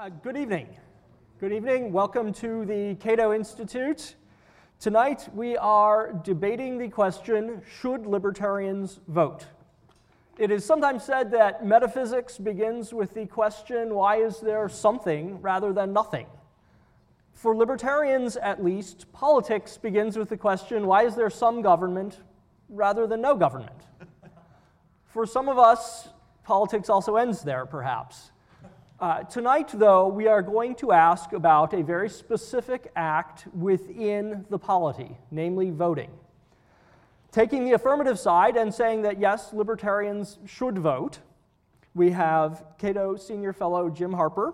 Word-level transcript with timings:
Uh, 0.00 0.08
good 0.08 0.34
evening. 0.38 0.66
Good 1.40 1.52
evening. 1.52 1.92
Welcome 1.92 2.32
to 2.32 2.64
the 2.64 2.94
Cato 3.00 3.34
Institute. 3.34 4.14
Tonight 4.78 5.28
we 5.34 5.58
are 5.58 6.14
debating 6.24 6.78
the 6.78 6.88
question 6.88 7.60
should 7.70 8.06
libertarians 8.06 9.00
vote? 9.08 9.46
It 10.38 10.50
is 10.50 10.64
sometimes 10.64 11.04
said 11.04 11.30
that 11.32 11.66
metaphysics 11.66 12.38
begins 12.38 12.94
with 12.94 13.12
the 13.12 13.26
question 13.26 13.94
why 13.94 14.22
is 14.22 14.40
there 14.40 14.70
something 14.70 15.38
rather 15.42 15.70
than 15.70 15.92
nothing? 15.92 16.28
For 17.34 17.54
libertarians, 17.54 18.38
at 18.38 18.64
least, 18.64 19.12
politics 19.12 19.76
begins 19.76 20.16
with 20.16 20.30
the 20.30 20.38
question 20.38 20.86
why 20.86 21.02
is 21.02 21.14
there 21.14 21.28
some 21.28 21.60
government 21.60 22.22
rather 22.70 23.06
than 23.06 23.20
no 23.20 23.34
government? 23.34 23.82
For 25.04 25.26
some 25.26 25.50
of 25.50 25.58
us, 25.58 26.08
politics 26.42 26.88
also 26.88 27.16
ends 27.16 27.42
there, 27.42 27.66
perhaps. 27.66 28.30
Uh, 29.00 29.22
tonight, 29.22 29.70
though, 29.72 30.08
we 30.08 30.26
are 30.26 30.42
going 30.42 30.74
to 30.74 30.92
ask 30.92 31.32
about 31.32 31.72
a 31.72 31.82
very 31.82 32.10
specific 32.10 32.92
act 32.94 33.46
within 33.54 34.44
the 34.50 34.58
polity, 34.58 35.16
namely 35.30 35.70
voting. 35.70 36.10
Taking 37.32 37.64
the 37.64 37.72
affirmative 37.72 38.18
side 38.18 38.58
and 38.58 38.74
saying 38.74 39.00
that 39.02 39.18
yes, 39.18 39.54
libertarians 39.54 40.38
should 40.44 40.76
vote, 40.76 41.20
we 41.94 42.10
have 42.10 42.62
Cato 42.76 43.16
Senior 43.16 43.54
Fellow 43.54 43.88
Jim 43.88 44.12
Harper 44.12 44.52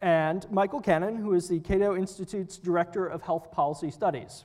and 0.00 0.48
Michael 0.52 0.80
Cannon, 0.80 1.16
who 1.16 1.34
is 1.34 1.48
the 1.48 1.58
Cato 1.58 1.96
Institute's 1.96 2.56
Director 2.56 3.04
of 3.04 3.20
Health 3.20 3.50
Policy 3.50 3.90
Studies. 3.90 4.44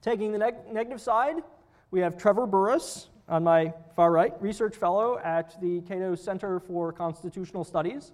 Taking 0.00 0.32
the 0.32 0.38
neg- 0.38 0.72
negative 0.72 1.02
side, 1.02 1.42
we 1.90 2.00
have 2.00 2.16
Trevor 2.16 2.46
Burrus, 2.46 3.10
on 3.30 3.44
my 3.44 3.72
far 3.94 4.10
right, 4.10 4.34
research 4.42 4.74
fellow 4.74 5.18
at 5.18 5.58
the 5.60 5.80
Cato 5.82 6.16
Center 6.16 6.58
for 6.58 6.92
Constitutional 6.92 7.62
Studies, 7.62 8.10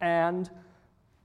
and 0.00 0.50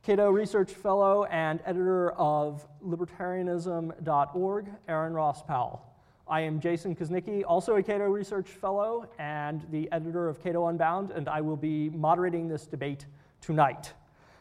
Cato 0.03 0.29
Research 0.29 0.71
Fellow 0.73 1.23
and 1.25 1.61
editor 1.65 2.11
of 2.11 2.67
libertarianism.org, 2.85 4.65
Aaron 4.89 5.13
Ross 5.13 5.43
Powell. 5.43 5.81
I 6.27 6.41
am 6.41 6.59
Jason 6.59 6.93
Kuznicki, 6.93 7.43
also 7.47 7.77
a 7.77 7.83
Cato 7.83 8.05
Research 8.05 8.49
Fellow 8.49 9.09
and 9.17 9.65
the 9.71 9.89
editor 9.93 10.27
of 10.27 10.43
Cato 10.43 10.67
Unbound, 10.67 11.11
and 11.11 11.29
I 11.29 11.39
will 11.39 11.57
be 11.57 11.89
moderating 11.89 12.49
this 12.49 12.67
debate 12.67 13.05
tonight. 13.39 13.93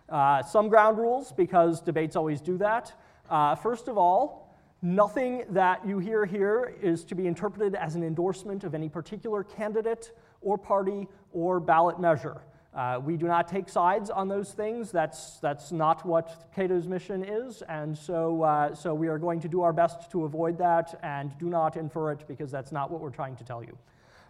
Uh, 0.09 0.42
some 0.42 0.69
ground 0.69 0.98
rules, 0.98 1.31
because 1.31 1.81
debates 1.81 2.17
always 2.17 2.41
do 2.41 2.59
that. 2.59 2.92
Uh, 3.29 3.55
first 3.55 3.86
of 3.86 3.97
all, 3.97 4.50
Nothing 4.83 5.45
that 5.50 5.86
you 5.86 5.98
hear 5.98 6.25
here 6.25 6.75
is 6.81 7.05
to 7.05 7.14
be 7.14 7.27
interpreted 7.27 7.75
as 7.75 7.97
an 7.97 8.03
endorsement 8.03 8.64
of 8.64 8.75
any 8.75 8.89
particular 8.89 9.45
candidate 9.45 10.12
or 10.41 10.56
party 10.56 11.06
or 11.33 11.61
ballot 11.61 12.00
measure. 12.00 12.41
Uh, 12.73 12.98
we 13.03 13.17
do 13.17 13.27
not 13.27 13.47
take 13.47 13.69
sides 13.69 14.08
on 14.08 14.28
those 14.28 14.53
things. 14.53 14.91
That's, 14.91 15.39
that's 15.41 15.70
not 15.70 16.06
what 16.06 16.51
Cato's 16.55 16.86
mission 16.86 17.25
is. 17.25 17.62
And 17.69 17.98
so, 17.98 18.42
uh, 18.42 18.75
so 18.75 18.95
we 18.95 19.08
are 19.08 19.19
going 19.19 19.41
to 19.41 19.48
do 19.48 19.61
our 19.62 19.73
best 19.73 20.11
to 20.12 20.25
avoid 20.25 20.56
that 20.58 20.98
and 21.03 21.36
do 21.39 21.51
not 21.51 21.77
infer 21.77 22.12
it 22.12 22.25
because 22.27 22.51
that's 22.51 22.73
not 22.73 22.91
what 22.91 23.01
we're 23.01 23.11
trying 23.11 23.36
to 23.36 23.45
tell 23.45 23.62
you. 23.62 23.77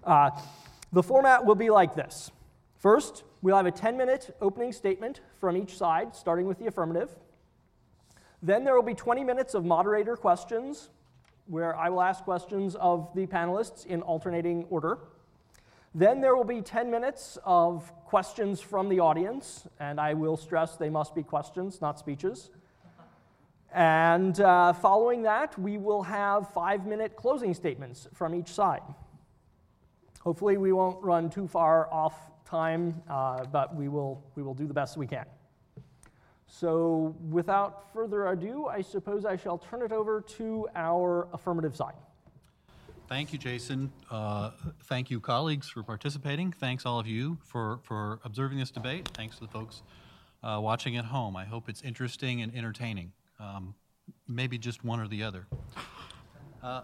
Uh, 0.03 0.31
the 0.93 1.03
format 1.03 1.45
will 1.45 1.55
be 1.55 1.71
like 1.71 1.95
this 1.95 2.33
First, 2.81 3.25
we'll 3.43 3.57
have 3.57 3.67
a 3.67 3.71
10 3.71 3.99
minute 3.99 4.35
opening 4.41 4.73
statement 4.73 5.21
from 5.39 5.57
each 5.57 5.77
side, 5.77 6.17
starting 6.17 6.47
with 6.47 6.59
the 6.59 6.67
affirmative. 6.67 7.11
Then 8.43 8.65
there 8.65 8.75
will 8.75 8.83
be 8.83 8.95
20 8.95 9.23
minutes 9.25 9.55
of 9.55 9.65
moderator 9.65 10.17
questions, 10.17 10.91
where 11.47 11.77
I 11.77 11.91
will 11.91 12.01
ask 12.01 12.25
questions 12.25 12.75
of 12.77 13.11
the 13.15 13.27
panelists 13.27 13.85
in 13.87 14.03
alternating 14.03 14.65
order. 14.71 14.99
Then 15.95 16.21
there 16.21 16.37
will 16.37 16.45
be 16.45 16.63
10 16.63 16.91
minutes 16.91 17.37
of 17.45 17.93
questions 18.05 18.61
from 18.61 18.89
the 18.89 19.01
audience, 19.01 19.67
and 19.79 20.01
I 20.01 20.15
will 20.15 20.37
stress 20.37 20.77
they 20.77 20.89
must 20.89 21.15
be 21.15 21.23
questions, 21.23 21.81
not 21.81 21.99
speeches. 21.99 22.51
And 23.73 24.41
uh, 24.41 24.73
following 24.73 25.23
that, 25.23 25.59
we 25.59 25.79
will 25.79 26.03
have 26.03 26.53
five 26.53 26.87
minute 26.87 27.17
closing 27.17 27.55
statements 27.55 28.09
from 28.15 28.35
each 28.35 28.49
side. 28.49 28.83
Hopefully, 30.21 30.57
we 30.57 30.73
won't 30.73 31.03
run 31.03 31.31
too 31.31 31.47
far 31.47 31.93
off 31.93 32.15
time, 32.45 33.03
uh, 33.09 33.45
but 33.45 33.75
we 33.75 33.89
will, 33.89 34.23
we 34.35 34.43
will 34.43 34.55
do 34.55 34.67
the 34.67 34.75
best 34.75 34.97
we 34.97 35.07
can. 35.07 35.27
So, 36.53 37.15
without 37.31 37.93
further 37.93 38.27
ado, 38.27 38.67
I 38.67 38.81
suppose 38.81 39.25
I 39.25 39.37
shall 39.37 39.57
turn 39.57 39.83
it 39.83 39.93
over 39.93 40.21
to 40.21 40.67
our 40.75 41.29
affirmative 41.33 41.77
side. 41.77 41.95
Thank 43.09 43.33
you, 43.33 43.39
Jason. 43.39 43.93
Uh, 44.11 44.51
thank 44.85 45.11
you, 45.11 45.21
colleagues, 45.21 45.69
for 45.69 45.85
participating. 45.85 46.51
Thanks, 46.51 46.85
all 46.85 46.99
of 46.99 47.07
you, 47.07 47.39
for, 47.45 47.79
for 47.85 48.19
observing 48.25 48.59
this 48.59 48.73
debate. 48.73 49.09
Thanks 49.15 49.37
to 49.37 49.43
the 49.43 49.49
folks 49.49 49.83
uh, 50.43 50.59
watching 50.61 50.97
at 50.97 51.05
home. 51.05 51.37
I 51.37 51.45
hope 51.45 51.69
it's 51.69 51.83
interesting 51.83 52.43
and 52.43 52.55
entertaining. 52.55 53.13
Um, 53.39 53.75
maybe 54.27 54.59
just 54.59 54.85
one 54.85 54.99
or 54.99 55.07
the 55.07 55.23
other. 55.23 55.47
Uh, 56.63 56.83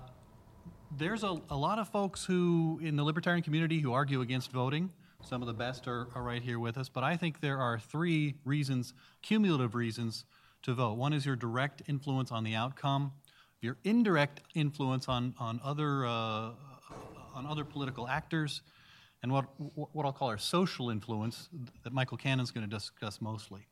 there's 0.96 1.24
a, 1.24 1.36
a 1.50 1.56
lot 1.56 1.80
of 1.80 1.88
folks 1.88 2.24
who, 2.24 2.80
in 2.82 2.94
the 2.94 3.02
libertarian 3.02 3.42
community, 3.42 3.80
who 3.80 3.92
argue 3.92 4.20
against 4.20 4.52
voting. 4.52 4.90
Some 5.26 5.42
of 5.42 5.48
the 5.48 5.54
best 5.54 5.88
are, 5.88 6.06
are 6.14 6.22
right 6.22 6.40
here 6.40 6.60
with 6.60 6.78
us. 6.78 6.88
But 6.88 7.02
I 7.02 7.16
think 7.16 7.40
there 7.40 7.58
are 7.58 7.80
three 7.80 8.36
reasons, 8.44 8.94
cumulative 9.22 9.74
reasons, 9.74 10.24
to 10.62 10.72
vote. 10.72 10.92
One 10.92 11.12
is 11.12 11.26
your 11.26 11.34
direct 11.34 11.82
influence 11.88 12.30
on 12.30 12.44
the 12.44 12.54
outcome, 12.54 13.10
your 13.60 13.76
indirect 13.82 14.42
influence 14.54 15.08
on, 15.08 15.34
on, 15.40 15.58
other, 15.64 16.06
uh, 16.06 16.50
on 17.34 17.44
other 17.44 17.64
political 17.64 18.06
actors, 18.06 18.62
and 19.20 19.32
what, 19.32 19.46
what 19.74 20.06
I'll 20.06 20.12
call 20.12 20.28
our 20.28 20.38
social 20.38 20.90
influence 20.90 21.48
that 21.82 21.92
Michael 21.92 22.18
Cannon's 22.18 22.52
going 22.52 22.68
to 22.68 22.72
discuss 22.72 23.20
mostly. 23.20 23.66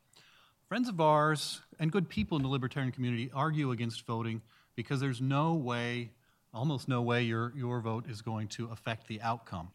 Friends 0.67 0.89
of 0.89 0.99
ours 0.99 1.61
and 1.79 1.89
good 1.89 2.09
people 2.09 2.35
in 2.35 2.43
the 2.43 2.49
libertarian 2.49 2.91
community 2.91 3.31
argue 3.33 3.71
against 3.71 4.05
voting 4.05 4.41
because 4.75 4.99
there's 4.99 5.21
no 5.21 5.53
way, 5.53 6.11
almost 6.53 6.89
no 6.89 7.01
way, 7.01 7.23
your, 7.23 7.53
your 7.55 7.79
vote 7.79 8.09
is 8.09 8.21
going 8.21 8.49
to 8.49 8.65
affect 8.73 9.07
the 9.07 9.21
outcome. 9.21 9.69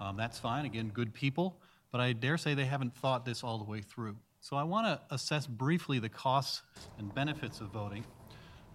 Um, 0.00 0.16
that's 0.16 0.38
fine, 0.38 0.64
again, 0.64 0.90
good 0.94 1.12
people, 1.12 1.60
but 1.90 2.00
I 2.00 2.12
dare 2.12 2.38
say 2.38 2.54
they 2.54 2.64
haven't 2.66 2.94
thought 2.96 3.24
this 3.24 3.42
all 3.42 3.58
the 3.58 3.64
way 3.64 3.80
through. 3.80 4.16
So 4.40 4.56
I 4.56 4.62
want 4.62 4.86
to 4.86 5.14
assess 5.14 5.46
briefly 5.46 5.98
the 5.98 6.08
costs 6.08 6.62
and 6.98 7.12
benefits 7.14 7.60
of 7.60 7.68
voting. 7.68 8.04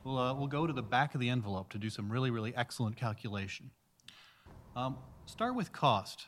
We'll, 0.04 0.18
uh, 0.18 0.34
we'll 0.34 0.48
go 0.48 0.68
to 0.68 0.74
the 0.74 0.84
back 0.84 1.16
of 1.16 1.22
the 1.22 1.30
envelope 1.30 1.70
to 1.70 1.78
do 1.78 1.90
some 1.90 2.12
really, 2.12 2.30
really 2.30 2.54
excellent 2.56 2.98
calculation. 2.98 3.72
Um, 4.76 4.98
start 5.26 5.56
with 5.56 5.72
cost. 5.72 6.28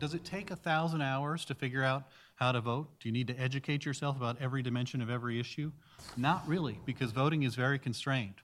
Does 0.00 0.14
it 0.14 0.24
take 0.24 0.50
a 0.50 0.56
thousand 0.56 1.02
hours 1.02 1.44
to 1.44 1.54
figure 1.54 1.84
out 1.84 2.04
how 2.34 2.50
to 2.50 2.60
vote? 2.60 2.88
Do 2.98 3.08
you 3.08 3.12
need 3.12 3.28
to 3.28 3.38
educate 3.38 3.84
yourself 3.84 4.16
about 4.16 4.36
every 4.40 4.62
dimension 4.62 5.00
of 5.00 5.10
every 5.10 5.38
issue? 5.38 5.70
Not 6.16 6.46
really, 6.48 6.80
because 6.84 7.12
voting 7.12 7.44
is 7.44 7.54
very 7.54 7.78
constrained. 7.78 8.34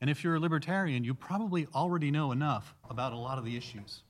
And 0.00 0.10
if 0.10 0.24
you're 0.24 0.34
a 0.34 0.40
libertarian, 0.40 1.04
you 1.04 1.14
probably 1.14 1.68
already 1.72 2.10
know 2.10 2.32
enough 2.32 2.74
about 2.90 3.12
a 3.12 3.16
lot 3.16 3.38
of 3.38 3.44
the 3.44 3.56
issues. 3.56 4.02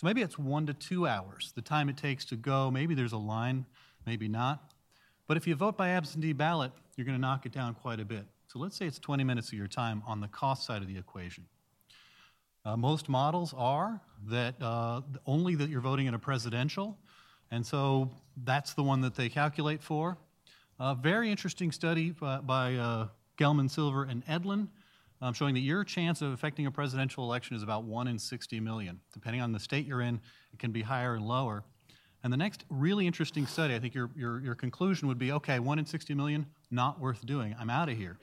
So 0.00 0.06
maybe 0.06 0.22
it's 0.22 0.38
one 0.38 0.64
to 0.64 0.72
two 0.72 1.06
hours, 1.06 1.52
the 1.54 1.60
time 1.60 1.90
it 1.90 1.98
takes 1.98 2.24
to 2.26 2.36
go. 2.36 2.70
Maybe 2.70 2.94
there's 2.94 3.12
a 3.12 3.18
line, 3.18 3.66
maybe 4.06 4.28
not. 4.28 4.72
But 5.26 5.36
if 5.36 5.46
you 5.46 5.54
vote 5.54 5.76
by 5.76 5.90
absentee 5.90 6.32
ballot, 6.32 6.72
you're 6.96 7.04
going 7.04 7.18
to 7.18 7.20
knock 7.20 7.44
it 7.44 7.52
down 7.52 7.74
quite 7.74 8.00
a 8.00 8.04
bit. 8.06 8.24
So 8.46 8.58
let's 8.58 8.78
say 8.78 8.86
it's 8.86 8.98
20 8.98 9.24
minutes 9.24 9.48
of 9.48 9.58
your 9.58 9.66
time 9.66 10.02
on 10.06 10.22
the 10.22 10.28
cost 10.28 10.64
side 10.64 10.80
of 10.80 10.88
the 10.88 10.96
equation. 10.96 11.44
Uh, 12.64 12.78
most 12.78 13.10
models 13.10 13.52
are 13.54 14.00
that 14.28 14.54
uh, 14.62 15.02
only 15.26 15.54
that 15.56 15.68
you're 15.68 15.82
voting 15.82 16.06
in 16.06 16.14
a 16.14 16.18
presidential, 16.18 16.96
and 17.50 17.66
so 17.66 18.10
that's 18.44 18.72
the 18.72 18.82
one 18.82 19.02
that 19.02 19.16
they 19.16 19.28
calculate 19.28 19.82
for. 19.82 20.16
A 20.78 20.94
very 20.94 21.30
interesting 21.30 21.70
study 21.72 22.12
by, 22.12 22.38
by 22.38 22.74
uh, 22.76 23.08
Gelman, 23.36 23.70
Silver, 23.70 24.04
and 24.04 24.24
Edlin 24.24 24.68
um, 25.22 25.34
showing 25.34 25.54
that 25.54 25.60
your 25.60 25.84
chance 25.84 26.22
of 26.22 26.32
affecting 26.32 26.66
a 26.66 26.70
presidential 26.70 27.24
election 27.24 27.56
is 27.56 27.62
about 27.62 27.84
1 27.84 28.08
in 28.08 28.18
60 28.18 28.60
million. 28.60 29.00
Depending 29.12 29.42
on 29.42 29.52
the 29.52 29.60
state 29.60 29.86
you're 29.86 30.00
in, 30.00 30.20
it 30.52 30.58
can 30.58 30.72
be 30.72 30.82
higher 30.82 31.14
and 31.14 31.26
lower. 31.26 31.62
And 32.22 32.32
the 32.32 32.36
next 32.36 32.64
really 32.68 33.06
interesting 33.06 33.46
study, 33.46 33.74
I 33.74 33.78
think 33.78 33.94
your, 33.94 34.10
your, 34.14 34.40
your 34.40 34.54
conclusion 34.54 35.08
would 35.08 35.18
be 35.18 35.32
okay, 35.32 35.58
1 35.58 35.78
in 35.78 35.86
60 35.86 36.14
million, 36.14 36.46
not 36.70 37.00
worth 37.00 37.24
doing. 37.24 37.54
I'm 37.58 37.70
out 37.70 37.88
of 37.88 37.96
here. 37.96 38.18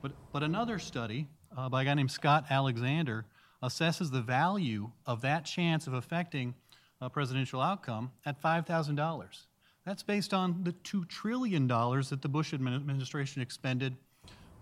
But, 0.00 0.12
but 0.32 0.42
another 0.42 0.78
study 0.78 1.26
uh, 1.56 1.68
by 1.68 1.82
a 1.82 1.84
guy 1.84 1.94
named 1.94 2.10
Scott 2.10 2.46
Alexander 2.50 3.24
assesses 3.62 4.12
the 4.12 4.20
value 4.20 4.90
of 5.06 5.20
that 5.22 5.44
chance 5.44 5.86
of 5.88 5.94
affecting 5.94 6.54
a 7.00 7.10
presidential 7.10 7.60
outcome 7.60 8.12
at 8.24 8.40
$5,000. 8.40 9.46
That's 9.84 10.02
based 10.02 10.34
on 10.34 10.62
the 10.62 10.72
$2 10.72 11.08
trillion 11.08 11.66
that 11.66 12.18
the 12.20 12.28
Bush 12.28 12.52
administration 12.52 13.42
expended 13.42 13.96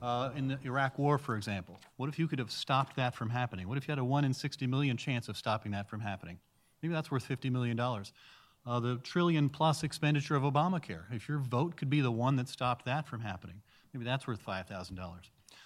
uh, 0.06 0.31
in 0.37 0.47
the 0.47 0.58
Iraq 0.64 1.00
War, 1.00 1.19
for 1.19 1.37
example? 1.37 1.81
What 1.97 2.08
if 2.08 2.17
you 2.17 2.29
could 2.29 2.38
have 2.38 2.53
stopped 2.53 2.94
that 2.94 3.12
from 3.12 3.29
happening? 3.29 3.67
What 3.69 3.76
if 3.76 3.88
you 3.88 3.93
had 3.93 3.99
a 3.99 4.05
1 4.05 4.25
in 4.25 4.32
60 4.32 4.64
million 4.69 4.97
chance 4.97 5.29
of 5.29 5.37
stopping 5.37 5.73
that 5.73 5.88
from 5.91 5.99
happening? 5.99 6.38
Maybe 6.81 6.94
that's 6.94 7.11
worth 7.11 7.29
$50 7.29 7.50
million. 7.50 7.79
Uh, 7.81 8.81
the 8.81 8.99
trillion 9.03 9.49
plus 9.49 9.82
expenditure 9.82 10.37
of 10.37 10.44
Obamacare, 10.44 11.03
if 11.11 11.29
your 11.29 11.38
vote 11.38 11.76
could 11.76 11.91
be 11.91 12.00
the 12.00 12.12
one 12.12 12.37
that 12.37 12.49
stopped 12.49 12.85
that 12.85 13.08
from 13.08 13.20
happening, 13.20 13.61
maybe 13.93 14.05
that's 14.05 14.29
worth 14.29 14.44
$5,000. 14.47 14.97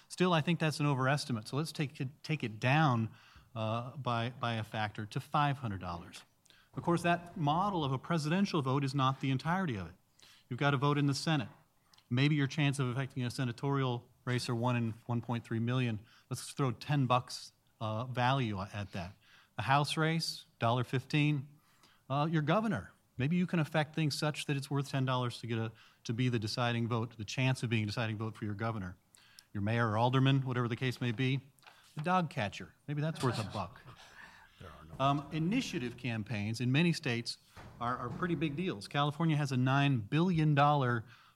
Still, 0.07 0.33
I 0.33 0.41
think 0.41 0.57
that's 0.57 0.79
an 0.79 0.87
overestimate, 0.87 1.47
so 1.47 1.57
let's 1.57 1.71
take 1.71 2.01
it, 2.01 2.07
take 2.23 2.43
it 2.43 2.59
down 2.59 3.09
uh, 3.55 3.91
by, 4.01 4.31
by 4.39 4.55
a 4.55 4.63
factor 4.63 5.05
to 5.05 5.19
$500. 5.19 5.83
Of 6.75 6.83
course, 6.83 7.03
that 7.03 7.37
model 7.37 7.83
of 7.83 7.91
a 7.91 7.97
presidential 7.99 8.63
vote 8.63 8.83
is 8.83 8.95
not 8.95 9.21
the 9.21 9.29
entirety 9.29 9.75
of 9.75 9.85
it. 9.85 9.93
You've 10.49 10.59
got 10.59 10.71
to 10.71 10.77
vote 10.77 10.97
in 10.97 11.05
the 11.05 11.13
Senate. 11.13 11.49
Maybe 12.09 12.33
your 12.33 12.47
chance 12.47 12.79
of 12.79 12.89
affecting 12.89 13.23
a 13.23 13.29
senatorial 13.29 14.03
race 14.25 14.49
are 14.49 14.55
1 14.55 14.75
in 14.75 14.93
1.3 15.09 15.61
million. 15.61 15.99
Let's 16.29 16.51
throw 16.51 16.71
10 16.71 17.05
bucks 17.05 17.51
uh, 17.79 18.05
value 18.05 18.59
at 18.73 18.91
that. 18.93 19.13
A 19.57 19.61
House 19.61 19.97
race, 19.97 20.45
$1.15. 20.59 21.41
Uh, 22.09 22.27
your 22.29 22.41
governor, 22.41 22.91
maybe 23.17 23.35
you 23.35 23.45
can 23.45 23.59
affect 23.59 23.95
things 23.95 24.17
such 24.17 24.45
that 24.45 24.57
it's 24.57 24.69
worth 24.69 24.91
$10 24.91 25.39
to 25.39 25.47
get 25.47 25.57
a, 25.57 25.71
to 26.03 26.13
be 26.13 26.29
the 26.29 26.39
deciding 26.39 26.87
vote, 26.87 27.11
the 27.17 27.25
chance 27.25 27.63
of 27.63 27.69
being 27.69 27.83
a 27.83 27.87
deciding 27.87 28.17
vote 28.17 28.35
for 28.35 28.45
your 28.45 28.53
governor. 28.53 28.95
Your 29.53 29.61
mayor 29.61 29.91
or 29.91 29.97
alderman, 29.97 30.41
whatever 30.41 30.67
the 30.67 30.75
case 30.75 31.01
may 31.01 31.11
be. 31.11 31.39
The 31.97 32.03
dog 32.03 32.29
catcher, 32.29 32.69
maybe 32.87 33.01
that's 33.01 33.21
worth 33.21 33.39
a 33.39 33.43
buck. 33.53 33.81
There 34.59 34.69
are 34.69 34.97
no 34.97 35.05
um, 35.05 35.25
initiative 35.33 35.97
campaigns 35.97 36.61
in 36.61 36.71
many 36.71 36.93
states 36.93 37.37
are, 37.81 37.97
are, 37.97 38.09
pretty 38.09 38.35
big 38.35 38.55
deals. 38.55 38.87
California 38.87 39.35
has 39.35 39.51
a 39.51 39.55
$9 39.55 40.09
billion 40.09 40.55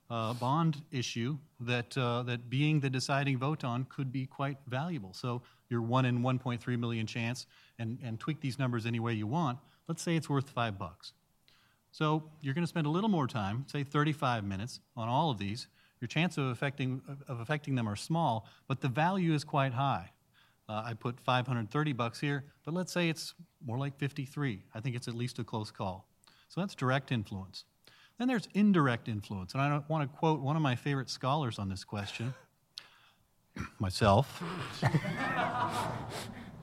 uh, 0.10 0.34
bond 0.34 0.82
issue 0.92 1.38
that, 1.60 1.98
uh, 1.98 2.24
that 2.24 2.50
being 2.50 2.80
the 2.80 2.90
deciding 2.90 3.38
vote 3.38 3.64
on 3.64 3.86
could 3.86 4.12
be 4.12 4.26
quite 4.26 4.58
valuable. 4.68 5.14
So 5.14 5.42
your 5.70 5.82
1 5.82 6.06
in 6.06 6.20
1.3 6.22 6.80
million 6.80 7.08
chance, 7.08 7.48
and, 7.80 7.98
and 8.04 8.20
tweak 8.20 8.40
these 8.40 8.60
numbers 8.60 8.86
any 8.86 9.00
way 9.00 9.14
you 9.14 9.28
want, 9.28 9.60
let's 9.88 10.02
say 10.02 10.16
it's 10.16 10.30
worth 10.30 10.50
5 10.50 10.78
bucks. 10.78 11.14
So 11.92 12.24
you're 12.42 12.54
going 12.54 12.64
to 12.64 12.70
spend 12.70 12.88
a 12.88 12.90
little 12.90 13.10
more 13.10 13.28
time, 13.28 13.66
say 13.72 13.84
35 13.84 14.44
minutes, 14.44 14.80
on 14.96 15.08
all 15.08 15.32
of 15.32 15.38
these. 15.38 15.68
Your 16.02 16.08
chance 16.08 16.38
of 16.38 16.48
affecting, 16.48 17.02
of 17.28 17.40
affecting 17.40 17.76
them 17.76 17.88
are 17.88 17.96
small, 17.96 18.48
but 18.68 18.82
the 18.82 18.90
value 18.90 19.34
is 19.34 19.44
quite 19.44 19.74
high. 19.74 20.12
Uh, 20.68 20.84
I 20.86 20.94
put 20.94 21.20
530 21.20 21.94
bucks 21.94 22.20
here, 22.20 22.44
but 22.66 22.74
let's 22.74 22.92
say 22.92 23.10
it's 23.10 23.34
more 23.66 23.78
like 23.78 23.98
53. 23.98 24.64
I 24.74 24.80
think 24.82 24.96
it's 24.96 25.08
at 25.08 25.16
least 25.16 25.40
a 25.40 25.44
close 25.44 25.72
call. 25.72 26.08
So 26.50 26.62
that's 26.62 26.76
direct 26.76 27.12
influence. 27.12 27.66
Then 28.18 28.28
there's 28.28 28.48
indirect 28.54 29.10
influence, 29.10 29.54
and 29.54 29.62
I 29.62 29.82
want 29.90 30.10
to 30.10 30.18
quote 30.18 30.40
one 30.40 30.56
of 30.56 30.62
my 30.62 30.76
favorite 30.76 31.10
scholars 31.10 31.60
on 31.60 31.68
this 31.68 31.84
question, 31.84 32.34
myself. 33.80 34.42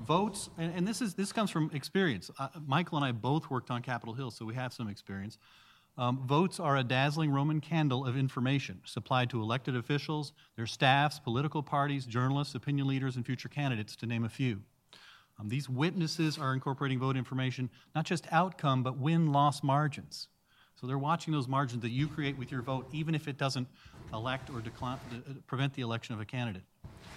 Votes, 0.06 0.50
and, 0.58 0.74
and, 0.74 0.88
this 0.88 1.00
is 1.00 1.14
this 1.14 1.32
comes 1.32 1.50
from 1.50 1.70
experience. 1.72 2.28
Uh, 2.36 2.48
Michael 2.66 2.98
and 2.98 3.04
I 3.04 3.12
both 3.12 3.50
worked 3.50 3.70
on 3.70 3.82
Capitol 3.82 4.14
Hill, 4.14 4.32
so 4.32 4.44
we 4.44 4.54
have 4.54 4.72
some 4.72 4.88
experience. 4.88 5.38
Um, 5.98 6.26
votes 6.26 6.58
are 6.58 6.78
a 6.78 6.82
dazzling 6.82 7.30
Roman 7.30 7.60
candle 7.60 8.06
of 8.06 8.16
information 8.16 8.80
supplied 8.84 9.28
to 9.30 9.42
elected 9.42 9.76
officials, 9.76 10.32
their 10.56 10.66
staffs, 10.66 11.18
political 11.18 11.62
parties, 11.62 12.06
journalists, 12.06 12.54
opinion 12.54 12.88
leaders, 12.88 13.16
and 13.16 13.26
future 13.26 13.48
candidates, 13.48 13.94
to 13.96 14.06
name 14.06 14.24
a 14.24 14.28
few. 14.28 14.62
Um, 15.38 15.48
these 15.48 15.68
witnesses 15.68 16.38
are 16.38 16.54
incorporating 16.54 16.98
vote 16.98 17.16
information, 17.16 17.68
not 17.94 18.06
just 18.06 18.26
outcome, 18.30 18.82
but 18.82 18.96
win 18.96 19.32
loss 19.32 19.62
margins. 19.62 20.28
So 20.82 20.88
they're 20.88 20.98
watching 20.98 21.32
those 21.32 21.46
margins 21.46 21.80
that 21.82 21.90
you 21.90 22.08
create 22.08 22.36
with 22.36 22.50
your 22.50 22.60
vote, 22.60 22.88
even 22.90 23.14
if 23.14 23.28
it 23.28 23.38
doesn't 23.38 23.68
elect 24.12 24.50
or 24.50 24.60
decline, 24.60 24.98
uh, 25.12 25.34
prevent 25.46 25.74
the 25.74 25.82
election 25.82 26.12
of 26.12 26.20
a 26.20 26.24
candidate. 26.24 26.64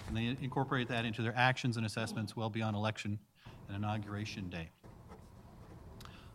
And 0.06 0.16
they 0.16 0.36
incorporate 0.40 0.86
that 0.86 1.04
into 1.04 1.20
their 1.20 1.34
actions 1.36 1.76
and 1.76 1.84
assessments 1.84 2.36
well 2.36 2.48
beyond 2.48 2.76
election 2.76 3.18
and 3.66 3.76
inauguration 3.76 4.48
day. 4.48 4.70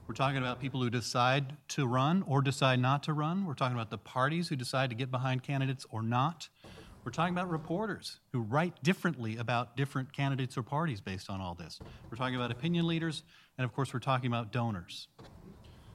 We're 0.10 0.16
talking 0.16 0.40
about 0.40 0.60
people 0.60 0.82
who 0.82 0.90
decide 0.90 1.56
to 1.70 1.88
run 1.88 2.26
or 2.28 2.42
decide 2.42 2.82
not 2.82 3.02
to 3.04 3.14
run. 3.14 3.46
We're 3.46 3.54
talking 3.54 3.78
about 3.78 3.92
the 3.92 3.98
parties 3.98 4.50
who 4.50 4.58
decide 4.58 4.90
to 4.90 4.96
get 4.98 5.10
behind 5.10 5.42
candidates 5.42 5.86
or 5.90 6.02
not. 6.02 6.50
We're 7.06 7.14
talking 7.14 7.34
about 7.34 7.50
reporters 7.50 8.20
who 8.34 8.42
write 8.42 8.84
differently 8.84 9.38
about 9.38 9.78
different 9.78 10.12
candidates 10.12 10.58
or 10.58 10.64
parties 10.64 11.00
based 11.00 11.30
on 11.30 11.40
all 11.40 11.56
this. 11.56 11.80
We're 12.12 12.18
talking 12.18 12.36
about 12.36 12.52
opinion 12.52 12.88
leaders, 12.88 13.24
and 13.58 13.64
of 13.64 13.72
course, 13.72 13.94
we're 13.94 14.02
talking 14.02 14.28
about 14.28 14.52
donors. 14.52 15.08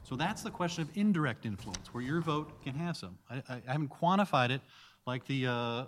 So 0.08 0.14
that's 0.14 0.42
the 0.42 0.52
question 0.52 0.82
of 0.82 0.96
indirect 0.96 1.46
influence, 1.46 1.92
where 1.92 2.04
your 2.04 2.20
vote 2.20 2.62
can 2.62 2.74
have 2.74 2.96
some. 2.96 3.18
I, 3.28 3.42
I, 3.48 3.62
I 3.66 3.72
haven't 3.72 3.90
quantified 3.90 4.50
it 4.50 4.60
like 5.04 5.26
the 5.26 5.48
uh, 5.48 5.84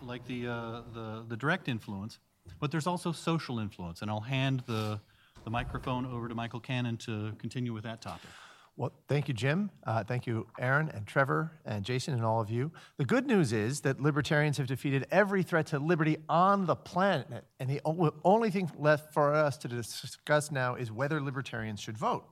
like 0.00 0.26
the, 0.26 0.46
uh, 0.46 0.82
the 0.94 1.24
the 1.28 1.36
direct 1.36 1.68
influence, 1.68 2.18
but 2.60 2.70
there's 2.70 2.86
also 2.86 3.12
social 3.12 3.58
influence, 3.58 4.00
and 4.00 4.10
I'll 4.10 4.20
hand 4.20 4.62
the 4.66 5.00
the 5.44 5.50
microphone 5.50 6.06
over 6.06 6.28
to 6.28 6.34
Michael 6.34 6.60
Cannon 6.60 6.96
to 6.98 7.32
continue 7.38 7.74
with 7.74 7.84
that 7.84 8.00
topic. 8.00 8.30
Well, 8.78 8.92
thank 9.06 9.28
you, 9.28 9.34
Jim. 9.34 9.70
Uh, 9.86 10.02
thank 10.02 10.26
you, 10.26 10.46
Aaron 10.58 10.88
and 10.94 11.06
Trevor 11.06 11.52
and 11.66 11.84
Jason 11.84 12.14
and 12.14 12.24
all 12.24 12.40
of 12.40 12.48
you. 12.48 12.70
The 12.96 13.04
good 13.04 13.26
news 13.26 13.52
is 13.52 13.80
that 13.82 14.00
libertarians 14.00 14.56
have 14.56 14.68
defeated 14.68 15.06
every 15.10 15.42
threat 15.42 15.66
to 15.66 15.78
liberty 15.78 16.16
on 16.28 16.64
the 16.64 16.76
planet. 16.76 17.44
And 17.58 17.68
the 17.68 17.80
only 17.84 18.50
thing 18.50 18.70
left 18.78 19.12
for 19.12 19.34
us 19.34 19.58
to 19.58 19.68
discuss 19.68 20.52
now 20.52 20.76
is 20.76 20.92
whether 20.92 21.20
libertarians 21.20 21.80
should 21.80 21.98
vote. 21.98 22.24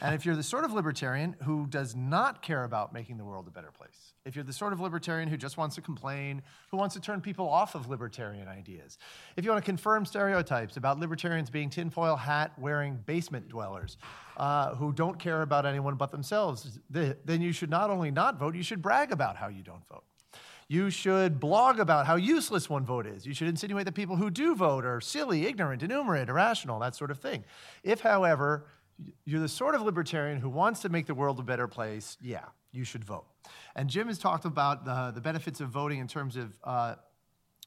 And 0.00 0.14
if 0.14 0.24
you're 0.24 0.36
the 0.36 0.42
sort 0.42 0.64
of 0.64 0.72
libertarian 0.72 1.34
who 1.42 1.66
does 1.66 1.96
not 1.96 2.40
care 2.40 2.64
about 2.64 2.92
making 2.92 3.16
the 3.16 3.24
world 3.24 3.48
a 3.48 3.50
better 3.50 3.72
place, 3.72 4.14
if 4.24 4.36
you're 4.36 4.44
the 4.44 4.52
sort 4.52 4.72
of 4.72 4.80
libertarian 4.80 5.28
who 5.28 5.36
just 5.36 5.56
wants 5.56 5.74
to 5.74 5.80
complain, 5.80 6.42
who 6.70 6.76
wants 6.76 6.94
to 6.94 7.00
turn 7.00 7.20
people 7.20 7.48
off 7.48 7.74
of 7.74 7.88
libertarian 7.88 8.46
ideas, 8.46 8.98
if 9.36 9.44
you 9.44 9.50
want 9.50 9.64
to 9.64 9.68
confirm 9.68 10.04
stereotypes 10.04 10.76
about 10.76 11.00
libertarians 11.00 11.50
being 11.50 11.68
tinfoil 11.68 12.14
hat 12.14 12.52
wearing 12.58 12.98
basement 13.06 13.48
dwellers 13.48 13.96
uh, 14.36 14.74
who 14.76 14.92
don't 14.92 15.18
care 15.18 15.42
about 15.42 15.66
anyone 15.66 15.96
but 15.96 16.10
themselves, 16.10 16.78
then 16.90 17.40
you 17.40 17.52
should 17.52 17.70
not 17.70 17.90
only 17.90 18.10
not 18.10 18.38
vote, 18.38 18.54
you 18.54 18.62
should 18.62 18.82
brag 18.82 19.10
about 19.10 19.36
how 19.36 19.48
you 19.48 19.62
don't 19.62 19.86
vote. 19.88 20.04
You 20.70 20.90
should 20.90 21.40
blog 21.40 21.80
about 21.80 22.06
how 22.06 22.16
useless 22.16 22.68
one 22.68 22.84
vote 22.84 23.06
is. 23.06 23.24
You 23.24 23.32
should 23.32 23.48
insinuate 23.48 23.86
that 23.86 23.94
people 23.94 24.16
who 24.16 24.28
do 24.28 24.54
vote 24.54 24.84
are 24.84 25.00
silly, 25.00 25.46
ignorant, 25.46 25.82
innumerate, 25.82 26.28
irrational, 26.28 26.78
that 26.80 26.94
sort 26.94 27.10
of 27.10 27.18
thing. 27.18 27.44
If, 27.82 28.00
however, 28.00 28.66
you're 29.24 29.40
the 29.40 29.48
sort 29.48 29.74
of 29.74 29.82
libertarian 29.82 30.40
who 30.40 30.48
wants 30.48 30.80
to 30.80 30.88
make 30.88 31.06
the 31.06 31.14
world 31.14 31.38
a 31.38 31.42
better 31.42 31.68
place, 31.68 32.16
yeah, 32.20 32.44
you 32.72 32.84
should 32.84 33.04
vote. 33.04 33.26
And 33.76 33.88
Jim 33.88 34.08
has 34.08 34.18
talked 34.18 34.44
about 34.44 34.84
the, 34.84 35.12
the 35.14 35.20
benefits 35.20 35.60
of 35.60 35.68
voting 35.68 35.98
in 35.98 36.08
terms 36.08 36.36
of 36.36 36.58
uh, 36.64 36.94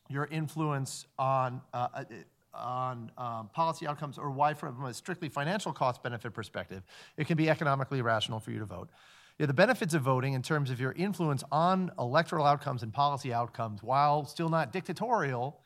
your 0.10 0.26
influence 0.26 1.06
on, 1.18 1.62
uh, 1.74 1.88
uh, 1.94 2.04
on 2.54 3.12
um, 3.18 3.50
policy 3.54 3.88
outcomes 3.88 4.18
or 4.18 4.30
why, 4.30 4.54
from 4.54 4.84
a 4.84 4.94
strictly 4.94 5.30
financial 5.30 5.72
cost 5.72 6.04
benefit 6.04 6.34
perspective, 6.34 6.84
it 7.18 7.28
can 7.28 7.38
be 7.38 7.50
economically 7.50 8.02
rational 8.02 8.40
for 8.40 8.52
you 8.52 8.60
to 8.60 8.66
vote. 8.66 8.90
Yeah, 9.40 9.46
the 9.46 9.54
benefits 9.54 9.94
of 9.94 10.02
voting 10.02 10.34
in 10.34 10.42
terms 10.42 10.70
of 10.70 10.80
your 10.80 10.92
influence 10.92 11.44
on 11.52 11.92
electoral 11.98 12.46
outcomes 12.46 12.84
and 12.84 12.94
policy 12.94 13.34
outcomes, 13.34 13.82
while 13.82 14.26
still 14.26 14.50
not 14.50 14.72
dictatorial, 14.72 15.62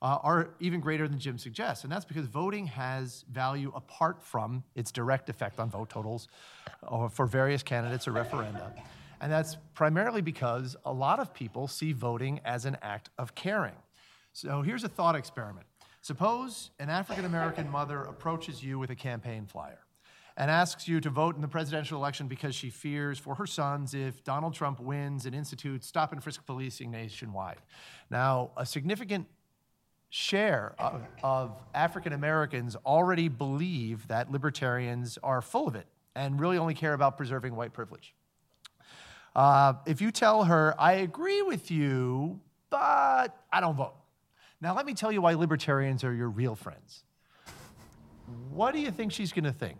uh, 0.00 0.18
are 0.22 0.50
even 0.60 0.80
greater 0.80 1.08
than 1.08 1.18
Jim 1.18 1.38
suggests. 1.38 1.84
And 1.84 1.92
that's 1.92 2.04
because 2.04 2.26
voting 2.26 2.66
has 2.66 3.24
value 3.30 3.72
apart 3.74 4.22
from 4.22 4.62
its 4.74 4.92
direct 4.92 5.28
effect 5.28 5.58
on 5.58 5.70
vote 5.70 5.90
totals 5.90 6.28
uh, 6.86 7.08
for 7.08 7.26
various 7.26 7.62
candidates 7.62 8.06
or 8.06 8.12
referenda. 8.12 8.72
And 9.20 9.32
that's 9.32 9.56
primarily 9.74 10.22
because 10.22 10.76
a 10.84 10.92
lot 10.92 11.18
of 11.18 11.34
people 11.34 11.66
see 11.66 11.92
voting 11.92 12.40
as 12.44 12.64
an 12.64 12.78
act 12.82 13.10
of 13.18 13.34
caring. 13.34 13.74
So 14.32 14.62
here's 14.62 14.84
a 14.84 14.88
thought 14.88 15.16
experiment. 15.16 15.66
Suppose 16.00 16.70
an 16.78 16.88
African 16.88 17.24
American 17.24 17.68
mother 17.68 18.02
approaches 18.02 18.62
you 18.62 18.78
with 18.78 18.90
a 18.90 18.94
campaign 18.94 19.46
flyer 19.46 19.80
and 20.36 20.48
asks 20.52 20.86
you 20.86 21.00
to 21.00 21.10
vote 21.10 21.34
in 21.34 21.42
the 21.42 21.48
presidential 21.48 21.98
election 21.98 22.28
because 22.28 22.54
she 22.54 22.70
fears 22.70 23.18
for 23.18 23.34
her 23.34 23.46
sons 23.46 23.92
if 23.92 24.22
Donald 24.22 24.54
Trump 24.54 24.78
wins 24.78 25.26
and 25.26 25.34
institutes 25.34 25.88
stop 25.88 26.12
and 26.12 26.22
frisk 26.22 26.46
policing 26.46 26.92
nationwide. 26.92 27.58
Now, 28.08 28.52
a 28.56 28.64
significant 28.64 29.26
share 30.10 30.74
of, 30.78 31.02
of 31.22 31.62
African 31.74 32.12
Americans 32.12 32.76
already 32.86 33.28
believe 33.28 34.08
that 34.08 34.30
libertarians 34.30 35.18
are 35.22 35.42
full 35.42 35.68
of 35.68 35.74
it 35.74 35.86
and 36.14 36.40
really 36.40 36.58
only 36.58 36.74
care 36.74 36.94
about 36.94 37.16
preserving 37.16 37.54
white 37.54 37.72
privilege. 37.72 38.14
Uh, 39.36 39.74
if 39.86 40.00
you 40.00 40.10
tell 40.10 40.44
her, 40.44 40.74
I 40.78 40.94
agree 40.94 41.42
with 41.42 41.70
you, 41.70 42.40
but 42.70 43.36
I 43.52 43.60
don't 43.60 43.76
vote. 43.76 43.94
Now, 44.60 44.74
let 44.74 44.86
me 44.86 44.94
tell 44.94 45.12
you 45.12 45.22
why 45.22 45.34
libertarians 45.34 46.02
are 46.02 46.12
your 46.12 46.28
real 46.28 46.56
friends. 46.56 47.04
What 48.50 48.72
do 48.72 48.80
you 48.80 48.90
think 48.90 49.12
she's 49.12 49.32
going 49.32 49.44
to 49.44 49.52
think? 49.52 49.76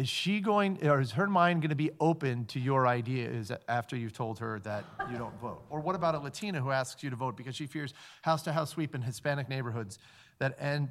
Is 0.00 0.08
she 0.08 0.40
going, 0.40 0.78
or 0.88 0.98
is 1.02 1.10
her 1.10 1.26
mind 1.26 1.60
going 1.60 1.68
to 1.68 1.74
be 1.76 1.90
open 2.00 2.46
to 2.46 2.58
your 2.58 2.86
ideas 2.86 3.52
after 3.68 3.96
you've 3.96 4.14
told 4.14 4.38
her 4.38 4.58
that 4.60 4.86
you 5.12 5.18
don't 5.18 5.38
vote? 5.38 5.62
Or 5.68 5.78
what 5.78 5.94
about 5.94 6.14
a 6.14 6.18
Latina 6.18 6.58
who 6.58 6.70
asks 6.70 7.02
you 7.02 7.10
to 7.10 7.16
vote 7.16 7.36
because 7.36 7.54
she 7.54 7.66
fears 7.66 7.92
house 8.22 8.40
to 8.44 8.52
house 8.52 8.70
sweep 8.70 8.94
in 8.94 9.02
Hispanic 9.02 9.50
neighborhoods 9.50 9.98
that 10.38 10.56
end 10.58 10.88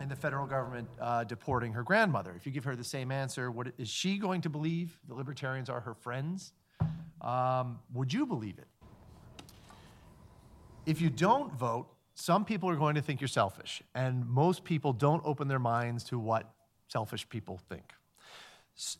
in 0.00 0.08
the 0.08 0.16
federal 0.16 0.44
government 0.44 0.88
uh, 1.00 1.22
deporting 1.22 1.72
her 1.72 1.84
grandmother? 1.84 2.34
If 2.36 2.46
you 2.46 2.50
give 2.50 2.64
her 2.64 2.74
the 2.74 2.82
same 2.82 3.12
answer, 3.12 3.48
what, 3.52 3.68
is 3.78 3.88
she 3.88 4.18
going 4.18 4.40
to 4.40 4.50
believe 4.50 4.98
the 5.06 5.14
libertarians 5.14 5.70
are 5.70 5.78
her 5.78 5.94
friends? 5.94 6.52
Um, 7.20 7.78
would 7.94 8.12
you 8.12 8.26
believe 8.26 8.58
it? 8.58 8.66
If 10.84 11.00
you 11.00 11.10
don't 11.10 11.52
vote, 11.52 11.86
some 12.16 12.44
people 12.44 12.68
are 12.68 12.76
going 12.76 12.96
to 12.96 13.02
think 13.02 13.20
you're 13.20 13.28
selfish, 13.28 13.84
and 13.94 14.28
most 14.28 14.64
people 14.64 14.92
don't 14.92 15.22
open 15.24 15.46
their 15.46 15.60
minds 15.60 16.02
to 16.04 16.18
what 16.18 16.52
selfish 16.88 17.28
people 17.28 17.60
think. 17.68 17.92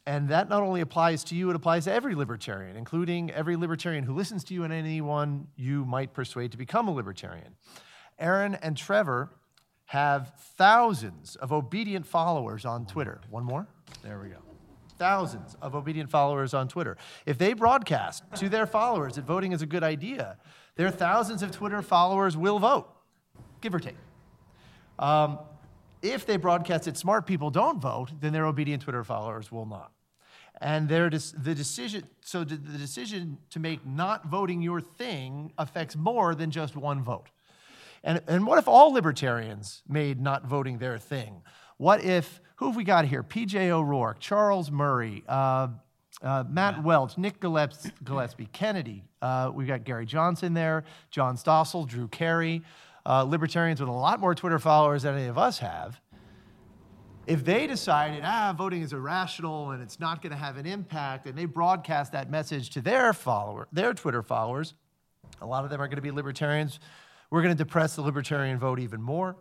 And 0.07 0.29
that 0.29 0.49
not 0.49 0.63
only 0.63 0.81
applies 0.81 1.23
to 1.25 1.37
you, 1.37 1.51
it 1.51 1.57
applies 1.57 1.85
to 1.85 1.93
every 1.93 2.15
libertarian, 2.15 2.77
including 2.77 3.31
every 3.31 3.57
libertarian 3.57 4.05
who 4.05 4.13
listens 4.13 4.43
to 4.45 4.55
you 4.55 4.65
and 4.65 4.73
anyone 4.73 5.47
you 5.57 5.85
might 5.85 6.13
persuade 6.13 6.51
to 6.53 6.59
become 6.59 6.89
a 6.89 6.93
libertarian. 6.93 7.55
Aaron 8.19 8.57
and 8.57 8.77
Trevor 8.77 9.31
have 9.87 10.33
thousands 10.57 11.37
of 11.37 11.53
obedient 11.53 12.07
followers 12.07 12.65
on 12.65 12.87
Twitter. 12.87 13.21
One 13.31 13.45
more? 13.45 13.69
There 14.03 14.19
we 14.21 14.29
go. 14.31 14.43
thousands 14.99 15.57
of 15.63 15.75
obedient 15.75 16.11
followers 16.11 16.53
on 16.55 16.69
Twitter. 16.69 16.97
If 17.25 17.39
they 17.39 17.53
broadcast 17.53 18.25
to 18.37 18.49
their 18.49 18.67
followers 18.67 19.15
that 19.15 19.25
voting 19.25 19.53
is 19.53 19.63
a 19.63 19.67
good 19.67 19.85
idea, 19.85 20.37
their 20.75 20.91
thousands 20.91 21.43
of 21.43 21.53
Twitter 21.53 21.83
followers 21.83 22.37
will 22.37 22.59
vote, 22.59 22.89
give 23.61 23.75
or 23.75 23.79
take. 23.79 23.97
Um, 24.99 25.39
if 26.03 26.27
they 26.27 26.37
broadcast 26.37 26.85
that 26.85 26.97
smart 26.97 27.27
people 27.27 27.51
don't 27.51 27.81
vote, 27.81 28.11
then 28.21 28.33
their 28.33 28.47
obedient 28.47 28.83
Twitter 28.83 29.05
followers 29.05 29.51
will 29.51 29.67
not. 29.67 29.93
And 30.61 30.89
their 30.89 31.09
the 31.09 31.55
decision, 31.55 32.09
so 32.21 32.43
the 32.43 32.57
decision 32.57 33.39
to 33.51 33.61
make 33.61 33.87
not 33.87 34.27
voting 34.27 34.61
your 34.61 34.81
thing 34.81 35.53
affects 35.57 35.97
more 35.97 36.35
than 36.35 36.51
just 36.51 36.77
one 36.77 37.03
vote. 37.03 37.29
And, 38.03 38.21
and 38.27 38.47
what 38.47 38.59
if 38.59 38.69
all 38.69 38.93
libertarians 38.93 39.83
made 39.89 40.21
not 40.21 40.47
voting 40.47 40.79
their 40.79 40.99
thing? 40.99 41.43
What 41.77 42.03
if, 42.03 42.41
who 42.57 42.67
have 42.67 42.77
we 42.77 42.85
got 42.85 43.05
here? 43.05 43.23
PJ 43.23 43.69
O'Rourke, 43.69 44.19
Charles 44.19 44.71
Murray, 44.71 45.23
uh, 45.29 45.69
uh, 46.23 46.45
Matt 46.49 46.83
Welch, 46.83 47.17
Nick 47.17 47.39
Gillespie, 47.39 47.91
Gillespie 48.03 48.49
Kennedy. 48.53 49.05
Uh, 49.23 49.53
we've 49.55 49.69
got 49.69 49.85
Gary 49.85 50.07
Johnson 50.07 50.55
there, 50.55 50.85
John 51.11 51.37
Stossel, 51.37 51.87
Drew 51.87 52.09
Carey, 52.09 52.63
uh, 53.07 53.23
libertarians 53.23 53.81
with 53.81 53.89
a 53.89 53.93
lot 53.93 54.21
more 54.21 54.35
Twitter 54.35 54.59
followers 54.59 55.03
than 55.03 55.15
any 55.17 55.27
of 55.27 55.39
us 55.39 55.59
have. 55.59 56.01
If 57.27 57.45
they 57.45 57.67
decided, 57.67 58.23
ah, 58.25 58.55
voting 58.57 58.83
is 58.83 58.93
irrational 58.93 59.71
and 59.71 59.83
it's 59.83 60.01
not 60.01 60.23
going 60.23 60.31
to 60.31 60.39
have 60.39 60.57
an 60.57 60.65
impact, 60.65 61.27
and 61.27 61.37
they 61.37 61.45
broadcast 61.45 62.13
that 62.13 62.31
message 62.31 62.71
to 62.71 62.81
their 62.81 63.13
follower, 63.13 63.69
their 63.71 63.93
Twitter 63.93 64.23
followers, 64.23 64.75
a 65.41 65.47
lot 65.47 65.65
of 65.65 65.71
them 65.71 65.81
are 65.81 65.87
going 65.87 65.97
to 65.97 66.03
be 66.03 66.11
libertarians. 66.11 66.81
We're 67.31 67.43
going 67.43 67.55
to 67.55 67.63
depress 67.63 67.97
the 67.97 68.03
libertarian 68.03 68.59
vote 68.59 68.81
even 68.81 69.03
more. 69.03 69.37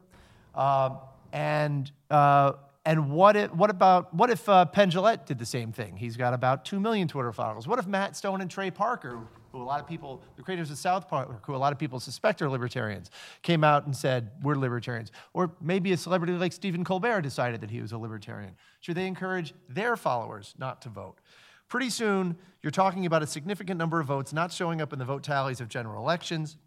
Uh, 0.54 0.98
and 1.32 1.92
uh, 2.10 2.54
and 2.86 3.12
what 3.12 3.36
if, 3.36 3.54
what 3.54 3.70
about 3.70 4.14
what 4.14 4.30
if 4.30 4.48
uh, 4.48 4.66
Penn 4.66 4.90
Jillette 4.90 5.26
did 5.26 5.40
the 5.40 5.46
same 5.46 5.72
thing? 5.72 5.98
He's 5.98 6.16
got 6.16 6.34
about 6.34 6.64
two 6.66 6.80
million 6.80 7.08
Twitter 7.08 7.34
followers. 7.34 7.68
What 7.68 7.80
if 7.80 7.88
Matt 7.88 8.16
Stone 8.16 8.42
and 8.42 8.50
Trey 8.50 8.72
Parker, 8.72 9.20
who 9.52 9.62
a 9.62 9.64
lot 9.64 9.80
of 9.80 9.88
people, 9.88 10.22
the 10.36 10.44
creators 10.44 10.72
of 10.72 10.78
South 10.78 11.08
Park, 11.08 11.46
who 11.46 11.56
a 11.56 11.58
lot 11.58 11.74
of 11.74 11.80
people 11.80 12.00
suspect 12.00 12.42
are 12.42 12.50
libertarians, 12.50 13.10
came 13.42 13.64
out 13.64 13.86
and 13.86 13.96
said 13.96 14.32
we're 14.42 14.56
libertarians? 14.56 15.12
Or 15.34 15.52
maybe 15.62 15.92
a 15.94 15.98
celebrity 15.98 16.34
like 16.34 16.54
Stephen 16.54 16.84
Colbert 16.84 17.22
decided 17.22 17.62
that 17.62 17.72
he 17.72 17.82
was 17.82 17.92
a 17.92 17.98
libertarian. 17.98 18.56
Should 18.80 18.96
they 18.96 19.08
encourage 19.08 19.54
their 19.70 19.96
followers 19.96 20.54
not 20.58 20.82
to 20.84 20.90
vote? 20.90 21.20
Pretty 21.68 21.90
soon, 21.90 22.38
you're 22.62 22.72
talking 22.72 23.06
about 23.06 23.24
a 23.24 23.28
significant 23.28 23.78
number 23.78 24.00
of 24.00 24.08
votes 24.08 24.32
not 24.32 24.52
showing 24.54 24.82
up 24.82 24.94
in 24.94 25.00
the 25.00 25.06
vote 25.06 25.24
tallies 25.24 25.60
of 25.60 25.68
general 25.68 26.02
elections, 26.02 26.58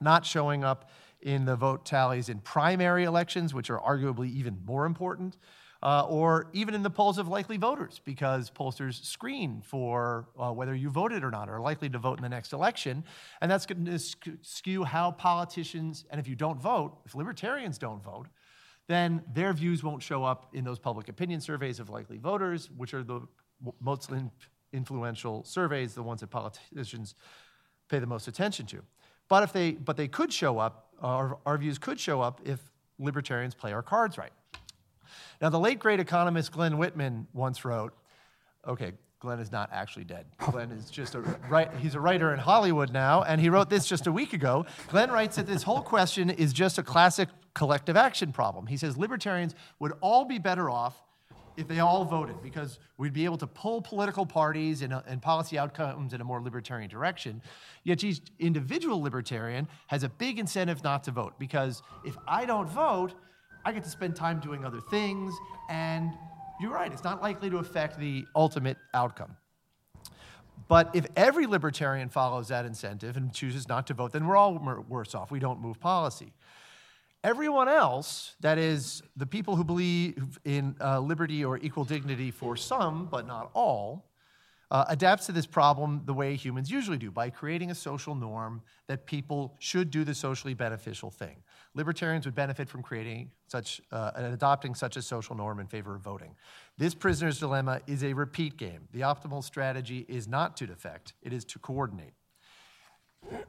not 0.00 0.24
showing 0.24 0.64
up 0.64 0.90
in 1.20 1.44
the 1.44 1.56
vote 1.56 1.84
tallies 1.84 2.28
in 2.28 2.40
primary 2.40 3.04
elections, 3.04 3.52
which 3.52 3.68
are 3.68 3.78
arguably 3.78 4.32
even 4.32 4.58
more 4.64 4.86
important, 4.86 5.36
uh, 5.82 6.04
or 6.08 6.48
even 6.52 6.74
in 6.74 6.82
the 6.82 6.90
polls 6.90 7.18
of 7.18 7.28
likely 7.28 7.56
voters, 7.56 8.00
because 8.04 8.50
pollsters 8.50 9.02
screen 9.04 9.62
for 9.64 10.28
uh, 10.38 10.52
whether 10.52 10.74
you 10.74 10.90
voted 10.90 11.24
or 11.24 11.30
not, 11.30 11.48
or 11.48 11.56
are 11.56 11.60
likely 11.60 11.88
to 11.88 11.98
vote 11.98 12.18
in 12.18 12.22
the 12.22 12.28
next 12.28 12.52
election. 12.52 13.02
And 13.40 13.50
that's 13.50 13.66
going 13.66 13.86
to 13.86 13.98
skew 14.42 14.84
how 14.84 15.12
politicians, 15.12 16.04
and 16.10 16.20
if 16.20 16.28
you 16.28 16.36
don't 16.36 16.60
vote, 16.60 16.98
if 17.06 17.14
libertarians 17.14 17.78
don't 17.78 18.02
vote, 18.02 18.26
then 18.88 19.22
their 19.32 19.52
views 19.52 19.82
won't 19.82 20.02
show 20.02 20.24
up 20.24 20.50
in 20.52 20.64
those 20.64 20.78
public 20.78 21.08
opinion 21.08 21.40
surveys 21.40 21.80
of 21.80 21.88
likely 21.88 22.18
voters, 22.18 22.70
which 22.76 22.92
are 22.92 23.02
the 23.02 23.20
most 23.80 24.10
influential 24.72 25.44
surveys, 25.44 25.94
the 25.94 26.02
ones 26.02 26.20
that 26.20 26.28
politicians 26.28 27.14
pay 27.88 27.98
the 27.98 28.06
most 28.06 28.28
attention 28.28 28.66
to. 28.66 28.82
But 29.28 29.44
if 29.44 29.52
they, 29.52 29.72
but 29.72 29.96
they 29.96 30.08
could 30.08 30.32
show 30.32 30.58
up 30.58 30.88
our, 31.00 31.38
our 31.46 31.56
views 31.56 31.78
could 31.78 31.98
show 31.98 32.20
up 32.20 32.40
if 32.44 32.60
libertarians 32.98 33.54
play 33.54 33.72
our 33.72 33.82
cards 33.82 34.18
right. 34.18 34.32
Now, 35.40 35.48
the 35.48 35.60
late 35.60 35.78
great 35.78 36.00
economist 36.00 36.52
Glen 36.52 36.78
Whitman 36.78 37.26
once 37.32 37.64
wrote, 37.64 37.92
okay, 38.66 38.92
Glen 39.20 39.38
is 39.38 39.52
not 39.52 39.68
actually 39.72 40.04
dead. 40.04 40.26
Glen 40.50 40.72
is 40.72 40.90
just 40.90 41.14
a 41.14 41.20
right, 41.48 41.70
he's 41.78 41.94
a 41.94 42.00
writer 42.00 42.32
in 42.32 42.38
Hollywood 42.38 42.92
now, 42.92 43.22
and 43.22 43.40
he 43.40 43.50
wrote 43.50 43.68
this 43.68 43.86
just 43.86 44.06
a 44.06 44.12
week 44.12 44.32
ago. 44.32 44.64
Glen 44.88 45.10
writes 45.10 45.36
that 45.36 45.46
this 45.46 45.62
whole 45.62 45.82
question 45.82 46.30
is 46.30 46.52
just 46.52 46.78
a 46.78 46.82
classic 46.82 47.28
collective 47.54 47.96
action 47.96 48.32
problem. 48.32 48.66
He 48.66 48.76
says 48.76 48.96
libertarians 48.96 49.54
would 49.78 49.92
all 50.00 50.24
be 50.24 50.38
better 50.38 50.70
off 50.70 51.02
if 51.56 51.68
they 51.68 51.80
all 51.80 52.04
voted, 52.04 52.42
because 52.42 52.78
we'd 52.96 53.12
be 53.12 53.24
able 53.24 53.36
to 53.36 53.46
pull 53.46 53.82
political 53.82 54.24
parties 54.24 54.82
and, 54.82 54.92
uh, 54.92 55.02
and 55.06 55.20
policy 55.20 55.58
outcomes 55.58 56.14
in 56.14 56.20
a 56.20 56.24
more 56.24 56.40
libertarian 56.40 56.88
direction. 56.88 57.42
Yet 57.84 58.02
each 58.02 58.20
individual 58.38 59.02
libertarian 59.02 59.68
has 59.88 60.02
a 60.02 60.08
big 60.08 60.38
incentive 60.38 60.82
not 60.82 61.04
to 61.04 61.10
vote, 61.10 61.34
because 61.38 61.82
if 62.04 62.16
I 62.26 62.46
don't 62.46 62.68
vote, 62.68 63.14
I 63.64 63.72
get 63.72 63.84
to 63.84 63.90
spend 63.90 64.16
time 64.16 64.40
doing 64.40 64.64
other 64.64 64.80
things, 64.80 65.34
and 65.68 66.12
you're 66.60 66.72
right, 66.72 66.92
it's 66.92 67.04
not 67.04 67.22
likely 67.22 67.50
to 67.50 67.58
affect 67.58 67.98
the 67.98 68.24
ultimate 68.34 68.78
outcome. 68.94 69.36
But 70.68 70.94
if 70.94 71.06
every 71.16 71.46
libertarian 71.46 72.08
follows 72.08 72.48
that 72.48 72.64
incentive 72.64 73.16
and 73.16 73.32
chooses 73.32 73.68
not 73.68 73.86
to 73.88 73.94
vote, 73.94 74.12
then 74.12 74.26
we're 74.26 74.36
all 74.36 74.54
worse 74.88 75.14
off. 75.14 75.30
We 75.30 75.40
don't 75.40 75.60
move 75.60 75.80
policy. 75.80 76.32
Everyone 77.22 77.68
else, 77.68 78.34
that 78.40 78.56
is, 78.56 79.02
the 79.16 79.26
people 79.26 79.56
who 79.56 79.64
believe 79.64 80.38
in 80.44 80.76
uh, 80.80 81.00
liberty 81.00 81.44
or 81.44 81.58
equal 81.58 81.84
dignity 81.84 82.30
for 82.30 82.56
some, 82.56 83.06
but 83.10 83.26
not 83.26 83.50
all, 83.52 84.09
uh, 84.70 84.84
adapts 84.88 85.26
to 85.26 85.32
this 85.32 85.46
problem 85.46 86.02
the 86.04 86.14
way 86.14 86.36
humans 86.36 86.70
usually 86.70 86.98
do 86.98 87.10
by 87.10 87.28
creating 87.28 87.70
a 87.70 87.74
social 87.74 88.14
norm 88.14 88.62
that 88.86 89.04
people 89.04 89.56
should 89.58 89.90
do 89.90 90.04
the 90.04 90.14
socially 90.14 90.54
beneficial 90.54 91.10
thing. 91.10 91.36
Libertarians 91.74 92.24
would 92.24 92.34
benefit 92.34 92.68
from 92.68 92.82
creating 92.82 93.30
such 93.48 93.80
uh, 93.90 94.12
and 94.14 94.26
adopting 94.26 94.74
such 94.74 94.96
a 94.96 95.02
social 95.02 95.34
norm 95.34 95.58
in 95.58 95.66
favor 95.66 95.94
of 95.94 96.02
voting. 96.02 96.34
This 96.78 96.94
prisoner's 96.94 97.38
dilemma 97.38 97.80
is 97.86 98.04
a 98.04 98.12
repeat 98.12 98.56
game. 98.56 98.88
The 98.92 99.00
optimal 99.00 99.42
strategy 99.42 100.06
is 100.08 100.28
not 100.28 100.56
to 100.58 100.66
defect, 100.66 101.14
it 101.22 101.32
is 101.32 101.44
to 101.46 101.58
coordinate. 101.58 102.12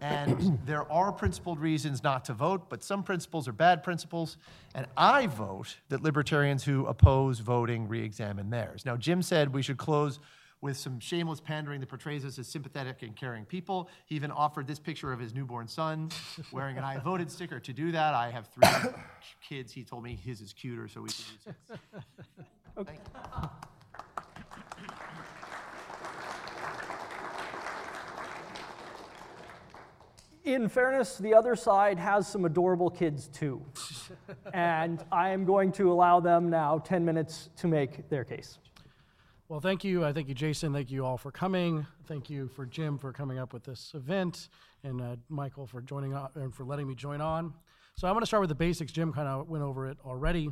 And 0.02 0.60
there 0.66 0.92
are 0.92 1.12
principled 1.12 1.60
reasons 1.60 2.04
not 2.04 2.26
to 2.26 2.34
vote, 2.34 2.70
but 2.70 2.84
some 2.84 3.04
principles 3.04 3.48
are 3.48 3.54
bad 3.54 3.84
principles. 3.84 4.38
And 4.76 4.88
I 4.98 5.28
vote 5.28 5.78
that 5.90 6.02
libertarians 6.02 6.64
who 6.64 6.86
oppose 6.88 7.40
voting 7.40 7.88
re 7.88 8.04
examine 8.04 8.50
theirs. 8.50 8.86
Now, 8.86 8.98
Jim 8.98 9.22
said 9.22 9.54
we 9.54 9.62
should 9.62 9.78
close 9.78 10.20
with 10.62 10.78
some 10.78 11.00
shameless 11.00 11.40
pandering 11.40 11.80
that 11.80 11.90
portrays 11.90 12.24
us 12.24 12.38
as 12.38 12.48
sympathetic 12.48 13.02
and 13.02 13.16
caring 13.16 13.46
people. 13.46 13.90
He 14.06 14.16
even 14.16 14.32
offered 14.32 14.68
this 14.68 14.80
picture 14.80 15.12
of 15.12 15.20
his 15.20 15.34
newborn 15.34 15.68
son 15.68 16.10
wearing 16.52 16.78
an 16.78 16.84
I 16.84 17.00
voted 17.00 17.32
sticker. 17.32 17.60
To 17.60 17.74
do 17.74 17.92
that, 17.92 18.14
I 18.14 18.30
have 18.30 18.48
three 18.48 18.92
kids. 19.48 19.74
He 19.74 19.84
told 19.84 20.04
me 20.04 20.16
his 20.16 20.42
is 20.42 20.54
cuter, 20.54 20.88
so 20.88 21.02
we 21.02 21.10
can 21.10 21.26
use 21.34 21.48
it. 21.48 21.82
Okay. 22.78 22.98
in 30.44 30.68
fairness, 30.68 31.18
the 31.18 31.34
other 31.34 31.56
side 31.56 32.00
has 32.00 32.28
some 32.28 32.46
adorable 32.46 32.90
kids 32.90 33.28
too. 33.28 33.62
and 34.54 35.04
I 35.12 35.30
am 35.30 35.46
going 35.46 35.72
to 35.74 35.92
allow 35.92 36.20
them 36.20 36.50
now 36.50 36.80
10 36.80 37.06
minutes 37.06 37.50
to 37.58 37.68
make 37.68 38.10
their 38.10 38.24
case. 38.24 38.58
Well, 39.52 39.60
thank 39.60 39.84
you. 39.84 40.06
I 40.06 40.14
thank 40.14 40.30
you, 40.30 40.34
Jason. 40.34 40.72
Thank 40.72 40.92
you 40.92 41.06
all 41.06 41.18
for 41.18 41.30
coming. 41.30 41.86
Thank 42.06 42.30
you 42.30 42.48
for 42.48 42.66
Jim 42.66 42.98
for 42.98 43.12
coming 43.12 43.38
up 43.38 43.52
with 43.52 43.66
this 43.66 43.92
event, 43.94 44.48
and 44.82 45.02
uh, 45.02 45.18
Michael 45.28 45.68
for 45.68 45.82
joining 45.82 46.14
on 46.14 46.30
and 46.36 46.56
for 46.56 46.64
letting 46.64 46.88
me 46.88 46.96
join 46.96 47.20
on. 47.20 47.54
So 47.98 48.08
I'm 48.08 48.14
going 48.14 48.22
to 48.22 48.26
start 48.26 48.40
with 48.40 48.48
the 48.48 48.56
basics. 48.56 48.94
Jim 48.94 49.12
kind 49.12 49.28
of 49.28 49.50
went 49.50 49.62
over 49.62 49.90
it 49.90 49.98
already, 50.06 50.52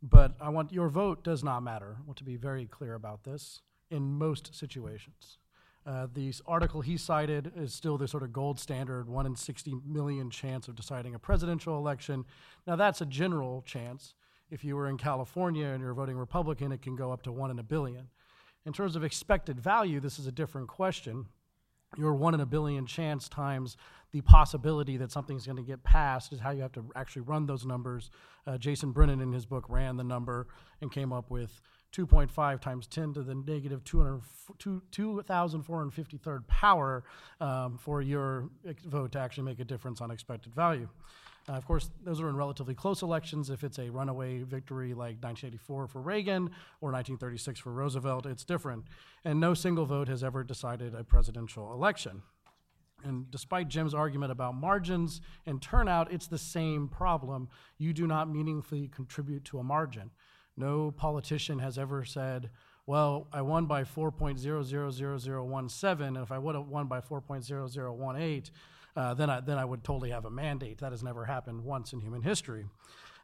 but 0.00 0.36
I 0.40 0.50
want 0.50 0.72
your 0.72 0.88
vote 0.88 1.24
does 1.24 1.42
not 1.42 1.64
matter. 1.64 1.96
I 1.98 2.06
want 2.06 2.16
to 2.18 2.24
be 2.24 2.36
very 2.36 2.66
clear 2.66 2.94
about 2.94 3.24
this 3.24 3.60
in 3.90 4.04
most 4.04 4.54
situations. 4.54 5.38
Uh, 5.84 6.06
the 6.14 6.32
article 6.46 6.80
he 6.80 6.96
cited 6.96 7.50
is 7.56 7.74
still 7.74 7.98
the 7.98 8.06
sort 8.06 8.22
of 8.22 8.32
gold 8.32 8.60
standard, 8.60 9.08
one 9.08 9.26
in 9.26 9.34
60 9.34 9.78
million 9.84 10.30
chance 10.30 10.68
of 10.68 10.76
deciding 10.76 11.16
a 11.16 11.18
presidential 11.18 11.76
election. 11.76 12.24
Now, 12.68 12.76
that's 12.76 13.00
a 13.00 13.06
general 13.06 13.62
chance. 13.62 14.14
If 14.48 14.62
you 14.62 14.76
were 14.76 14.88
in 14.88 14.96
California 14.96 15.66
and 15.66 15.82
you're 15.82 15.92
voting 15.92 16.16
Republican, 16.16 16.70
it 16.70 16.82
can 16.82 16.94
go 16.94 17.10
up 17.10 17.22
to 17.22 17.32
one 17.32 17.50
in 17.50 17.58
a 17.58 17.64
billion. 17.64 18.06
In 18.66 18.72
terms 18.72 18.96
of 18.96 19.04
expected 19.04 19.60
value, 19.60 20.00
this 20.00 20.18
is 20.18 20.26
a 20.26 20.32
different 20.32 20.68
question. 20.68 21.26
Your 21.96 22.14
one 22.14 22.34
in 22.34 22.40
a 22.40 22.46
billion 22.46 22.86
chance 22.86 23.28
times 23.28 23.76
the 24.12 24.20
possibility 24.22 24.96
that 24.96 25.12
something's 25.12 25.46
going 25.46 25.56
to 25.56 25.62
get 25.62 25.82
passed 25.82 26.32
is 26.32 26.38
how 26.40 26.50
you 26.50 26.62
have 26.62 26.72
to 26.72 26.90
actually 26.96 27.22
run 27.22 27.46
those 27.46 27.64
numbers. 27.66 28.10
Uh, 28.46 28.58
Jason 28.58 28.92
Brennan, 28.92 29.20
in 29.20 29.32
his 29.32 29.46
book, 29.46 29.66
ran 29.68 29.96
the 29.96 30.04
number 30.04 30.46
and 30.80 30.92
came 30.92 31.12
up 31.12 31.30
with 31.30 31.60
2.5 31.92 32.60
times 32.60 32.86
10 32.86 33.14
to 33.14 33.22
the 33.22 33.34
negative 33.34 33.82
2,453rd 33.84 36.46
power 36.46 37.04
um, 37.40 37.78
for 37.78 38.02
your 38.02 38.50
vote 38.86 39.12
to 39.12 39.18
actually 39.18 39.44
make 39.44 39.60
a 39.60 39.64
difference 39.64 40.00
on 40.00 40.10
expected 40.10 40.54
value. 40.54 40.88
Uh, 41.48 41.52
of 41.52 41.64
course, 41.66 41.90
those 42.04 42.20
are 42.20 42.28
in 42.28 42.36
relatively 42.36 42.74
close 42.74 43.00
elections. 43.02 43.48
If 43.48 43.64
it's 43.64 43.78
a 43.78 43.88
runaway 43.90 44.42
victory 44.42 44.90
like 44.90 45.16
1984 45.22 45.86
for 45.86 46.02
Reagan 46.02 46.50
or 46.80 46.92
1936 46.92 47.60
for 47.60 47.72
Roosevelt, 47.72 48.26
it's 48.26 48.44
different. 48.44 48.84
And 49.24 49.40
no 49.40 49.54
single 49.54 49.86
vote 49.86 50.08
has 50.08 50.22
ever 50.22 50.44
decided 50.44 50.94
a 50.94 51.04
presidential 51.04 51.72
election. 51.72 52.22
And 53.04 53.30
despite 53.30 53.68
Jim's 53.68 53.94
argument 53.94 54.32
about 54.32 54.56
margins 54.56 55.20
and 55.46 55.62
turnout, 55.62 56.12
it's 56.12 56.26
the 56.26 56.36
same 56.36 56.88
problem. 56.88 57.48
You 57.78 57.92
do 57.92 58.04
not 58.06 58.28
meaningfully 58.28 58.88
contribute 58.88 59.44
to 59.46 59.58
a 59.58 59.64
margin. 59.64 60.10
No 60.56 60.90
politician 60.90 61.60
has 61.60 61.78
ever 61.78 62.04
said, 62.04 62.50
well, 62.86 63.28
I 63.32 63.42
won 63.42 63.66
by 63.66 63.84
4.000017, 63.84 66.00
and 66.00 66.16
if 66.16 66.32
I 66.32 66.38
would 66.38 66.56
have 66.56 66.68
won 66.68 66.88
by 66.88 67.00
4.0018, 67.00 68.50
uh, 68.96 69.14
then, 69.14 69.30
I, 69.30 69.40
then 69.40 69.58
I 69.58 69.64
would 69.64 69.84
totally 69.84 70.10
have 70.10 70.24
a 70.24 70.30
mandate. 70.30 70.78
That 70.78 70.92
has 70.92 71.02
never 71.02 71.24
happened 71.24 71.64
once 71.64 71.92
in 71.92 72.00
human 72.00 72.22
history. 72.22 72.66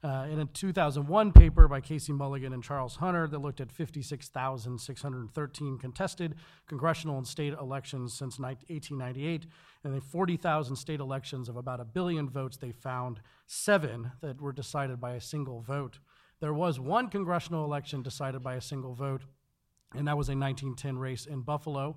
Uh, 0.04 0.26
in 0.30 0.38
a 0.38 0.44
2001 0.44 1.32
paper 1.32 1.66
by 1.66 1.80
Casey 1.80 2.12
Mulligan 2.12 2.52
and 2.52 2.62
Charles 2.62 2.96
Hunter 2.96 3.26
that 3.26 3.38
looked 3.38 3.62
at 3.62 3.72
56,613 3.72 5.78
contested 5.78 6.34
congressional 6.66 7.16
and 7.16 7.26
state 7.26 7.54
elections 7.54 8.12
since 8.12 8.38
1898, 8.38 9.46
and 9.82 9.96
the 9.96 10.02
40,000 10.02 10.76
state 10.76 11.00
elections 11.00 11.48
of 11.48 11.56
about 11.56 11.80
a 11.80 11.86
billion 11.86 12.28
votes, 12.28 12.58
they 12.58 12.70
found 12.70 13.22
seven 13.46 14.12
that 14.20 14.42
were 14.42 14.52
decided 14.52 15.00
by 15.00 15.14
a 15.14 15.20
single 15.22 15.62
vote. 15.62 16.00
There 16.38 16.52
was 16.52 16.78
one 16.78 17.08
congressional 17.08 17.64
election 17.64 18.02
decided 18.02 18.42
by 18.42 18.56
a 18.56 18.60
single 18.60 18.92
vote, 18.92 19.22
and 19.94 20.06
that 20.06 20.18
was 20.18 20.28
a 20.28 20.36
1910 20.36 20.98
race 20.98 21.24
in 21.24 21.40
Buffalo. 21.40 21.96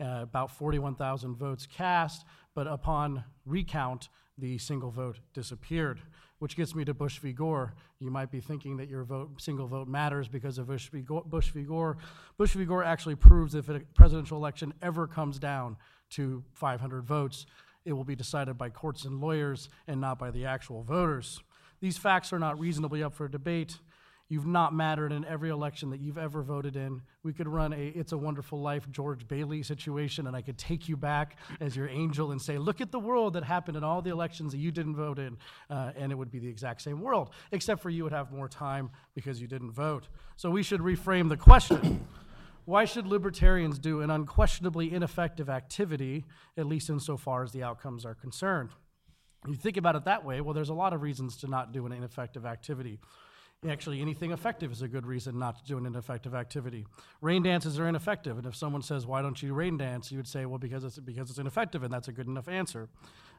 Uh, 0.00 0.20
about 0.22 0.52
41,000 0.52 1.34
votes 1.34 1.66
cast, 1.66 2.24
but 2.58 2.66
upon 2.66 3.22
recount, 3.46 4.08
the 4.36 4.58
single 4.58 4.90
vote 4.90 5.20
disappeared. 5.32 6.00
Which 6.40 6.56
gets 6.56 6.74
me 6.74 6.84
to 6.86 6.92
Bush 6.92 7.20
v. 7.20 7.32
Gore. 7.32 7.72
You 8.00 8.10
might 8.10 8.32
be 8.32 8.40
thinking 8.40 8.78
that 8.78 8.88
your 8.88 9.04
vote, 9.04 9.40
single 9.40 9.68
vote 9.68 9.86
matters 9.86 10.26
because 10.26 10.58
of 10.58 10.66
Bush 10.66 10.88
v. 10.88 11.02
Gore. 11.02 11.22
Bush 11.24 11.50
v. 11.50 11.62
Gore, 11.62 11.98
Bush 12.36 12.54
v. 12.54 12.64
Gore 12.64 12.82
actually 12.82 13.14
proves 13.14 13.52
that 13.52 13.60
if 13.60 13.68
a 13.68 13.78
presidential 13.94 14.36
election 14.38 14.74
ever 14.82 15.06
comes 15.06 15.38
down 15.38 15.76
to 16.10 16.42
500 16.54 17.04
votes, 17.04 17.46
it 17.84 17.92
will 17.92 18.02
be 18.02 18.16
decided 18.16 18.58
by 18.58 18.70
courts 18.70 19.04
and 19.04 19.20
lawyers 19.20 19.68
and 19.86 20.00
not 20.00 20.18
by 20.18 20.32
the 20.32 20.44
actual 20.44 20.82
voters. 20.82 21.40
These 21.80 21.96
facts 21.96 22.32
are 22.32 22.40
not 22.40 22.58
reasonably 22.58 23.04
up 23.04 23.14
for 23.14 23.28
debate. 23.28 23.78
You've 24.30 24.46
not 24.46 24.74
mattered 24.74 25.10
in 25.10 25.24
every 25.24 25.48
election 25.48 25.88
that 25.90 26.00
you've 26.00 26.18
ever 26.18 26.42
voted 26.42 26.76
in. 26.76 27.00
We 27.22 27.32
could 27.32 27.48
run 27.48 27.72
a 27.72 27.86
It's 27.94 28.12
a 28.12 28.18
Wonderful 28.18 28.60
Life 28.60 28.86
George 28.90 29.26
Bailey 29.26 29.62
situation, 29.62 30.26
and 30.26 30.36
I 30.36 30.42
could 30.42 30.58
take 30.58 30.86
you 30.86 30.98
back 30.98 31.38
as 31.60 31.74
your 31.74 31.88
angel 31.88 32.30
and 32.32 32.40
say, 32.40 32.58
Look 32.58 32.82
at 32.82 32.92
the 32.92 32.98
world 32.98 33.32
that 33.34 33.44
happened 33.44 33.78
in 33.78 33.84
all 33.84 34.02
the 34.02 34.10
elections 34.10 34.52
that 34.52 34.58
you 34.58 34.70
didn't 34.70 34.96
vote 34.96 35.18
in. 35.18 35.38
Uh, 35.70 35.92
and 35.96 36.12
it 36.12 36.14
would 36.14 36.30
be 36.30 36.38
the 36.38 36.48
exact 36.48 36.82
same 36.82 37.00
world, 37.00 37.30
except 37.52 37.80
for 37.80 37.88
you 37.88 38.04
would 38.04 38.12
have 38.12 38.30
more 38.30 38.48
time 38.48 38.90
because 39.14 39.40
you 39.40 39.46
didn't 39.46 39.72
vote. 39.72 40.08
So 40.36 40.50
we 40.50 40.62
should 40.62 40.80
reframe 40.80 41.30
the 41.30 41.36
question. 41.38 42.06
Why 42.66 42.84
should 42.84 43.06
libertarians 43.06 43.78
do 43.78 44.02
an 44.02 44.10
unquestionably 44.10 44.92
ineffective 44.92 45.48
activity, 45.48 46.26
at 46.58 46.66
least 46.66 46.90
insofar 46.90 47.42
as 47.44 47.52
the 47.52 47.62
outcomes 47.62 48.04
are 48.04 48.14
concerned? 48.14 48.72
You 49.46 49.54
think 49.54 49.78
about 49.78 49.96
it 49.96 50.04
that 50.04 50.22
way, 50.22 50.42
well, 50.42 50.52
there's 50.52 50.68
a 50.68 50.74
lot 50.74 50.92
of 50.92 51.00
reasons 51.00 51.38
to 51.38 51.46
not 51.46 51.72
do 51.72 51.86
an 51.86 51.92
ineffective 51.92 52.44
activity. 52.44 52.98
Actually, 53.66 54.00
anything 54.00 54.30
effective 54.30 54.70
is 54.70 54.82
a 54.82 54.88
good 54.88 55.04
reason 55.04 55.36
not 55.36 55.58
to 55.58 55.64
do 55.64 55.76
an 55.76 55.84
ineffective 55.84 56.32
activity. 56.32 56.86
Rain 57.20 57.42
dances 57.42 57.76
are 57.80 57.88
ineffective, 57.88 58.38
and 58.38 58.46
if 58.46 58.54
someone 58.54 58.82
says, 58.82 59.04
"Why 59.04 59.20
don't 59.20 59.42
you 59.42 59.52
rain 59.52 59.76
dance?" 59.76 60.12
you 60.12 60.18
would 60.18 60.28
say, 60.28 60.46
"Well, 60.46 60.58
because 60.58 60.84
it's 60.84 61.00
because 61.00 61.28
it's 61.28 61.40
ineffective," 61.40 61.82
and 61.82 61.92
that's 61.92 62.06
a 62.06 62.12
good 62.12 62.28
enough 62.28 62.46
answer. 62.46 62.88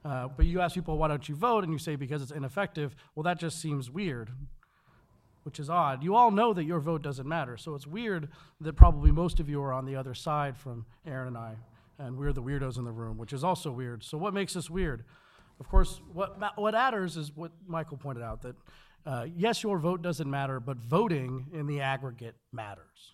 Uh, 0.04 0.28
but 0.28 0.46
you 0.46 0.60
ask 0.60 0.76
people, 0.76 0.98
"Why 0.98 1.08
don't 1.08 1.30
you 1.30 1.36
vote?" 1.36 1.64
and 1.64 1.72
you 1.72 1.80
say, 1.80 1.96
"Because 1.96 2.22
it's 2.22 2.34
ineffective." 2.34 2.98
Well, 3.16 3.24
that 3.24 3.40
just 3.40 3.60
seems 3.62 3.90
weird, 3.90 4.32
which 5.44 5.58
is 5.58 5.70
odd. 5.70 6.04
You 6.04 6.16
all 6.16 6.32
know 6.32 6.52
that 6.54 6.66
your 6.66 6.82
vote 6.82 7.02
doesn't 7.02 7.28
matter, 7.28 7.56
so 7.56 7.74
it's 7.74 7.88
weird 7.88 8.30
that 8.60 8.74
probably 8.74 9.14
most 9.14 9.40
of 9.40 9.48
you 9.48 9.62
are 9.62 9.72
on 9.72 9.86
the 9.86 9.96
other 9.96 10.14
side 10.14 10.58
from 10.58 10.86
Aaron 11.06 11.30
and 11.30 11.38
I, 11.38 11.56
and 11.98 12.18
we're 12.18 12.34
the 12.34 12.44
weirdos 12.44 12.78
in 12.78 12.84
the 12.84 12.92
room, 12.92 13.18
which 13.18 13.32
is 13.32 13.46
also 13.46 13.72
weird. 13.72 14.04
So 14.04 14.18
what 14.18 14.34
makes 14.34 14.58
us 14.58 14.70
weird? 14.70 15.06
Of 15.62 15.70
course, 15.70 16.02
what 16.12 16.58
what 16.58 16.74
matters 16.74 17.16
is 17.16 17.34
what 17.34 17.54
Michael 17.66 17.96
pointed 17.96 18.22
out 18.22 18.42
that 18.42 18.58
uh, 19.06 19.26
yes, 19.36 19.64
your 19.64 19.80
vote 19.80 20.02
doesn't 20.02 20.30
matter, 20.30 20.60
but 20.60 20.78
voting 20.78 21.48
in 21.54 21.68
the 21.68 21.82
aggregate 21.82 22.36
matters. 22.52 23.14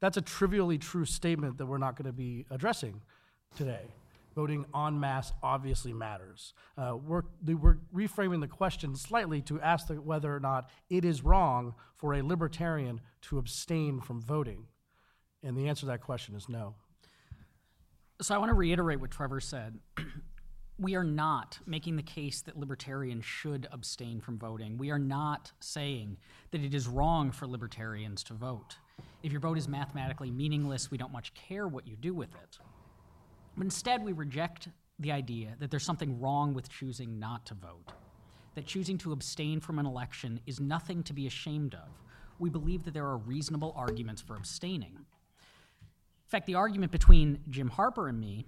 That's 0.00 0.16
a 0.16 0.22
trivially 0.22 0.78
true 0.78 1.04
statement 1.04 1.58
that 1.58 1.66
we're 1.66 1.78
not 1.78 1.96
going 1.96 2.06
to 2.06 2.12
be 2.12 2.44
addressing 2.50 3.00
today. 3.56 3.94
Voting 4.34 4.64
en 4.74 4.98
masse 4.98 5.32
obviously 5.42 5.92
matters. 5.92 6.54
Uh, 6.76 6.96
we're, 6.96 7.22
we're 7.46 7.78
reframing 7.94 8.40
the 8.40 8.48
question 8.48 8.96
slightly 8.96 9.42
to 9.42 9.60
ask 9.60 9.86
the, 9.88 9.94
whether 9.94 10.34
or 10.34 10.40
not 10.40 10.70
it 10.88 11.04
is 11.04 11.22
wrong 11.22 11.74
for 11.96 12.14
a 12.14 12.22
libertarian 12.22 13.00
to 13.20 13.38
abstain 13.38 14.00
from 14.00 14.20
voting. 14.22 14.66
And 15.42 15.56
the 15.56 15.68
answer 15.68 15.80
to 15.80 15.86
that 15.86 16.00
question 16.00 16.34
is 16.34 16.48
no. 16.48 16.74
So 18.20 18.34
I 18.34 18.38
want 18.38 18.50
to 18.50 18.54
reiterate 18.54 19.00
what 19.00 19.10
Trevor 19.10 19.40
said. 19.40 19.78
we 20.78 20.94
are 20.94 21.04
not 21.04 21.58
making 21.66 21.96
the 21.96 22.02
case 22.02 22.40
that 22.42 22.58
libertarians 22.58 23.24
should 23.24 23.68
abstain 23.70 24.20
from 24.20 24.38
voting. 24.38 24.78
We 24.78 24.90
are 24.90 24.98
not 24.98 25.52
saying 25.60 26.16
that 26.50 26.62
it 26.62 26.74
is 26.74 26.88
wrong 26.88 27.30
for 27.30 27.46
libertarians 27.46 28.24
to 28.24 28.34
vote. 28.34 28.76
If 29.22 29.32
your 29.32 29.40
vote 29.40 29.58
is 29.58 29.68
mathematically 29.68 30.30
meaningless, 30.30 30.90
we 30.90 30.98
don't 30.98 31.12
much 31.12 31.34
care 31.34 31.68
what 31.68 31.86
you 31.86 31.96
do 31.96 32.14
with 32.14 32.34
it. 32.34 32.58
But 33.56 33.64
instead, 33.64 34.02
we 34.02 34.12
reject 34.12 34.68
the 34.98 35.12
idea 35.12 35.54
that 35.58 35.70
there's 35.70 35.84
something 35.84 36.20
wrong 36.20 36.54
with 36.54 36.70
choosing 36.70 37.18
not 37.18 37.44
to 37.46 37.54
vote, 37.54 37.92
that 38.54 38.66
choosing 38.66 38.98
to 38.98 39.12
abstain 39.12 39.60
from 39.60 39.78
an 39.78 39.86
election 39.86 40.40
is 40.46 40.58
nothing 40.58 41.02
to 41.04 41.12
be 41.12 41.26
ashamed 41.26 41.74
of. 41.74 41.88
We 42.38 42.50
believe 42.50 42.84
that 42.84 42.94
there 42.94 43.06
are 43.06 43.18
reasonable 43.18 43.74
arguments 43.76 44.22
for 44.22 44.36
abstaining. 44.36 44.94
In 44.94 46.28
fact, 46.28 46.46
the 46.46 46.54
argument 46.54 46.92
between 46.92 47.40
Jim 47.50 47.68
Harper 47.68 48.08
and 48.08 48.18
me 48.18 48.46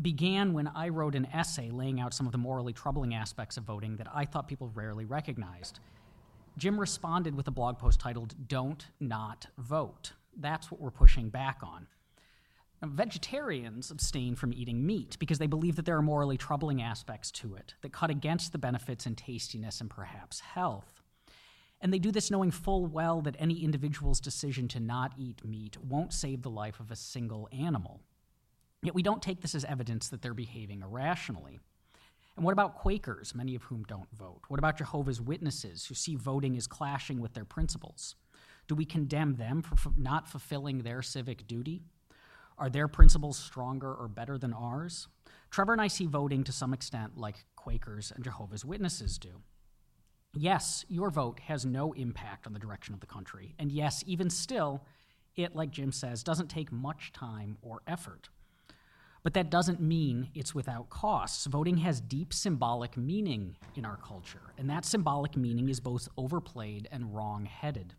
began 0.00 0.52
when 0.52 0.68
I 0.68 0.88
wrote 0.88 1.14
an 1.14 1.26
essay 1.32 1.70
laying 1.70 2.00
out 2.00 2.12
some 2.12 2.26
of 2.26 2.32
the 2.32 2.38
morally 2.38 2.72
troubling 2.72 3.14
aspects 3.14 3.56
of 3.56 3.64
voting 3.64 3.96
that 3.96 4.08
I 4.12 4.24
thought 4.24 4.48
people 4.48 4.70
rarely 4.74 5.04
recognized. 5.04 5.80
Jim 6.58 6.78
responded 6.78 7.34
with 7.34 7.48
a 7.48 7.52
blog 7.52 7.78
post 7.78 8.00
titled, 8.00 8.34
Don't 8.48 8.86
Not 9.00 9.46
Vote. 9.58 10.12
That's 10.36 10.70
what 10.70 10.80
we're 10.80 10.90
pushing 10.90 11.28
back 11.28 11.60
on. 11.62 11.86
Now, 12.82 12.88
vegetarians 12.88 13.90
abstain 13.90 14.34
from 14.36 14.52
eating 14.52 14.84
meat 14.84 15.16
because 15.18 15.38
they 15.38 15.46
believe 15.46 15.76
that 15.76 15.86
there 15.86 15.96
are 15.96 16.02
morally 16.02 16.36
troubling 16.36 16.82
aspects 16.82 17.30
to 17.32 17.54
it 17.54 17.74
that 17.80 17.92
cut 17.92 18.10
against 18.10 18.52
the 18.52 18.58
benefits 18.58 19.06
and 19.06 19.16
tastiness 19.16 19.80
and 19.80 19.88
perhaps 19.88 20.40
health. 20.40 21.02
And 21.80 21.92
they 21.92 21.98
do 21.98 22.10
this 22.10 22.30
knowing 22.30 22.50
full 22.50 22.86
well 22.86 23.20
that 23.22 23.36
any 23.38 23.62
individual's 23.62 24.20
decision 24.20 24.68
to 24.68 24.80
not 24.80 25.12
eat 25.18 25.44
meat 25.44 25.78
won't 25.82 26.12
save 26.12 26.42
the 26.42 26.50
life 26.50 26.80
of 26.80 26.90
a 26.90 26.96
single 26.96 27.48
animal. 27.52 28.00
Yet 28.86 28.94
we 28.94 29.02
don't 29.02 29.20
take 29.20 29.40
this 29.40 29.56
as 29.56 29.64
evidence 29.64 30.10
that 30.10 30.22
they're 30.22 30.32
behaving 30.32 30.80
irrationally. 30.80 31.58
And 32.36 32.44
what 32.44 32.52
about 32.52 32.76
Quakers, 32.76 33.34
many 33.34 33.56
of 33.56 33.64
whom 33.64 33.82
don't 33.82 34.08
vote? 34.16 34.42
What 34.46 34.60
about 34.60 34.78
Jehovah's 34.78 35.20
Witnesses, 35.20 35.86
who 35.86 35.94
see 35.96 36.14
voting 36.14 36.56
as 36.56 36.68
clashing 36.68 37.20
with 37.20 37.34
their 37.34 37.44
principles? 37.44 38.14
Do 38.68 38.76
we 38.76 38.84
condemn 38.84 39.34
them 39.34 39.60
for 39.60 39.74
f- 39.74 39.88
not 39.96 40.28
fulfilling 40.28 40.78
their 40.78 41.02
civic 41.02 41.48
duty? 41.48 41.82
Are 42.58 42.70
their 42.70 42.86
principles 42.86 43.36
stronger 43.36 43.92
or 43.92 44.06
better 44.06 44.38
than 44.38 44.52
ours? 44.52 45.08
Trevor 45.50 45.72
and 45.72 45.82
I 45.82 45.88
see 45.88 46.06
voting 46.06 46.44
to 46.44 46.52
some 46.52 46.72
extent 46.72 47.18
like 47.18 47.44
Quakers 47.56 48.12
and 48.14 48.22
Jehovah's 48.22 48.64
Witnesses 48.64 49.18
do. 49.18 49.40
Yes, 50.32 50.84
your 50.88 51.10
vote 51.10 51.40
has 51.40 51.66
no 51.66 51.92
impact 51.94 52.46
on 52.46 52.52
the 52.52 52.60
direction 52.60 52.94
of 52.94 53.00
the 53.00 53.06
country. 53.06 53.56
And 53.58 53.72
yes, 53.72 54.04
even 54.06 54.30
still, 54.30 54.84
it, 55.34 55.56
like 55.56 55.72
Jim 55.72 55.90
says, 55.90 56.22
doesn't 56.22 56.50
take 56.50 56.70
much 56.70 57.10
time 57.12 57.58
or 57.62 57.80
effort. 57.88 58.28
But 59.26 59.34
that 59.34 59.50
doesn't 59.50 59.80
mean 59.80 60.28
it's 60.36 60.54
without 60.54 60.88
costs. 60.88 61.46
Voting 61.46 61.78
has 61.78 62.00
deep 62.00 62.32
symbolic 62.32 62.96
meaning 62.96 63.56
in 63.74 63.84
our 63.84 63.96
culture, 63.96 64.52
and 64.56 64.70
that 64.70 64.84
symbolic 64.84 65.36
meaning 65.36 65.68
is 65.68 65.80
both 65.80 66.08
overplayed 66.16 66.88
and 66.92 67.12
wrong 67.12 67.44
headed. 67.44 67.94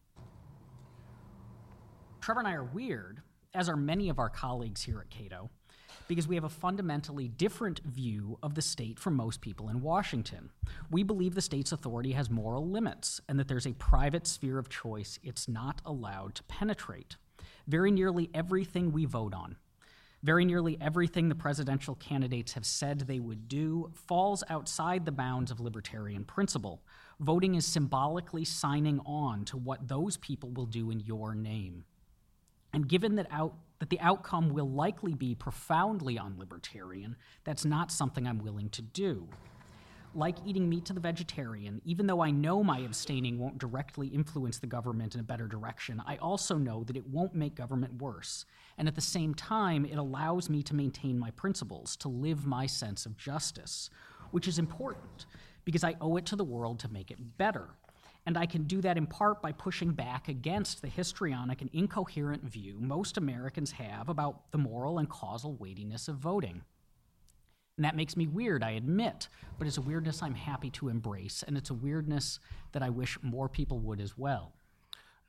Trevor 2.22 2.40
and 2.40 2.48
I 2.48 2.54
are 2.54 2.64
weird, 2.64 3.24
as 3.54 3.68
are 3.68 3.76
many 3.76 4.08
of 4.08 4.20
our 4.20 4.30
colleagues 4.30 4.84
here 4.84 5.02
at 5.02 5.10
Cato, 5.10 5.50
because 6.08 6.30
we 6.30 6.36
have 6.36 6.46
a 6.46 6.50
fundamentally 6.50 7.28
different 7.28 7.82
view 7.84 8.40
of 8.42 8.56
the 8.56 8.62
state 8.62 8.98
from 8.98 9.18
most 9.18 9.42
people 9.42 9.68
in 9.68 9.82
Washington. 9.82 10.50
We 10.90 11.04
believe 11.04 11.36
the 11.36 11.42
state's 11.42 11.74
authority 11.74 12.14
has 12.14 12.30
moral 12.30 12.70
limits 12.70 13.20
and 13.28 13.38
that 13.38 13.50
there's 13.50 13.68
a 13.68 13.74
private 13.74 14.28
sphere 14.28 14.58
of 14.58 14.70
choice 14.70 15.20
it's 15.24 15.50
not 15.50 15.82
allowed 15.86 16.36
to 16.36 16.44
penetrate. 16.44 17.18
Very 17.68 17.92
nearly 17.92 18.30
everything 18.34 18.94
we 18.94 19.04
vote 19.04 19.34
on, 19.34 19.58
very 20.24 20.46
nearly 20.46 20.78
everything 20.82 21.30
the 21.30 21.36
presidential 21.36 21.96
candidates 21.96 22.54
have 22.54 22.66
said 22.66 23.00
they 23.00 23.20
would 23.20 23.48
do 23.48 23.92
falls 23.94 24.44
outside 24.50 25.06
the 25.06 25.12
bounds 25.12 25.52
of 25.52 25.60
libertarian 25.60 26.24
principle. 26.24 26.82
Voting 27.20 27.56
is 27.56 27.66
symbolically 27.66 28.44
signing 28.44 29.00
on 29.06 29.46
to 29.46 29.58
what 29.58 29.88
those 29.88 30.18
people 30.18 30.52
will 30.52 30.66
do 30.66 30.92
in 30.92 31.00
your 31.00 31.36
name. 31.36 31.86
And 32.74 32.88
given 32.88 33.16
that, 33.16 33.28
out, 33.32 33.56
that 33.80 33.90
the 33.90 34.00
outcome 34.00 34.50
will 34.50 34.70
likely 34.70 35.14
be 35.14 35.36
profoundly 35.36 36.18
unlibertarian, 36.18 37.16
that's 37.44 37.66
not 37.66 37.92
something 37.92 38.28
I'm 38.28 38.40
willing 38.40 38.70
to 38.70 38.82
do 38.82 39.30
like 40.18 40.38
eating 40.46 40.68
meat 40.68 40.84
to 40.86 40.94
the 40.94 41.00
vegetarian, 41.00 41.80
even 41.86 42.08
though 42.08 42.22
I 42.22 42.32
know 42.32 42.64
my 42.64 42.80
abstaining 42.80 43.38
won't 43.38 43.60
directly 43.60 44.08
influence 44.08 44.58
the 44.58 44.66
government 44.66 45.14
in 45.14 45.22
a 45.22 45.24
better 45.24 45.48
direction, 45.48 46.02
I 46.08 46.18
also 46.18 46.58
know 46.58 46.84
that 46.86 46.98
it 46.98 47.08
won't 47.08 47.36
make 47.36 47.54
government 47.54 48.02
worse. 48.02 48.46
And 48.80 48.88
at 48.88 48.96
the 48.96 49.02
same 49.02 49.36
time, 49.36 49.86
it 49.86 49.98
allows 49.98 50.50
me 50.50 50.64
to 50.64 50.76
maintain 50.76 51.20
my 51.20 51.30
principles, 51.32 51.96
to 51.98 52.08
live 52.08 52.48
my 52.48 52.66
sense 52.66 53.06
of 53.06 53.16
justice, 53.16 53.92
which 54.32 54.48
is 54.48 54.58
important 54.58 55.28
because 55.66 55.84
I 55.84 55.96
owe 56.02 56.18
it 56.18 56.26
to 56.28 56.36
the 56.36 56.44
world 56.44 56.80
to 56.80 56.92
make 56.92 57.12
it 57.12 57.38
better. 57.38 57.70
And 58.26 58.38
I 58.38 58.48
can 58.48 58.64
do 58.64 58.82
that 58.82 58.98
in 58.98 59.06
part 59.06 59.42
by 59.42 59.52
pushing 59.52 59.92
back 59.92 60.28
against 60.30 60.82
the 60.82 60.90
histrionic 60.90 61.62
and 61.62 61.70
incoherent 61.74 62.44
view 62.44 62.78
most 62.80 63.18
Americans 63.18 63.72
have 63.72 64.10
about 64.10 64.52
the 64.52 64.58
moral 64.58 64.98
and 64.98 65.08
causal 65.08 65.54
weightiness 65.54 66.08
of 66.08 66.16
voting. 66.16 66.64
And 67.78 67.86
that 67.86 67.96
makes 67.96 68.18
me 68.18 68.26
weird, 68.26 68.64
I 68.64 68.72
admit, 68.72 69.28
but 69.58 69.68
it's 69.68 69.78
a 69.78 69.82
weirdness 69.82 70.24
I'm 70.24 70.34
happy 70.34 70.72
to 70.72 70.90
embrace, 70.90 71.44
and 71.46 71.56
it's 71.56 71.70
a 71.70 71.76
weirdness 71.76 72.40
that 72.72 72.82
I 72.82 72.90
wish 72.90 73.20
more 73.22 73.48
people 73.48 73.80
would 73.80 74.02
as 74.02 74.18
well. 74.18 74.52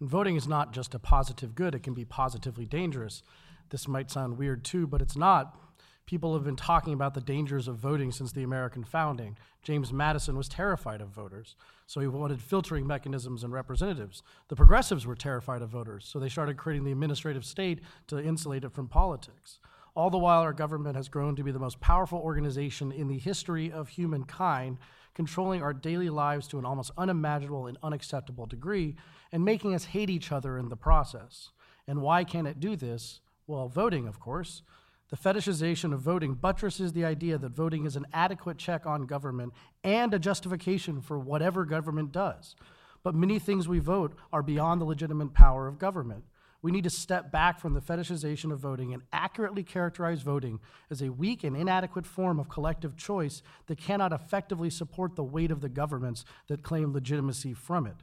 And 0.00 0.08
voting 0.08 0.34
is 0.34 0.48
not 0.48 0.72
just 0.72 0.94
a 0.94 0.98
positive 0.98 1.54
good, 1.54 1.74
it 1.74 1.82
can 1.82 1.92
be 1.92 2.06
positively 2.06 2.64
dangerous. 2.64 3.22
This 3.68 3.86
might 3.86 4.10
sound 4.10 4.38
weird 4.38 4.64
too, 4.64 4.86
but 4.86 5.02
it's 5.02 5.16
not. 5.16 5.60
People 6.06 6.32
have 6.32 6.44
been 6.44 6.56
talking 6.56 6.94
about 6.94 7.12
the 7.12 7.20
dangers 7.20 7.68
of 7.68 7.76
voting 7.76 8.12
since 8.12 8.32
the 8.32 8.42
American 8.42 8.82
founding. 8.82 9.36
James 9.62 9.92
Madison 9.92 10.38
was 10.38 10.48
terrified 10.48 11.02
of 11.02 11.10
voters, 11.10 11.54
so 11.86 12.00
he 12.00 12.06
wanted 12.06 12.40
filtering 12.40 12.86
mechanisms 12.86 13.44
and 13.44 13.52
representatives. 13.52 14.22
The 14.48 14.56
progressives 14.56 15.06
were 15.06 15.14
terrified 15.14 15.60
of 15.60 15.68
voters, 15.68 16.06
so 16.06 16.18
they 16.18 16.30
started 16.30 16.56
creating 16.56 16.84
the 16.84 16.92
administrative 16.92 17.44
state 17.44 17.80
to 18.06 18.18
insulate 18.18 18.64
it 18.64 18.72
from 18.72 18.88
politics. 18.88 19.58
All 19.98 20.10
the 20.10 20.16
while, 20.16 20.42
our 20.42 20.52
government 20.52 20.94
has 20.94 21.08
grown 21.08 21.34
to 21.34 21.42
be 21.42 21.50
the 21.50 21.58
most 21.58 21.80
powerful 21.80 22.20
organization 22.20 22.92
in 22.92 23.08
the 23.08 23.18
history 23.18 23.72
of 23.72 23.88
humankind, 23.88 24.78
controlling 25.12 25.60
our 25.60 25.72
daily 25.72 26.08
lives 26.08 26.46
to 26.48 26.58
an 26.60 26.64
almost 26.64 26.92
unimaginable 26.96 27.66
and 27.66 27.76
unacceptable 27.82 28.46
degree, 28.46 28.94
and 29.32 29.44
making 29.44 29.74
us 29.74 29.86
hate 29.86 30.08
each 30.08 30.30
other 30.30 30.56
in 30.56 30.68
the 30.68 30.76
process. 30.76 31.50
And 31.88 32.00
why 32.00 32.22
can 32.22 32.46
it 32.46 32.60
do 32.60 32.76
this? 32.76 33.18
Well, 33.48 33.66
voting, 33.66 34.06
of 34.06 34.20
course. 34.20 34.62
The 35.10 35.16
fetishization 35.16 35.92
of 35.92 35.98
voting 35.98 36.34
buttresses 36.34 36.92
the 36.92 37.04
idea 37.04 37.36
that 37.36 37.50
voting 37.50 37.84
is 37.84 37.96
an 37.96 38.06
adequate 38.12 38.56
check 38.56 38.86
on 38.86 39.04
government 39.04 39.52
and 39.82 40.14
a 40.14 40.20
justification 40.20 41.00
for 41.00 41.18
whatever 41.18 41.64
government 41.64 42.12
does. 42.12 42.54
But 43.02 43.16
many 43.16 43.40
things 43.40 43.66
we 43.66 43.80
vote 43.80 44.14
are 44.32 44.44
beyond 44.44 44.80
the 44.80 44.84
legitimate 44.84 45.34
power 45.34 45.66
of 45.66 45.80
government. 45.80 46.22
We 46.60 46.72
need 46.72 46.84
to 46.84 46.90
step 46.90 47.30
back 47.30 47.60
from 47.60 47.74
the 47.74 47.80
fetishization 47.80 48.52
of 48.52 48.58
voting 48.58 48.92
and 48.92 49.04
accurately 49.12 49.62
characterize 49.62 50.22
voting 50.22 50.58
as 50.90 51.00
a 51.00 51.12
weak 51.12 51.44
and 51.44 51.56
inadequate 51.56 52.06
form 52.06 52.40
of 52.40 52.48
collective 52.48 52.96
choice 52.96 53.42
that 53.66 53.78
cannot 53.78 54.12
effectively 54.12 54.68
support 54.68 55.14
the 55.14 55.22
weight 55.22 55.52
of 55.52 55.60
the 55.60 55.68
governments 55.68 56.24
that 56.48 56.64
claim 56.64 56.92
legitimacy 56.92 57.54
from 57.54 57.86
it. 57.86 57.96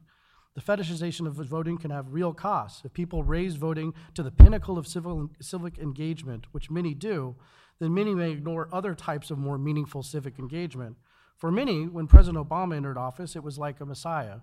The 0.54 0.62
fetishization 0.62 1.28
of 1.28 1.34
voting 1.34 1.78
can 1.78 1.92
have 1.92 2.14
real 2.14 2.34
costs. 2.34 2.86
If 2.86 2.94
people 2.94 3.24
raise 3.24 3.56
voting 3.56 3.94
to 4.14 4.24
the 4.24 4.32
pinnacle 4.32 4.78
of 4.78 4.88
civil, 4.88 5.30
civic 5.42 5.78
engagement, 5.78 6.46
which 6.54 6.72
many 6.72 6.94
do, 6.94 7.36
then 7.80 7.94
many 7.94 8.16
may 8.16 8.32
ignore 8.32 8.70
other 8.72 8.96
types 8.96 9.30
of 9.32 9.38
more 9.38 9.58
meaningful 9.58 10.02
civic 10.02 10.40
engagement. 10.40 10.96
For 11.36 11.52
many, 11.52 11.88
when 11.88 12.08
President 12.08 12.48
Obama 12.48 12.78
entered 12.78 12.98
office, 12.98 13.36
it 13.36 13.44
was 13.44 13.58
like 13.58 13.82
a 13.82 13.86
messiah. 13.86 14.38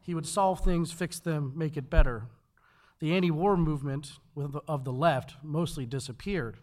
He 0.00 0.14
would 0.14 0.26
solve 0.26 0.60
things, 0.60 0.92
fix 0.92 1.18
them, 1.18 1.52
make 1.54 1.76
it 1.76 1.90
better. 1.90 2.28
The 3.04 3.12
anti 3.12 3.30
war 3.30 3.58
movement 3.58 4.12
of 4.66 4.84
the 4.84 4.92
left 4.92 5.34
mostly 5.42 5.84
disappeared, 5.84 6.56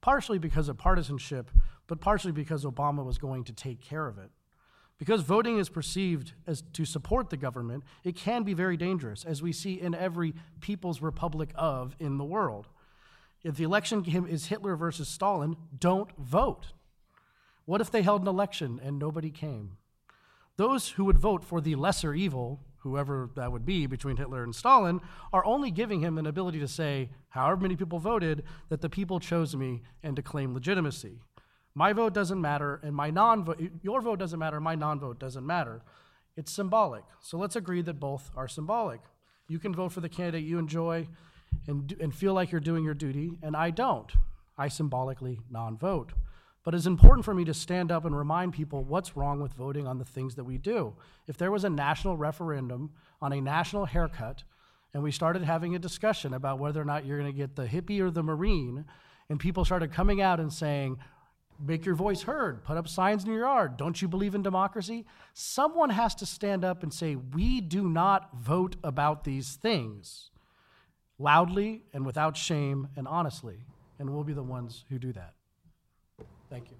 partially 0.00 0.38
because 0.38 0.70
of 0.70 0.78
partisanship, 0.78 1.50
but 1.86 2.00
partially 2.00 2.32
because 2.32 2.64
Obama 2.64 3.04
was 3.04 3.18
going 3.18 3.44
to 3.44 3.52
take 3.52 3.82
care 3.82 4.06
of 4.06 4.16
it. 4.16 4.30
Because 4.96 5.20
voting 5.20 5.58
is 5.58 5.68
perceived 5.68 6.32
as 6.46 6.62
to 6.72 6.86
support 6.86 7.28
the 7.28 7.36
government, 7.36 7.84
it 8.04 8.16
can 8.16 8.42
be 8.42 8.54
very 8.54 8.78
dangerous, 8.78 9.22
as 9.22 9.42
we 9.42 9.52
see 9.52 9.78
in 9.78 9.94
every 9.94 10.32
people's 10.60 11.02
republic 11.02 11.50
of 11.56 11.94
in 11.98 12.16
the 12.16 12.24
world. 12.24 12.68
If 13.44 13.56
the 13.56 13.64
election 13.64 14.02
is 14.30 14.46
Hitler 14.46 14.76
versus 14.76 15.08
Stalin, 15.08 15.58
don't 15.78 16.16
vote. 16.16 16.68
What 17.66 17.82
if 17.82 17.90
they 17.90 18.00
held 18.00 18.22
an 18.22 18.28
election 18.28 18.80
and 18.82 18.98
nobody 18.98 19.30
came? 19.30 19.76
Those 20.56 20.88
who 20.92 21.04
would 21.04 21.18
vote 21.18 21.44
for 21.44 21.60
the 21.60 21.74
lesser 21.74 22.14
evil, 22.14 22.60
whoever 22.82 23.30
that 23.36 23.52
would 23.52 23.64
be 23.64 23.86
between 23.86 24.16
Hitler 24.16 24.42
and 24.42 24.54
Stalin, 24.54 25.00
are 25.32 25.44
only 25.44 25.70
giving 25.70 26.00
him 26.00 26.18
an 26.18 26.26
ability 26.26 26.58
to 26.60 26.68
say, 26.68 27.10
however 27.30 27.60
many 27.60 27.76
people 27.76 27.98
voted, 27.98 28.42
that 28.68 28.80
the 28.80 28.88
people 28.88 29.20
chose 29.20 29.54
me 29.54 29.82
and 30.02 30.16
to 30.16 30.22
claim 30.22 30.52
legitimacy. 30.52 31.20
My 31.74 31.92
vote 31.92 32.12
doesn't 32.12 32.40
matter, 32.40 32.80
and 32.82 32.94
my 32.94 33.10
non 33.10 33.44
vote, 33.44 33.60
your 33.82 34.00
vote 34.00 34.18
doesn't 34.18 34.38
matter, 34.38 34.60
my 34.60 34.74
non 34.74 35.00
vote 35.00 35.18
doesn't 35.18 35.46
matter. 35.46 35.82
It's 36.36 36.52
symbolic. 36.52 37.04
So 37.20 37.38
let's 37.38 37.56
agree 37.56 37.82
that 37.82 38.00
both 38.00 38.30
are 38.36 38.48
symbolic. 38.48 39.00
You 39.48 39.58
can 39.58 39.74
vote 39.74 39.92
for 39.92 40.00
the 40.00 40.08
candidate 40.08 40.44
you 40.44 40.58
enjoy 40.58 41.08
and, 41.66 41.94
and 42.00 42.14
feel 42.14 42.34
like 42.34 42.50
you're 42.50 42.60
doing 42.60 42.84
your 42.84 42.94
duty, 42.94 43.38
and 43.42 43.56
I 43.56 43.70
don't. 43.70 44.10
I 44.58 44.68
symbolically 44.68 45.40
non 45.50 45.78
vote. 45.78 46.12
But 46.64 46.74
it's 46.74 46.86
important 46.86 47.24
for 47.24 47.34
me 47.34 47.44
to 47.44 47.54
stand 47.54 47.90
up 47.90 48.04
and 48.04 48.16
remind 48.16 48.52
people 48.52 48.84
what's 48.84 49.16
wrong 49.16 49.40
with 49.40 49.52
voting 49.52 49.86
on 49.86 49.98
the 49.98 50.04
things 50.04 50.36
that 50.36 50.44
we 50.44 50.58
do. 50.58 50.94
If 51.26 51.36
there 51.36 51.50
was 51.50 51.64
a 51.64 51.70
national 51.70 52.16
referendum 52.16 52.90
on 53.20 53.32
a 53.32 53.40
national 53.40 53.86
haircut, 53.86 54.44
and 54.94 55.02
we 55.02 55.10
started 55.10 55.42
having 55.42 55.74
a 55.74 55.78
discussion 55.78 56.34
about 56.34 56.58
whether 56.58 56.80
or 56.80 56.84
not 56.84 57.04
you're 57.04 57.18
going 57.18 57.32
to 57.32 57.36
get 57.36 57.56
the 57.56 57.66
hippie 57.66 58.00
or 58.00 58.10
the 58.10 58.22
marine, 58.22 58.84
and 59.28 59.40
people 59.40 59.64
started 59.64 59.92
coming 59.92 60.20
out 60.20 60.38
and 60.38 60.52
saying, 60.52 60.98
make 61.58 61.86
your 61.86 61.94
voice 61.94 62.22
heard, 62.22 62.64
put 62.64 62.76
up 62.76 62.88
signs 62.88 63.24
in 63.24 63.30
your 63.30 63.40
yard. 63.40 63.76
Don't 63.76 64.00
you 64.00 64.08
believe 64.08 64.34
in 64.34 64.42
democracy? 64.42 65.06
Someone 65.32 65.90
has 65.90 66.14
to 66.16 66.26
stand 66.26 66.64
up 66.64 66.82
and 66.82 66.92
say, 66.92 67.16
We 67.16 67.60
do 67.60 67.88
not 67.88 68.30
vote 68.36 68.76
about 68.82 69.24
these 69.24 69.54
things 69.54 70.30
loudly 71.18 71.82
and 71.92 72.04
without 72.04 72.36
shame 72.36 72.88
and 72.96 73.06
honestly. 73.06 73.64
And 73.98 74.10
we'll 74.10 74.24
be 74.24 74.32
the 74.32 74.42
ones 74.42 74.84
who 74.88 74.98
do 74.98 75.12
that. 75.12 75.34
Thank 76.52 76.66
you. 76.68 76.76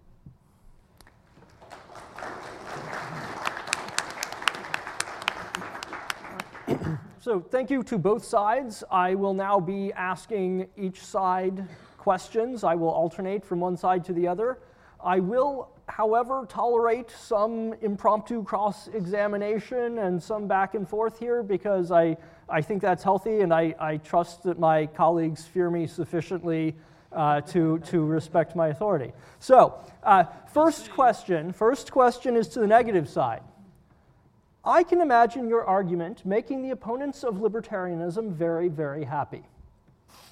So, 7.21 7.41
thank 7.41 7.71
you 7.71 7.83
to 7.85 7.97
both 7.97 8.23
sides. 8.23 8.85
I 8.91 9.15
will 9.15 9.33
now 9.33 9.59
be 9.59 9.91
asking 9.95 10.69
each 10.77 11.03
side 11.03 11.67
questions. 11.97 12.65
I 12.65 12.75
will 12.75 12.91
alternate 12.91 13.47
from 13.47 13.61
one 13.61 13.79
side 13.79 14.05
to 14.05 14.13
the 14.13 14.29
other. 14.29 14.59
I 15.03 15.21
will, 15.21 15.71
however, 15.89 16.45
tolerate 16.51 17.11
some 17.11 17.73
impromptu 17.81 18.45
cross 18.45 18.89
examination 18.89 20.01
and 20.01 20.23
some 20.23 20.47
back 20.47 20.75
and 20.75 20.87
forth 20.87 21.19
here 21.19 21.43
because 21.43 21.91
I, 21.91 22.19
I 22.47 22.61
think 22.61 22.83
that's 22.83 23.03
healthy 23.03 23.41
and 23.41 23.55
I, 23.55 23.75
I 23.81 23.97
trust 23.97 24.43
that 24.43 24.59
my 24.59 24.85
colleagues 24.85 25.47
fear 25.47 25.71
me 25.71 25.87
sufficiently 25.87 26.77
uh, 27.15 27.41
to, 27.43 27.79
to 27.81 28.05
respect 28.05 28.57
my 28.57 28.69
authority. 28.69 29.13
So, 29.39 29.79
uh, 30.03 30.25
first 30.53 30.91
question 30.91 31.53
first 31.53 31.93
question 31.93 32.37
is 32.37 32.49
to 32.49 32.61
the 32.61 32.67
negative 32.67 33.09
side. 33.09 33.43
I 34.65 34.85
can 34.85 35.01
imagine 35.01 35.49
your 35.49 35.65
argument 35.65 36.25
making 36.25 36.63
the 36.63 36.71
opponents 36.71 37.25
of 37.25 37.37
libertarianism 37.37 38.33
very, 38.33 38.69
very 38.69 39.05
happy. 39.05 39.43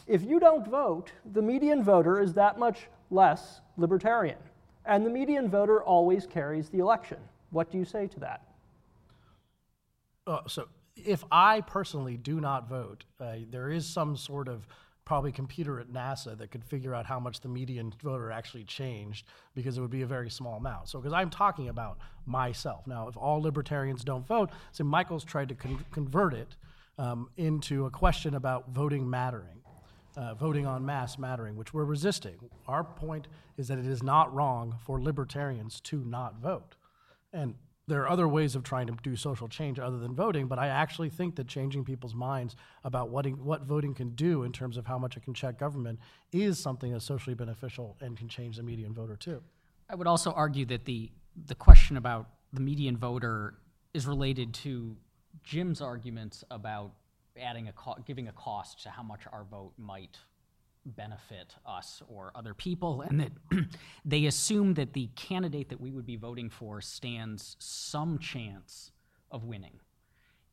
If 0.07 0.23
you 0.23 0.39
don't 0.41 0.67
vote, 0.67 1.13
the 1.33 1.43
median 1.43 1.83
voter 1.83 2.21
is 2.21 2.35
that 2.35 2.59
much 2.59 2.87
less 3.11 3.61
libertarian 3.77 4.39
and 4.85 5.05
the 5.05 5.11
median 5.11 5.49
voter 5.49 5.83
always 5.83 6.27
carries 6.27 6.69
the 6.69 6.79
election. 6.79 7.19
What 7.51 7.71
do 7.71 7.79
you 7.79 7.85
say 7.85 8.07
to 8.09 8.21
that? 8.21 8.43
Uh, 10.27 10.41
so, 10.47 10.69
if 10.97 11.25
I 11.31 11.63
personally 11.63 12.17
do 12.17 12.41
not 12.41 12.69
vote, 12.69 13.05
uh, 13.21 13.37
there 13.51 13.71
is 13.71 13.87
some 13.87 14.17
sort 14.17 14.49
of 14.49 14.67
probably 15.11 15.33
computer 15.33 15.81
at 15.81 15.89
NASA 15.89 16.39
that 16.39 16.53
could 16.53 16.63
figure 16.63 16.95
out 16.95 17.05
how 17.05 17.19
much 17.19 17.41
the 17.41 17.49
median 17.49 17.93
voter 18.01 18.31
actually 18.31 18.63
changed 18.63 19.27
because 19.57 19.77
it 19.77 19.81
would 19.81 19.91
be 19.91 20.03
a 20.03 20.07
very 20.07 20.31
small 20.31 20.59
amount. 20.59 20.89
So, 20.89 21.01
because 21.01 21.13
I'm 21.13 21.31
talking 21.31 21.69
about 21.69 21.99
myself. 22.27 22.87
Now, 22.87 23.09
if 23.09 23.17
all 23.17 23.43
libertarians 23.43 24.05
don't 24.05 24.25
vote, 24.25 24.51
so 24.71 24.85
Michael's 24.85 25.25
tried 25.25 25.49
to 25.49 25.57
con- 25.57 25.85
convert 25.91 26.33
it 26.33 26.55
um, 26.97 27.29
into 27.37 27.87
a 27.87 27.91
question 27.91 28.37
about 28.37 28.69
voting 28.71 29.11
mattering 29.11 29.63
uh, 30.17 30.35
voting 30.35 30.65
on 30.65 30.87
mass 30.87 31.19
mattering, 31.19 31.57
which 31.57 31.75
we're 31.75 31.85
resisting. 31.85 32.37
Our 32.69 32.85
point 32.85 33.27
is 33.57 33.67
that 33.67 33.79
it 33.79 33.87
is 33.87 34.05
not 34.05 34.33
wrong 34.33 34.77
for 34.85 35.01
libertarians 35.01 35.81
to 35.81 36.05
not 36.05 36.41
vote. 36.41 36.77
And 37.33 37.57
there 37.91 38.03
are 38.03 38.09
other 38.09 38.29
ways 38.29 38.55
of 38.55 38.63
trying 38.63 38.87
to 38.87 38.97
do 39.03 39.17
social 39.17 39.49
change 39.49 39.79
other 39.79 39.99
than 39.99 40.15
voting, 40.15 40.47
but 40.47 40.59
I 40.59 40.69
actually 40.69 41.11
think 41.11 41.35
that 41.37 41.49
changing 41.49 41.85
people's 41.85 42.15
minds 42.15 42.55
about 42.85 43.11
what, 43.11 43.27
what 43.37 43.63
voting 43.63 43.95
can 43.95 44.11
do 44.11 44.45
in 44.45 44.53
terms 44.53 44.77
of 44.77 44.87
how 44.87 44.97
much 44.97 45.17
it 45.17 45.25
can 45.25 45.35
check 45.35 45.59
government 45.59 45.99
is 46.33 46.59
something 46.59 46.93
that's 46.93 47.05
socially 47.05 47.35
beneficial 47.35 47.97
and 48.01 48.17
can 48.17 48.29
change 48.29 48.57
the 48.57 48.63
median 48.63 48.95
voter 48.95 49.17
too. 49.17 49.43
I 49.89 49.97
would 49.97 50.07
also 50.07 50.31
argue 50.31 50.65
that 50.67 50.85
the, 50.85 51.11
the 51.47 51.55
question 51.57 51.97
about 51.97 52.29
the 52.53 52.61
median 52.61 52.97
voter 52.97 53.55
is 53.93 54.07
related 54.07 54.55
to 54.55 54.97
Jim's 55.43 55.81
arguments 55.81 56.45
about 56.51 56.93
adding 57.41 57.69
a 57.69 57.73
co- 57.73 57.97
giving 58.07 58.29
a 58.29 58.33
cost 58.33 58.83
to 58.85 58.91
how 58.91 59.03
much 59.03 59.23
our 59.33 59.45
vote 59.45 59.73
might 59.77 60.17
benefit 60.85 61.55
us 61.67 62.03
or 62.09 62.33
other 62.35 62.55
people, 62.55 63.03
and 63.03 63.21
that 63.21 63.33
they 64.05 64.27
assume 64.27 64.75
that 64.75 64.93
the 64.93 65.09
candidate 65.17 65.69
that 65.69 65.81
we 65.81 65.91
would 65.91 66.07
be 66.07 66.17
voting 66.17 66.51
for 66.51 66.81
stands 66.81 67.57
some 67.59 68.19
chance 68.19 68.93
of 69.31 69.45
winning. 69.45 69.79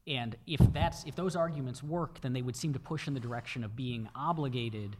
And 0.05 0.35
if 0.45 0.61
that's 0.71 1.03
if 1.05 1.15
those 1.15 1.35
arguments 1.35 1.83
work, 1.83 2.21
then 2.21 2.33
they 2.33 2.41
would 2.41 2.55
seem 2.55 2.73
to 2.73 2.79
push 2.79 3.07
in 3.07 3.13
the 3.13 3.19
direction 3.19 3.63
of 3.63 3.75
being 3.75 4.07
obligated 4.15 4.95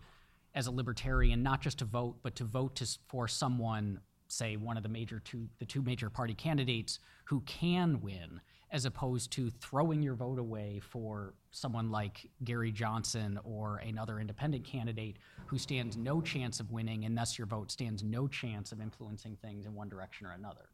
as 0.53 0.67
a 0.67 0.71
libertarian 0.71 1.43
not 1.43 1.61
just 1.61 1.79
to 1.79 1.85
vote, 1.85 2.15
but 2.23 2.35
to 2.35 2.43
vote 2.43 2.75
to, 2.75 2.87
for 3.07 3.27
someone, 3.27 3.99
say 4.27 4.57
one 4.57 4.75
of 4.75 4.83
the 4.83 4.89
major 4.89 5.19
two 5.19 5.47
the 5.59 5.65
two 5.65 5.81
major 5.81 6.09
party 6.09 6.33
candidates 6.33 6.99
who 7.25 7.41
can 7.41 8.01
win 8.01 8.41
as 8.71 8.85
opposed 8.85 9.31
to 9.31 9.49
throwing 9.49 10.01
your 10.01 10.15
vote 10.15 10.39
away 10.39 10.81
for 10.81 11.33
someone 11.51 11.89
like 11.89 12.29
Gary 12.43 12.71
Johnson 12.71 13.39
or 13.43 13.77
another 13.77 14.19
independent 14.19 14.65
candidate 14.65 15.17
who 15.45 15.57
stands 15.57 15.95
no 15.95 16.19
chance 16.21 16.59
of 16.59 16.71
winning, 16.71 17.05
and 17.05 17.17
thus 17.17 17.37
your 17.37 17.47
vote 17.47 17.71
stands 17.71 18.03
no 18.03 18.27
chance 18.27 18.71
of 18.71 18.81
influencing 18.81 19.37
things 19.41 19.65
in 19.65 19.73
one 19.73 19.87
direction 19.87 20.27
or 20.27 20.31
another. 20.31 20.69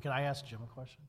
Can 0.00 0.12
I 0.12 0.22
ask 0.22 0.46
Jim 0.46 0.60
a 0.62 0.66
question? 0.66 1.02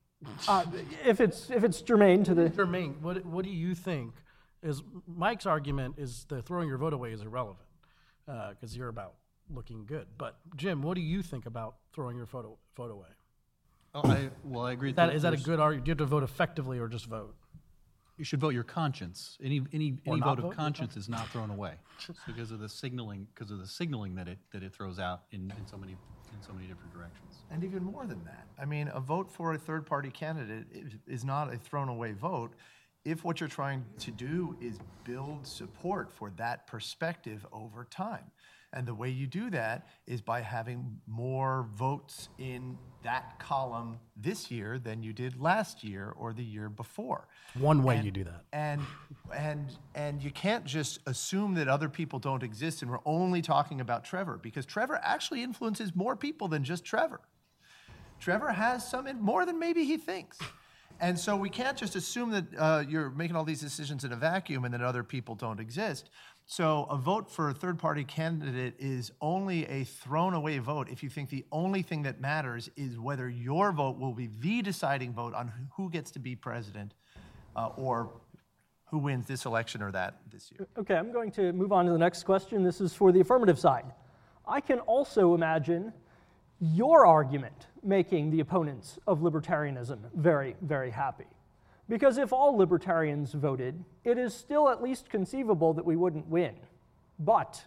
Uh, 0.47 0.65
if 1.05 1.21
it's 1.21 1.49
if 1.49 1.63
it's 1.63 1.81
germane 1.81 2.23
to 2.25 2.33
the 2.33 2.49
Jermaine, 2.49 2.99
what, 2.99 3.23
what 3.25 3.45
do 3.45 3.51
you 3.51 3.73
think 3.75 4.13
is 4.61 4.81
Mike's 5.07 5.45
argument 5.45 5.95
is 5.97 6.25
that 6.29 6.45
throwing 6.45 6.67
your 6.67 6.77
vote 6.77 6.93
away 6.93 7.13
is 7.13 7.21
irrelevant 7.21 7.65
because 8.25 8.75
you're 8.75 8.89
about 8.89 9.13
looking 9.49 9.85
good. 9.85 10.07
But 10.17 10.37
Jim, 10.55 10.81
what 10.81 10.95
do 10.95 11.01
you 11.01 11.21
think 11.21 11.45
about 11.45 11.75
throwing 11.93 12.17
your 12.17 12.25
photo 12.25 12.57
vote 12.75 12.91
away? 12.91 13.07
Oh, 13.93 14.01
I, 14.03 14.29
well, 14.43 14.65
I 14.65 14.73
agree. 14.73 14.89
Is 14.91 14.95
that, 14.95 15.15
is 15.15 15.21
that 15.23 15.33
a 15.33 15.37
good 15.37 15.59
argument? 15.59 15.85
Do 15.85 15.89
you 15.89 15.93
have 15.93 15.97
to 15.99 16.05
vote 16.05 16.23
effectively 16.23 16.79
or 16.79 16.87
just 16.87 17.05
vote? 17.05 17.35
You 18.17 18.25
should 18.25 18.39
vote 18.39 18.53
your 18.53 18.63
conscience. 18.63 19.37
Any, 19.41 19.61
any, 19.71 19.97
Or 20.05 20.13
any 20.13 20.19
not 20.19 20.25
vote 20.25 20.25
vote 20.25 20.39
of 20.39 20.43
your 20.45 20.53
conscience 20.53 20.97
is 20.97 21.07
not 21.07 21.29
thrown 21.29 21.49
away 21.49 21.73
because 22.27 22.51
of 22.51 22.59
the 22.59 22.69
signaling, 22.69 23.27
because 23.33 23.49
of 23.49 23.59
the 23.59 23.67
signaling 23.67 24.15
that 24.15 24.27
it, 24.27 24.37
that 24.51 24.61
it 24.61 24.73
throws 24.73 24.99
out 24.99 25.21
in, 25.31 25.53
in 25.57 25.65
so 25.65 25.77
many, 25.77 25.93
in 25.93 26.45
so 26.45 26.53
many 26.53 26.67
different 26.67 26.93
directions. 26.93 27.37
And 27.49 27.63
even 27.63 27.83
more 27.83 28.05
than 28.05 28.23
that, 28.25 28.45
I 28.61 28.65
mean, 28.65 28.91
a 28.93 28.99
vote 28.99 29.31
for 29.31 29.53
a 29.53 29.57
third 29.57 29.85
party 29.85 30.11
candidate 30.11 30.65
is, 30.71 30.93
is 31.07 31.23
not 31.23 31.51
a 31.51 31.57
thrown 31.57 31.87
away 31.87 32.11
vote 32.11 32.51
if 33.05 33.23
what 33.23 33.39
you're 33.39 33.49
trying 33.49 33.85
to 33.99 34.11
do 34.11 34.55
is 34.61 34.77
build 35.03 35.47
support 35.47 36.11
for 36.11 36.29
that 36.31 36.67
perspective 36.67 37.45
over 37.51 37.85
time. 37.85 38.25
And 38.71 38.87
the 38.87 38.93
way 38.93 39.09
you 39.09 39.25
do 39.25 39.49
that 39.49 39.87
is 40.05 40.21
by 40.21 40.41
having 40.41 40.99
more 41.07 41.67
votes 41.73 42.29
in 42.37 42.77
that 43.03 43.39
column 43.39 43.99
this 44.15 44.51
year 44.51 44.77
than 44.77 45.01
you 45.01 45.11
did 45.13 45.39
last 45.39 45.83
year 45.83 46.13
or 46.15 46.33
the 46.33 46.43
year 46.43 46.69
before. 46.69 47.27
One 47.57 47.81
way 47.81 48.01
you 48.01 48.11
do 48.11 48.23
that. 48.25 48.43
And 48.53 48.81
and 49.35 49.71
and 49.95 50.21
you 50.21 50.31
can't 50.31 50.65
just 50.65 50.99
assume 51.07 51.55
that 51.55 51.67
other 51.67 51.89
people 51.89 52.19
don't 52.19 52.43
exist 52.43 52.81
and 52.81 52.91
we're 52.91 52.99
only 53.05 53.41
talking 53.41 53.81
about 53.81 54.03
Trevor 54.03 54.37
because 54.37 54.65
Trevor 54.65 54.99
actually 55.01 55.41
influences 55.41 55.95
more 55.95 56.15
people 56.15 56.47
than 56.47 56.63
just 56.63 56.85
Trevor. 56.85 57.21
Trevor 58.19 58.51
has 58.51 58.87
some 58.87 59.07
in 59.07 59.19
more 59.19 59.45
than 59.45 59.57
maybe 59.57 59.85
he 59.85 59.97
thinks. 59.97 60.37
And 61.01 61.17
so 61.17 61.37
we 61.37 61.49
can't 61.49 61.77
just 61.77 61.95
assume 61.95 62.31
that 62.31 62.45
uh, 62.57 62.83
you're 62.87 63.09
making 63.11 63.35
all 63.35 63.45
these 63.45 63.61
decisions 63.61 64.03
in 64.03 64.11
a 64.11 64.17
vacuum 64.17 64.65
and 64.65 64.73
that 64.73 64.81
other 64.81 65.03
people 65.03 65.33
don't 65.33 65.59
exist. 65.59 66.09
So 66.51 66.87
a 66.89 66.97
vote 66.97 67.29
for 67.29 67.51
a 67.51 67.53
third 67.53 67.77
party 67.77 68.03
candidate 68.03 68.73
is 68.79 69.11
only 69.21 69.67
a 69.67 69.83
thrown 69.83 70.33
away 70.33 70.57
vote 70.57 70.89
if 70.89 71.03
you 71.03 71.09
think 71.09 71.29
the 71.29 71.45
only 71.51 71.83
thing 71.83 72.01
that 72.01 72.19
matters 72.19 72.71
is 72.75 72.97
whether 72.97 73.29
your 73.29 73.71
vote 73.71 73.99
will 73.99 74.13
be 74.13 74.31
the 74.39 74.63
deciding 74.63 75.13
vote 75.13 75.35
on 75.35 75.51
who 75.75 75.91
gets 75.91 76.09
to 76.09 76.17
be 76.17 76.35
president 76.35 76.95
uh, 77.55 77.67
or 77.77 78.09
who 78.85 78.97
wins 78.97 79.27
this 79.27 79.45
election 79.45 79.83
or 79.83 79.91
that 79.91 80.21
this 80.33 80.51
year. 80.51 80.67
Okay, 80.75 80.95
I'm 80.95 81.11
going 81.11 81.29
to 81.33 81.53
move 81.53 81.71
on 81.71 81.85
to 81.85 81.91
the 81.91 81.99
next 81.99 82.23
question. 82.23 82.63
This 82.63 82.81
is 82.81 82.95
for 82.95 83.11
the 83.11 83.19
affirmative 83.19 83.59
side. 83.59 83.85
I 84.47 84.59
can 84.59 84.79
also 84.79 85.35
imagine 85.35 85.93
your 86.59 87.05
argument 87.05 87.67
making 87.83 88.31
the 88.31 88.39
opponents 88.39 88.97
of 89.05 89.19
libertarianism 89.19 89.99
very, 90.15 90.55
very 90.63 90.89
happy. 90.89 91.27
Because 91.89 92.19
if 92.19 92.31
all 92.31 92.55
libertarians 92.55 93.33
voted, 93.33 93.83
it 94.03 94.17
is 94.19 94.33
still 94.33 94.69
at 94.69 94.81
least 94.81 95.09
conceivable 95.09 95.73
that 95.73 95.83
we 95.83 95.95
wouldn't 95.95 96.27
win. 96.27 96.55
But, 97.17 97.61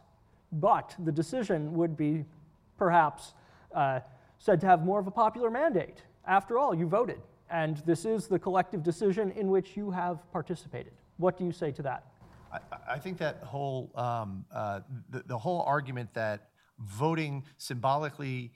but 0.53 0.95
the 1.05 1.11
decision 1.13 1.75
would 1.75 1.97
be 1.97 2.25
perhaps 2.79 3.35
uh, 3.75 4.01
said 4.39 4.61
to 4.61 4.67
have 4.67 4.85
more 4.85 5.01
of 5.01 5.09
a 5.09 5.11
popular 5.11 5.51
mandate. 5.51 6.05
After 6.27 6.57
all, 6.57 6.73
you 6.73 6.87
voted, 6.87 7.21
and 7.51 7.79
this 7.79 8.05
is 8.05 8.29
the 8.29 8.39
collective 8.39 8.85
decision 8.85 9.33
in 9.33 9.51
which 9.51 9.77
you 9.77 9.91
have 9.91 10.19
participated. 10.33 10.93
What 11.17 11.37
do 11.37 11.45
you 11.45 11.53
say 11.53 11.73
to 11.73 11.83
that? 11.83 12.07
I, 12.53 12.59
I 12.95 12.99
think 12.99 13.19
that 13.19 13.43
whole 13.43 13.91
um, 13.97 14.45
uh, 14.55 14.81
the, 15.11 15.25
the 15.27 15.39
whole 15.39 15.63
argument 15.63 16.15
that 16.15 16.51
voting 16.79 17.45
symbolically 17.59 18.53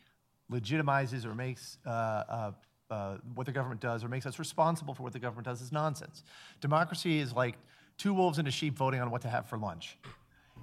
legitimizes 0.51 1.25
or 1.25 1.35
makes 1.35 1.79
uh, 1.87 1.91
uh, 1.91 2.53
uh, 2.91 3.17
what 3.35 3.47
the 3.47 3.53
government 3.53 3.81
does 3.81 4.05
or 4.05 4.09
makes 4.09 4.27
us 4.27 4.39
responsible 4.39 4.95
for 4.95 5.03
what 5.03 5.13
the 5.13 5.19
government 5.19 5.47
does 5.47 5.61
is 5.61 5.73
nonsense. 5.73 6.23
Democracy 6.61 7.19
is 7.19 7.33
like 7.33 7.57
two 7.99 8.15
wolves 8.15 8.39
and 8.39 8.47
a 8.47 8.51
sheep 8.51 8.77
voting 8.77 9.01
on 9.01 9.11
what 9.11 9.23
to 9.23 9.29
have 9.29 9.47
for 9.49 9.59
lunch. 9.59 9.99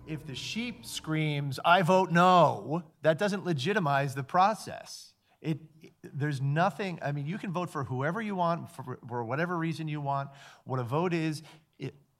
If 0.05 0.25
the 0.25 0.35
sheep 0.35 0.85
screams, 0.85 1.59
I 1.63 1.81
vote 1.81 2.11
no, 2.11 2.83
that 3.01 3.17
doesn't 3.17 3.45
legitimize 3.45 4.15
the 4.15 4.23
process. 4.23 5.13
It, 5.41 5.59
there's 6.03 6.41
nothing, 6.41 6.99
I 7.01 7.11
mean, 7.11 7.25
you 7.25 7.37
can 7.37 7.51
vote 7.51 7.69
for 7.69 7.83
whoever 7.83 8.21
you 8.21 8.35
want, 8.35 8.71
for, 8.71 8.99
for 9.07 9.23
whatever 9.23 9.57
reason 9.57 9.87
you 9.87 10.01
want. 10.01 10.29
What 10.65 10.79
a 10.79 10.83
vote 10.83 11.13
is, 11.13 11.39
it, 11.39 11.45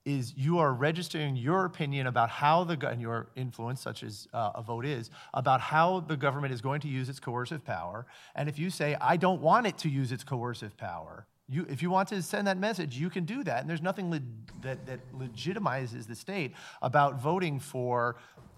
is 0.06 0.34
you 0.36 0.60
are 0.60 0.74
registering 0.74 1.36
your 1.36 1.66
opinion 1.66 2.08
about 2.08 2.30
how 2.30 2.64
the, 2.64 2.88
and 2.88 3.02
your 3.02 3.30
influence, 3.36 3.82
such 3.82 4.04
as 4.04 4.28
uh, 4.34 4.52
a 4.56 4.62
vote 4.62 4.86
is, 4.86 5.10
about 5.34 5.62
how 5.62 6.02
the 6.02 6.18
government 6.18 6.54
is 6.54 6.62
going 6.62 6.82
to 6.82 6.88
use 6.88 7.08
its 7.10 7.20
coercive 7.20 7.64
power. 7.64 8.06
And 8.36 8.50
if 8.50 8.60
you 8.60 8.70
say, 8.70 8.98
I 9.00 9.18
don't 9.18 9.42
want 9.42 9.68
it 9.68 9.78
to 9.80 9.90
use 9.90 10.12
its 10.12 10.24
coercive 10.24 10.76
power, 10.76 11.26
you, 11.50 11.66
if 11.70 11.82
you 11.82 11.90
want 11.90 12.10
to 12.10 12.22
send 12.22 12.48
that 12.48 12.58
message, 12.58 12.98
you 12.98 13.10
can 13.10 13.26
do 13.26 13.44
that. 13.44 13.62
And 13.62 13.70
there's 13.70 13.82
nothing 13.82 14.10
le- 14.10 14.22
that, 14.62 14.86
that 14.86 15.00
legitimizes 15.14 16.08
the 16.08 16.16
state 16.16 16.54
about 16.82 17.22
voting 17.22 17.60
for, 17.60 18.16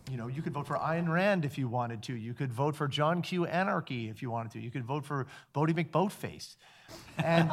you 0.09 0.17
know, 0.17 0.27
you 0.27 0.41
could 0.41 0.53
vote 0.53 0.67
for 0.67 0.77
Ayn 0.77 1.09
Rand 1.09 1.45
if 1.45 1.57
you 1.57 1.67
wanted 1.67 2.03
to. 2.03 2.15
You 2.15 2.33
could 2.33 2.53
vote 2.53 2.75
for 2.75 2.87
John 2.87 3.21
Q. 3.21 3.45
Anarchy 3.45 4.09
if 4.09 4.21
you 4.21 4.29
wanted 4.29 4.51
to. 4.53 4.59
You 4.59 4.71
could 4.71 4.85
vote 4.85 5.05
for 5.05 5.25
Boaty 5.53 5.73
McBoatface. 5.73 6.55
And, 7.23 7.49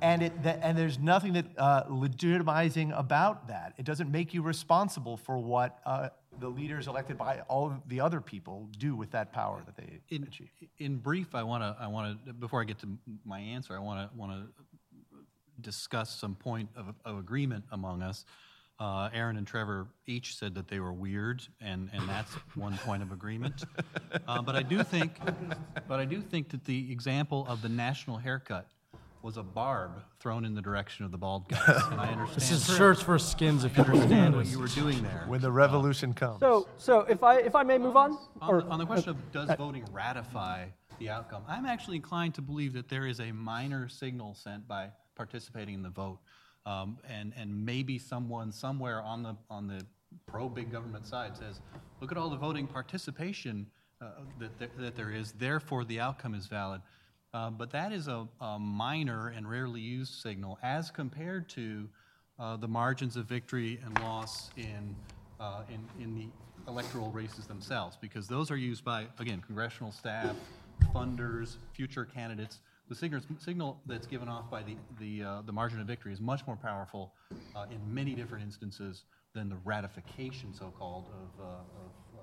and, 0.00 0.22
it, 0.22 0.42
that, 0.42 0.60
and 0.62 0.76
there's 0.76 0.98
nothing 0.98 1.34
that 1.34 1.46
uh, 1.56 1.84
legitimizing 1.84 2.96
about 2.98 3.48
that. 3.48 3.74
It 3.78 3.84
doesn't 3.84 4.10
make 4.10 4.32
you 4.32 4.42
responsible 4.42 5.16
for 5.16 5.38
what 5.38 5.78
uh, 5.84 6.08
the 6.40 6.48
leaders 6.48 6.86
elected 6.86 7.18
by 7.18 7.40
all 7.48 7.74
the 7.88 8.00
other 8.00 8.20
people 8.20 8.68
do 8.78 8.94
with 8.94 9.10
that 9.10 9.32
power 9.32 9.62
that 9.66 9.76
they 9.76 9.98
In, 10.08 10.22
achieve. 10.22 10.50
in 10.78 10.96
brief, 10.96 11.34
I 11.34 11.42
want 11.42 11.62
to, 11.62 11.76
I 11.80 11.88
want 11.88 12.24
to, 12.26 12.32
before 12.32 12.60
I 12.60 12.64
get 12.64 12.78
to 12.80 12.88
my 13.24 13.40
answer, 13.40 13.74
I 13.76 13.80
want 13.80 14.10
to, 14.10 14.16
want 14.16 14.32
to 14.32 14.48
discuss 15.60 16.14
some 16.14 16.34
point 16.34 16.68
of, 16.76 16.94
of 17.04 17.18
agreement 17.18 17.64
among 17.72 18.02
us. 18.02 18.24
Uh, 18.80 19.08
Aaron 19.12 19.36
and 19.36 19.46
Trevor 19.46 19.88
each 20.06 20.36
said 20.36 20.54
that 20.54 20.68
they 20.68 20.78
were 20.78 20.92
weird, 20.92 21.42
and, 21.60 21.90
and 21.92 22.08
that's 22.08 22.32
one 22.54 22.78
point 22.78 23.02
of 23.02 23.10
agreement. 23.10 23.64
Uh, 24.28 24.40
but 24.40 24.54
I 24.54 24.62
do 24.62 24.84
think, 24.84 25.18
but 25.88 25.98
I 25.98 26.04
do 26.04 26.20
think 26.20 26.50
that 26.50 26.64
the 26.64 26.92
example 26.92 27.44
of 27.48 27.60
the 27.60 27.68
national 27.68 28.18
haircut 28.18 28.68
was 29.20 29.36
a 29.36 29.42
barb 29.42 29.90
thrown 30.20 30.44
in 30.44 30.54
the 30.54 30.62
direction 30.62 31.04
of 31.04 31.10
the 31.10 31.18
bald 31.18 31.48
guys, 31.48 31.82
and 31.90 32.00
I 32.00 32.06
understand. 32.12 32.40
This 32.40 32.50
is 32.52 32.76
shirts 32.76 33.02
for 33.02 33.18
skins 33.18 33.64
if 33.64 33.76
you 33.76 33.82
understand 33.82 34.34
what 34.36 34.46
understand. 34.46 34.50
you 34.52 34.58
were 34.60 34.68
doing 34.92 35.02
there. 35.02 35.24
When 35.26 35.40
the 35.40 35.50
revolution 35.50 36.14
comes. 36.14 36.38
So, 36.38 36.68
so 36.76 37.00
if 37.00 37.24
I 37.24 37.38
if 37.40 37.56
I 37.56 37.64
may 37.64 37.78
move 37.78 37.96
on, 37.96 38.16
On, 38.40 38.58
the, 38.58 38.64
on 38.66 38.78
the 38.78 38.86
question 38.86 39.10
of 39.10 39.32
does 39.32 39.50
voting 39.58 39.84
ratify 39.92 40.66
the 41.00 41.10
outcome, 41.10 41.42
I'm 41.48 41.66
actually 41.66 41.96
inclined 41.96 42.34
to 42.34 42.42
believe 42.42 42.74
that 42.74 42.88
there 42.88 43.06
is 43.08 43.18
a 43.18 43.32
minor 43.32 43.88
signal 43.88 44.34
sent 44.34 44.68
by 44.68 44.90
participating 45.16 45.74
in 45.74 45.82
the 45.82 45.90
vote, 45.90 46.18
um, 46.68 46.98
and 47.08 47.32
and 47.40 47.48
maybe 47.64 47.98
someone 47.98 48.52
somewhere 48.52 49.00
on 49.00 49.22
the 49.22 49.34
on 49.48 49.66
the 49.66 49.80
pro 50.26 50.48
big 50.48 50.70
government 50.70 51.06
side 51.06 51.36
says, 51.36 51.60
look 52.00 52.12
at 52.12 52.18
all 52.18 52.30
the 52.30 52.36
voting 52.36 52.66
participation 52.66 53.66
uh, 54.00 54.06
that 54.38 54.58
there, 54.58 54.70
that 54.78 54.96
there 54.96 55.10
is, 55.10 55.32
therefore 55.32 55.84
the 55.84 56.00
outcome 56.00 56.34
is 56.34 56.46
valid. 56.46 56.80
Uh, 57.34 57.50
but 57.50 57.70
that 57.70 57.92
is 57.92 58.08
a, 58.08 58.26
a 58.40 58.58
minor 58.58 59.28
and 59.28 59.50
rarely 59.50 59.80
used 59.80 60.14
signal 60.14 60.58
as 60.62 60.90
compared 60.90 61.48
to 61.48 61.88
uh, 62.38 62.56
the 62.56 62.68
margins 62.68 63.16
of 63.16 63.26
victory 63.26 63.78
and 63.84 63.98
loss 64.00 64.50
in, 64.56 64.96
uh, 65.40 65.62
in, 65.68 66.02
in 66.02 66.14
the 66.14 66.26
electoral 66.70 67.10
races 67.10 67.46
themselves, 67.46 67.98
because 68.00 68.26
those 68.28 68.50
are 68.50 68.56
used 68.56 68.84
by, 68.84 69.06
again, 69.18 69.42
congressional 69.46 69.92
staff, 69.92 70.34
funders, 70.94 71.56
future 71.72 72.04
candidates. 72.04 72.60
The 72.88 72.94
signal, 72.94 73.20
signal 73.38 73.80
that's 73.86 74.06
given 74.06 74.28
off 74.28 74.50
by 74.50 74.62
the, 74.62 74.76
the, 74.98 75.22
uh, 75.22 75.42
the 75.42 75.52
margin 75.52 75.80
of 75.80 75.86
victory 75.86 76.12
is 76.12 76.20
much 76.20 76.46
more 76.46 76.56
powerful 76.56 77.12
uh, 77.54 77.66
in 77.70 77.78
many 77.92 78.14
different 78.14 78.44
instances 78.44 79.04
than 79.34 79.50
the 79.50 79.58
ratification, 79.64 80.54
so-called, 80.54 81.06
of, 81.08 81.44
uh, 81.44 81.48
of 81.50 81.58
uh, 82.16 82.20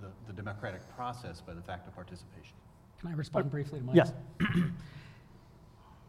the, 0.00 0.08
the 0.26 0.32
democratic 0.32 0.80
process 0.96 1.42
by 1.42 1.52
the 1.52 1.60
fact 1.60 1.86
of 1.86 1.94
participation. 1.94 2.54
Can 2.98 3.10
I 3.10 3.14
respond 3.14 3.50
briefly 3.50 3.80
to 3.80 3.84
Mike? 3.84 3.96
yes. 3.96 4.12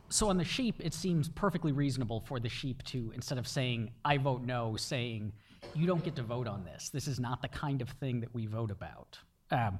So 0.10 0.30
on 0.30 0.38
the 0.38 0.46
sheep, 0.46 0.76
it 0.80 0.94
seems 0.94 1.28
perfectly 1.28 1.74
reasonable 1.74 2.22
for 2.22 2.40
the 2.40 2.48
sheep 2.48 2.82
to, 2.84 3.12
instead 3.14 3.38
of 3.38 3.46
saying, 3.46 3.92
I 4.06 4.18
vote 4.18 4.42
no, 4.42 4.78
saying, 4.78 5.34
you 5.74 5.86
don't 5.86 6.04
get 6.04 6.16
to 6.16 6.24
vote 6.24 6.48
on 6.48 6.64
this. 6.64 6.90
This 6.90 7.08
is 7.08 7.20
not 7.20 7.42
the 7.42 7.50
kind 7.50 7.82
of 7.82 7.90
thing 7.90 8.22
that 8.22 8.34
we 8.34 8.46
vote 8.46 8.72
about. 8.72 9.20
Um, 9.52 9.80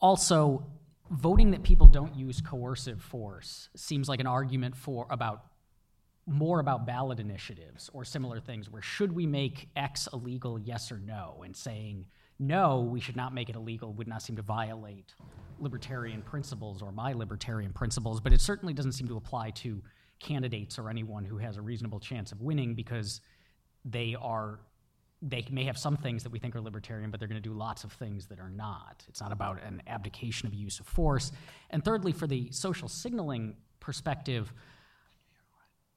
also, 0.00 0.64
voting 1.10 1.50
that 1.50 1.62
people 1.62 1.86
don't 1.86 2.14
use 2.14 2.40
coercive 2.40 3.02
force 3.02 3.68
seems 3.74 4.08
like 4.08 4.20
an 4.20 4.26
argument 4.26 4.76
for 4.76 5.06
about 5.10 5.44
more 6.26 6.60
about 6.60 6.86
ballot 6.86 7.18
initiatives 7.18 7.90
or 7.92 8.04
similar 8.04 8.38
things 8.38 8.70
where 8.70 8.82
should 8.82 9.12
we 9.12 9.26
make 9.26 9.68
X 9.74 10.08
illegal, 10.12 10.58
yes 10.58 10.92
or 10.92 10.98
no, 10.98 11.42
and 11.44 11.56
saying 11.56 12.06
no, 12.38 12.80
we 12.80 13.00
should 13.00 13.16
not 13.16 13.34
make 13.34 13.50
it 13.50 13.56
illegal 13.56 13.92
would 13.94 14.08
not 14.08 14.22
seem 14.22 14.36
to 14.36 14.42
violate 14.42 15.14
libertarian 15.58 16.22
principles 16.22 16.80
or 16.80 16.92
my 16.92 17.12
libertarian 17.12 17.72
principles, 17.72 18.20
but 18.20 18.32
it 18.32 18.40
certainly 18.40 18.72
doesn't 18.72 18.92
seem 18.92 19.08
to 19.08 19.16
apply 19.16 19.50
to 19.50 19.82
candidates 20.20 20.78
or 20.78 20.88
anyone 20.88 21.24
who 21.24 21.38
has 21.38 21.56
a 21.56 21.60
reasonable 21.60 22.00
chance 22.00 22.32
of 22.32 22.40
winning 22.40 22.74
because 22.74 23.20
they 23.84 24.16
are 24.20 24.60
they 25.22 25.44
may 25.50 25.64
have 25.64 25.76
some 25.76 25.96
things 25.96 26.22
that 26.22 26.32
we 26.32 26.38
think 26.38 26.56
are 26.56 26.60
libertarian, 26.60 27.10
but 27.10 27.20
they're 27.20 27.28
going 27.28 27.42
to 27.42 27.48
do 27.48 27.54
lots 27.54 27.84
of 27.84 27.92
things 27.92 28.26
that 28.26 28.38
are 28.40 28.48
not. 28.48 29.04
It's 29.08 29.20
not 29.20 29.32
about 29.32 29.62
an 29.62 29.82
abdication 29.86 30.46
of 30.46 30.54
use 30.54 30.80
of 30.80 30.86
force. 30.86 31.30
And 31.70 31.84
thirdly, 31.84 32.12
for 32.12 32.26
the 32.26 32.50
social 32.50 32.88
signaling 32.88 33.56
perspective, 33.80 34.52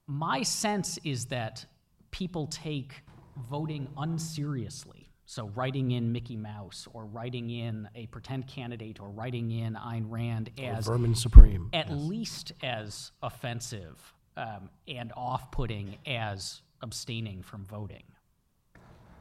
my 0.08 0.44
sense 0.44 1.00
is 1.04 1.28
that 1.28 1.66
people 2.12 2.48
take 2.48 3.04
voting 3.50 3.88
unseriously. 3.98 5.10
So, 5.26 5.48
writing 5.56 5.92
in 5.92 6.12
Mickey 6.12 6.36
Mouse 6.36 6.86
or 6.92 7.06
writing 7.06 7.50
in 7.50 7.88
a 7.96 8.08
pretend 8.08 8.46
candidate 8.48 9.00
or 9.00 9.10
writing 9.10 9.52
in 9.52 9.76
Ayn 9.76 10.04
Rand 10.10 10.50
as 10.62 10.86
Vermin 10.86 11.16
supreme. 11.16 11.70
at 11.72 11.90
least 11.90 12.52
as 12.62 13.14
offensive 13.22 14.14
um, 14.36 14.70
and 14.86 15.14
off 15.16 15.50
putting 15.50 15.98
as 16.06 16.62
abstaining 16.82 17.42
from 17.42 17.64
voting. 17.64 18.04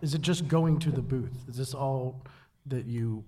Is 0.02 0.14
it 0.14 0.20
just 0.20 0.48
going 0.48 0.78
to 0.80 0.90
the 0.90 1.00
booth? 1.00 1.44
Is 1.48 1.56
this 1.56 1.72
all 1.74 2.24
that 2.66 2.86
you 2.86 3.24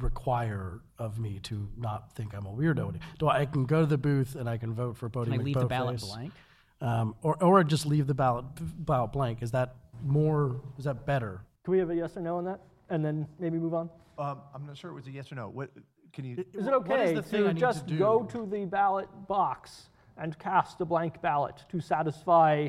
require 0.00 0.80
of 0.98 1.18
me 1.18 1.38
to 1.44 1.68
not 1.76 2.12
think 2.14 2.34
I'm 2.34 2.46
a 2.46 2.50
weirdo? 2.50 2.98
Do 3.18 3.28
I, 3.28 3.40
I 3.40 3.46
can 3.46 3.66
go 3.66 3.80
to 3.80 3.86
the 3.86 3.98
booth 3.98 4.34
and 4.34 4.48
I 4.48 4.56
can 4.56 4.72
vote 4.72 4.96
for 4.96 5.08
Boaty 5.10 5.24
Can 5.24 5.34
I 5.34 5.36
leave 5.36 5.54
the 5.54 5.66
ballot 5.66 5.96
McBoatface? 5.96 6.14
blank? 6.14 6.32
Um, 6.80 7.14
or, 7.22 7.42
or 7.42 7.62
just 7.62 7.86
leave 7.86 8.06
the 8.06 8.14
ballot 8.14 8.44
ballot 8.86 9.12
blank? 9.12 9.42
Is 9.42 9.50
that 9.52 9.76
more? 10.02 10.60
Is 10.78 10.84
that 10.86 11.06
better? 11.06 11.42
Can 11.64 11.72
we 11.72 11.78
have 11.78 11.90
a 11.90 11.94
yes 11.96 12.16
or 12.16 12.20
no 12.20 12.36
on 12.38 12.44
that? 12.46 12.60
And 12.90 13.04
then 13.04 13.26
maybe 13.38 13.58
move 13.58 13.74
on? 13.74 13.90
Um, 14.18 14.40
I'm 14.54 14.66
not 14.66 14.76
sure 14.76 14.90
it 14.90 14.94
was 14.94 15.06
a 15.06 15.10
yes 15.10 15.30
or 15.30 15.34
no. 15.34 15.48
What 15.48 15.70
can 16.12 16.24
you? 16.24 16.44
Is 16.54 16.66
it 16.66 16.72
What 16.72 17.00
is 17.00 17.10
okay 17.10 17.14
the 17.14 17.22
thing 17.22 17.40
I 17.44 17.48
to 17.48 17.54
need 17.54 17.60
to 17.60 17.60
just 17.60 17.86
do? 17.86 17.98
go 17.98 18.22
to 18.24 18.46
the 18.46 18.64
ballot 18.64 19.08
box 19.28 19.88
and 20.16 20.38
cast 20.38 20.80
a 20.80 20.84
blank 20.84 21.20
ballot 21.20 21.64
to 21.70 21.80
satisfy 21.80 22.68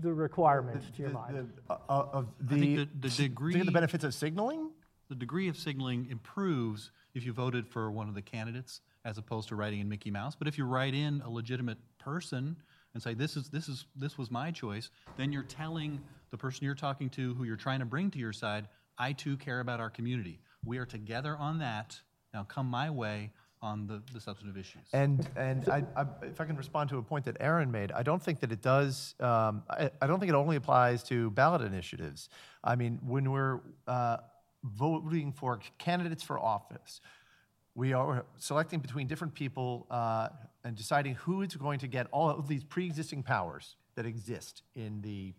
the 0.00 0.12
requirement 0.12 0.82
to 0.94 1.00
your 1.02 1.08
the- 1.08 1.14
mind? 1.14 1.52
the- 1.68 1.72
uh, 1.74 1.78
uh, 1.88 2.08
of 2.12 2.26
I 2.44 2.48
think 2.48 2.60
the, 2.60 2.76
the- 2.76 2.90
the 3.00 3.08
to 3.08 3.16
get 3.22 3.28
degree- 3.28 3.62
the 3.62 3.70
benefits 3.72 4.04
of 4.04 4.14
signaling. 4.14 4.70
The 5.08 5.14
degree 5.14 5.48
of 5.48 5.56
signaling 5.56 6.08
improves 6.10 6.90
if 7.14 7.24
you 7.24 7.32
voted 7.32 7.68
for 7.68 7.90
one 7.92 8.08
of 8.08 8.14
the 8.14 8.22
candidates 8.22 8.80
as 9.04 9.18
opposed 9.18 9.48
to 9.48 9.56
writing 9.56 9.78
in 9.80 9.88
Mickey 9.88 10.10
Mouse. 10.10 10.34
But 10.34 10.48
if 10.48 10.58
you 10.58 10.64
write 10.64 10.94
in 10.94 11.20
a 11.24 11.30
legitimate 11.30 11.78
person 11.98 12.56
and 12.92 13.02
say, 13.02 13.14
this 13.14 13.36
is, 13.36 13.48
this 13.50 13.68
is, 13.68 13.86
this 13.94 14.18
was 14.18 14.30
my 14.32 14.50
choice, 14.50 14.90
then 15.16 15.32
you're 15.32 15.44
telling 15.44 16.00
the 16.30 16.36
person 16.36 16.64
you're 16.64 16.74
talking 16.74 17.08
to, 17.10 17.34
who 17.34 17.44
you're 17.44 17.54
trying 17.56 17.78
to 17.78 17.86
bring 17.86 18.10
to 18.10 18.18
your 18.18 18.32
side, 18.32 18.66
I 18.98 19.12
too 19.12 19.36
care 19.36 19.60
about 19.60 19.78
our 19.78 19.90
community. 19.90 20.40
We 20.64 20.78
are 20.78 20.86
together 20.86 21.36
on 21.36 21.60
that. 21.60 22.00
Now 22.34 22.42
come 22.42 22.66
my 22.66 22.90
way 22.90 23.30
on 23.66 23.86
the, 23.86 23.98
the 24.14 24.20
substantive 24.20 24.56
issues. 24.56 24.86
And, 24.92 25.28
and 25.36 25.68
I, 25.68 25.84
I, 25.96 26.04
if 26.22 26.40
I 26.40 26.44
can 26.44 26.56
respond 26.56 26.88
to 26.90 26.98
a 26.98 27.02
point 27.02 27.24
that 27.24 27.36
Aaron 27.40 27.70
made, 27.70 27.90
I 28.00 28.02
don't 28.02 28.22
think 28.22 28.40
that 28.40 28.52
it 28.52 28.62
does, 28.62 29.14
um, 29.20 29.62
I, 29.68 29.90
I 30.00 30.06
don't 30.06 30.20
think 30.20 30.30
it 30.30 30.36
only 30.36 30.56
applies 30.56 31.02
to 31.04 31.30
ballot 31.30 31.62
initiatives. 31.62 32.28
I 32.62 32.76
mean, 32.76 33.00
when 33.02 33.30
we're 33.30 33.60
uh, 33.86 34.18
voting 34.62 35.32
for 35.32 35.60
candidates 35.78 36.22
for 36.22 36.38
office, 36.38 37.00
we 37.74 37.92
are 37.92 38.24
selecting 38.38 38.80
between 38.80 39.06
different 39.06 39.34
people 39.34 39.86
uh, 39.90 40.28
and 40.64 40.76
deciding 40.76 41.14
who 41.14 41.42
is 41.42 41.54
going 41.56 41.80
to 41.80 41.88
get 41.88 42.06
all 42.12 42.30
of 42.30 42.48
these 42.48 42.64
pre-existing 42.64 43.22
powers 43.22 43.76
that 43.96 44.06
exist 44.06 44.62
in 44.74 45.02
the 45.02 45.34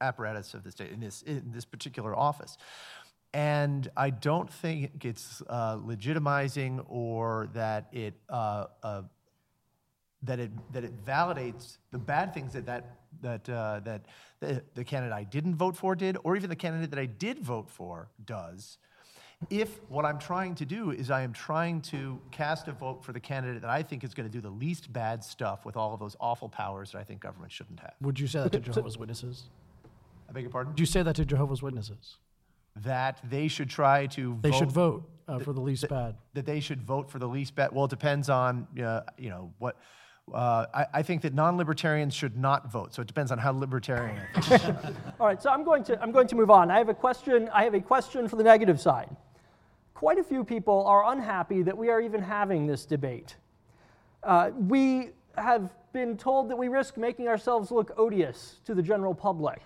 apparatus 0.00 0.54
of 0.54 0.62
the 0.64 0.70
state, 0.70 0.90
in 0.90 1.00
this, 1.00 1.22
in 1.22 1.50
this 1.52 1.64
particular 1.64 2.14
office. 2.14 2.56
And 3.34 3.90
I 3.96 4.10
don't 4.10 4.50
think 4.50 5.04
it's 5.04 5.42
uh, 5.48 5.76
legitimizing 5.76 6.84
or 6.88 7.48
that 7.52 7.88
it, 7.92 8.14
uh, 8.28 8.66
uh, 8.82 9.02
that 10.22 10.38
it, 10.40 10.50
that 10.72 10.84
it 10.84 11.04
validates 11.04 11.76
the 11.90 11.98
bad 11.98 12.32
things 12.32 12.54
that, 12.54 12.66
that, 12.66 12.96
that, 13.20 13.48
uh, 13.48 13.80
that 13.80 14.06
the, 14.40 14.62
the 14.74 14.84
candidate 14.84 15.14
I 15.14 15.24
didn't 15.24 15.56
vote 15.56 15.76
for 15.76 15.94
did, 15.94 16.16
or 16.24 16.36
even 16.36 16.48
the 16.48 16.56
candidate 16.56 16.90
that 16.90 16.98
I 16.98 17.06
did 17.06 17.38
vote 17.40 17.70
for 17.70 18.08
does, 18.24 18.78
if 19.50 19.80
what 19.88 20.04
I'm 20.04 20.18
trying 20.18 20.54
to 20.56 20.64
do 20.64 20.90
is 20.90 21.10
I 21.10 21.22
am 21.22 21.32
trying 21.32 21.80
to 21.82 22.18
cast 22.32 22.66
a 22.66 22.72
vote 22.72 23.04
for 23.04 23.12
the 23.12 23.20
candidate 23.20 23.62
that 23.62 23.70
I 23.70 23.82
think 23.82 24.02
is 24.02 24.14
going 24.14 24.28
to 24.28 24.32
do 24.32 24.40
the 24.40 24.50
least 24.50 24.92
bad 24.92 25.22
stuff 25.22 25.64
with 25.64 25.76
all 25.76 25.94
of 25.94 26.00
those 26.00 26.16
awful 26.18 26.48
powers 26.48 26.92
that 26.92 26.98
I 26.98 27.04
think 27.04 27.20
government 27.20 27.52
shouldn't 27.52 27.80
have. 27.80 27.94
Would 28.00 28.18
you 28.18 28.26
say 28.26 28.42
that 28.42 28.52
to 28.52 28.58
Jehovah's 28.58 28.98
Witnesses? 28.98 29.44
I 30.28 30.32
beg 30.32 30.42
your 30.42 30.50
pardon? 30.50 30.72
Would 30.72 30.80
you 30.80 30.86
say 30.86 31.02
that 31.02 31.14
to 31.16 31.24
Jehovah's 31.24 31.62
Witnesses? 31.62 32.16
That 32.84 33.18
they 33.24 33.48
should 33.48 33.70
try 33.70 34.06
to 34.08 34.38
They 34.40 34.50
vote 34.50 34.58
should 34.58 34.72
vote 34.72 35.10
uh, 35.26 35.38
for 35.38 35.52
the 35.52 35.60
least 35.60 35.88
bad. 35.88 36.16
that 36.34 36.46
they 36.46 36.60
should 36.60 36.82
vote 36.82 37.10
for 37.10 37.18
the 37.18 37.28
least 37.28 37.54
bad. 37.54 37.72
Well, 37.72 37.84
it 37.84 37.90
depends 37.90 38.28
on 38.28 38.66
uh, 38.82 39.02
you 39.16 39.30
know 39.30 39.52
what. 39.58 39.76
Uh, 40.32 40.66
I, 40.74 40.86
I 40.92 41.02
think 41.02 41.22
that 41.22 41.32
non-libertarians 41.32 42.12
should 42.12 42.36
not 42.36 42.70
vote. 42.70 42.92
So 42.92 43.00
it 43.00 43.08
depends 43.08 43.32
on 43.32 43.38
how 43.38 43.52
libertarian. 43.52 44.20
All 45.18 45.26
right, 45.26 45.42
so 45.42 45.48
I'm 45.48 45.64
going 45.64 45.82
to 45.84 46.00
I'm 46.02 46.12
going 46.12 46.28
to 46.28 46.36
move 46.36 46.50
on. 46.50 46.70
I 46.70 46.76
have 46.78 46.90
a 46.90 46.94
question. 46.94 47.48
I 47.52 47.64
have 47.64 47.72
a 47.74 47.80
question 47.80 48.28
for 48.28 48.36
the 48.36 48.44
negative 48.44 48.78
side. 48.78 49.08
Quite 49.94 50.18
a 50.18 50.22
few 50.22 50.44
people 50.44 50.84
are 50.86 51.10
unhappy 51.12 51.62
that 51.62 51.76
we 51.76 51.88
are 51.88 52.00
even 52.00 52.20
having 52.22 52.66
this 52.66 52.84
debate. 52.84 53.36
Uh, 54.22 54.50
we 54.56 55.10
have 55.36 55.74
been 55.92 56.16
told 56.16 56.50
that 56.50 56.56
we 56.56 56.68
risk 56.68 56.96
making 56.96 57.26
ourselves 57.26 57.70
look 57.70 57.92
odious 57.96 58.60
to 58.64 58.74
the 58.74 58.82
general 58.82 59.14
public. 59.14 59.62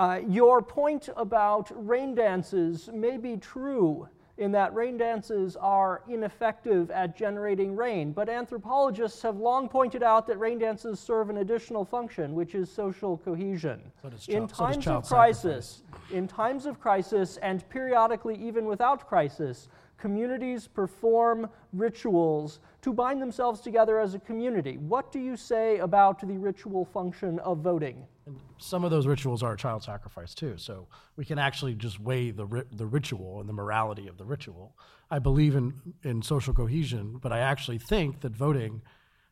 Uh, 0.00 0.18
your 0.26 0.62
point 0.62 1.10
about 1.18 1.70
rain 1.86 2.14
dances 2.14 2.88
may 2.94 3.18
be 3.18 3.36
true 3.36 4.08
in 4.38 4.50
that 4.50 4.74
rain 4.74 4.96
dances 4.96 5.56
are 5.56 6.00
ineffective 6.08 6.90
at 6.90 7.14
generating 7.14 7.76
rain, 7.76 8.10
but 8.10 8.26
anthropologists 8.26 9.20
have 9.20 9.36
long 9.36 9.68
pointed 9.68 10.02
out 10.02 10.26
that 10.26 10.38
rain 10.38 10.58
dances 10.58 10.98
serve 10.98 11.28
an 11.28 11.36
additional 11.36 11.84
function, 11.84 12.34
which 12.34 12.54
is 12.54 12.72
social 12.72 13.18
cohesion. 13.18 13.78
in 14.02 14.10
child- 14.10 14.20
so 14.26 14.38
does 14.38 14.56
times 14.56 14.84
child 14.86 15.04
of 15.04 15.08
crisis, 15.10 15.82
in 16.10 16.26
times 16.26 16.64
of 16.64 16.80
crisis, 16.80 17.36
and 17.42 17.68
periodically 17.68 18.36
even 18.36 18.64
without 18.64 19.06
crisis, 19.06 19.68
communities 19.98 20.66
perform 20.66 21.46
rituals 21.74 22.60
to 22.82 22.92
bind 22.92 23.20
themselves 23.20 23.60
together 23.60 24.00
as 24.00 24.14
a 24.14 24.18
community. 24.18 24.78
What 24.78 25.12
do 25.12 25.18
you 25.18 25.36
say 25.36 25.78
about 25.78 26.20
the 26.20 26.38
ritual 26.38 26.84
function 26.84 27.38
of 27.40 27.58
voting? 27.58 28.06
And 28.26 28.38
some 28.58 28.84
of 28.84 28.90
those 28.90 29.06
rituals 29.06 29.42
are 29.42 29.54
child 29.56 29.82
sacrifice 29.82 30.34
too. 30.34 30.54
So 30.56 30.88
we 31.16 31.24
can 31.24 31.38
actually 31.38 31.74
just 31.74 32.00
weigh 32.00 32.30
the 32.30 32.46
ri- 32.46 32.64
the 32.72 32.86
ritual 32.86 33.40
and 33.40 33.48
the 33.48 33.52
morality 33.52 34.08
of 34.08 34.16
the 34.16 34.24
ritual. 34.24 34.76
I 35.10 35.18
believe 35.18 35.54
in 35.56 35.74
in 36.02 36.22
social 36.22 36.54
cohesion, 36.54 37.18
but 37.20 37.32
I 37.32 37.40
actually 37.40 37.78
think 37.78 38.20
that 38.20 38.34
voting 38.34 38.82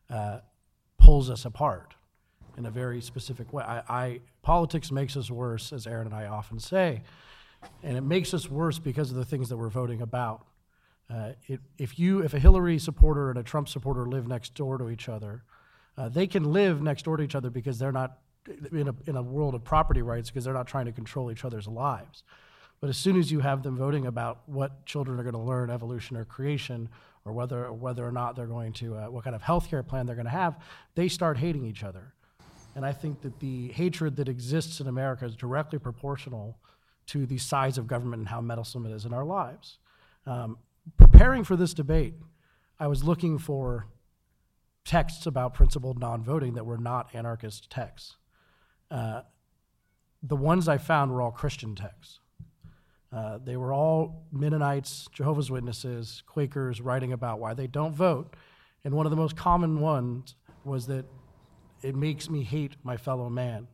uh, 0.09 0.39
pulls 0.97 1.29
us 1.29 1.45
apart 1.45 1.95
in 2.57 2.65
a 2.65 2.71
very 2.71 3.01
specific 3.01 3.51
way. 3.53 3.63
I, 3.63 3.81
I 3.89 4.19
politics 4.41 4.91
makes 4.91 5.17
us 5.17 5.31
worse, 5.31 5.73
as 5.73 5.87
Aaron 5.87 6.07
and 6.07 6.15
I 6.15 6.25
often 6.25 6.59
say, 6.59 7.01
and 7.83 7.97
it 7.97 8.01
makes 8.01 8.33
us 8.33 8.49
worse 8.49 8.79
because 8.79 9.09
of 9.09 9.17
the 9.17 9.25
things 9.25 9.49
that 9.49 9.57
we're 9.57 9.69
voting 9.69 10.01
about. 10.01 10.45
Uh, 11.09 11.31
it, 11.47 11.59
if 11.77 11.97
you 11.97 12.19
if 12.19 12.33
a 12.33 12.39
Hillary 12.39 12.77
supporter 12.77 13.29
and 13.29 13.39
a 13.39 13.43
Trump 13.43 13.67
supporter 13.67 14.05
live 14.05 14.27
next 14.27 14.53
door 14.53 14.77
to 14.77 14.89
each 14.89 15.09
other, 15.09 15.43
uh, 15.97 16.07
they 16.09 16.27
can 16.27 16.43
live 16.53 16.81
next 16.81 17.03
door 17.03 17.17
to 17.17 17.23
each 17.23 17.35
other 17.35 17.49
because 17.49 17.79
they're 17.79 17.91
not 17.91 18.19
in 18.71 18.87
a, 18.87 18.95
in 19.07 19.15
a 19.15 19.21
world 19.21 19.55
of 19.55 19.63
property 19.63 20.01
rights 20.01 20.29
because 20.29 20.45
they're 20.45 20.53
not 20.53 20.67
trying 20.67 20.85
to 20.85 20.91
control 20.91 21.31
each 21.31 21.43
other's 21.43 21.67
lives. 21.67 22.23
But 22.79 22.89
as 22.89 22.97
soon 22.97 23.17
as 23.17 23.31
you 23.31 23.41
have 23.41 23.63
them 23.63 23.75
voting 23.75 24.05
about 24.05 24.41
what 24.45 24.85
children 24.85 25.19
are 25.19 25.23
going 25.23 25.33
to 25.33 25.39
learn, 25.39 25.69
evolution 25.69 26.15
or 26.15 26.25
creation, 26.25 26.89
or 27.25 27.33
whether 27.33 27.65
or 27.65 27.73
whether 27.73 28.05
or 28.05 28.11
not 28.11 28.35
they're 28.35 28.47
going 28.47 28.73
to 28.73 28.95
uh, 28.95 29.05
what 29.07 29.23
kind 29.23 29.35
of 29.35 29.41
health 29.41 29.69
care 29.69 29.83
plan 29.83 30.05
they're 30.05 30.15
going 30.15 30.25
to 30.25 30.31
have, 30.31 30.57
they 30.95 31.07
start 31.07 31.37
hating 31.37 31.65
each 31.65 31.83
other. 31.83 32.13
And 32.75 32.85
I 32.85 32.93
think 32.93 33.21
that 33.21 33.39
the 33.39 33.69
hatred 33.69 34.15
that 34.17 34.29
exists 34.29 34.79
in 34.79 34.87
America 34.87 35.25
is 35.25 35.35
directly 35.35 35.79
proportional 35.79 36.57
to 37.07 37.25
the 37.25 37.37
size 37.37 37.77
of 37.77 37.87
government 37.87 38.19
and 38.19 38.29
how 38.29 38.39
meddlesome 38.39 38.85
it 38.85 38.91
is 38.91 39.05
in 39.05 39.13
our 39.13 39.25
lives. 39.25 39.79
Um, 40.25 40.57
preparing 40.97 41.43
for 41.43 41.55
this 41.55 41.73
debate, 41.73 42.15
I 42.79 42.87
was 42.87 43.03
looking 43.03 43.37
for 43.37 43.87
texts 44.85 45.25
about 45.25 45.53
principled 45.53 45.99
non 45.99 46.23
voting 46.23 46.53
that 46.53 46.65
were 46.65 46.77
not 46.77 47.13
anarchist 47.13 47.69
texts. 47.69 48.17
Uh, 48.89 49.21
the 50.23 50.35
ones 50.35 50.67
I 50.67 50.77
found 50.77 51.11
were 51.11 51.21
all 51.21 51.31
Christian 51.31 51.75
texts. 51.75 52.19
Uh, 53.11 53.39
they 53.43 53.57
were 53.57 53.73
all 53.73 54.27
Mennonites, 54.31 55.07
Jehovah's 55.13 55.49
Witnesses, 55.49 56.23
Quakers 56.27 56.79
writing 56.81 57.11
about 57.11 57.39
why 57.39 57.53
they 57.53 57.67
don't 57.67 57.93
vote. 57.93 58.35
And 58.83 58.93
one 58.93 59.05
of 59.05 59.09
the 59.09 59.15
most 59.15 59.35
common 59.35 59.79
ones 59.79 60.35
was 60.63 60.87
that 60.87 61.05
it 61.81 61.95
makes 61.95 62.29
me 62.29 62.43
hate 62.43 62.75
my 62.83 62.97
fellow 62.97 63.29
man. 63.29 63.67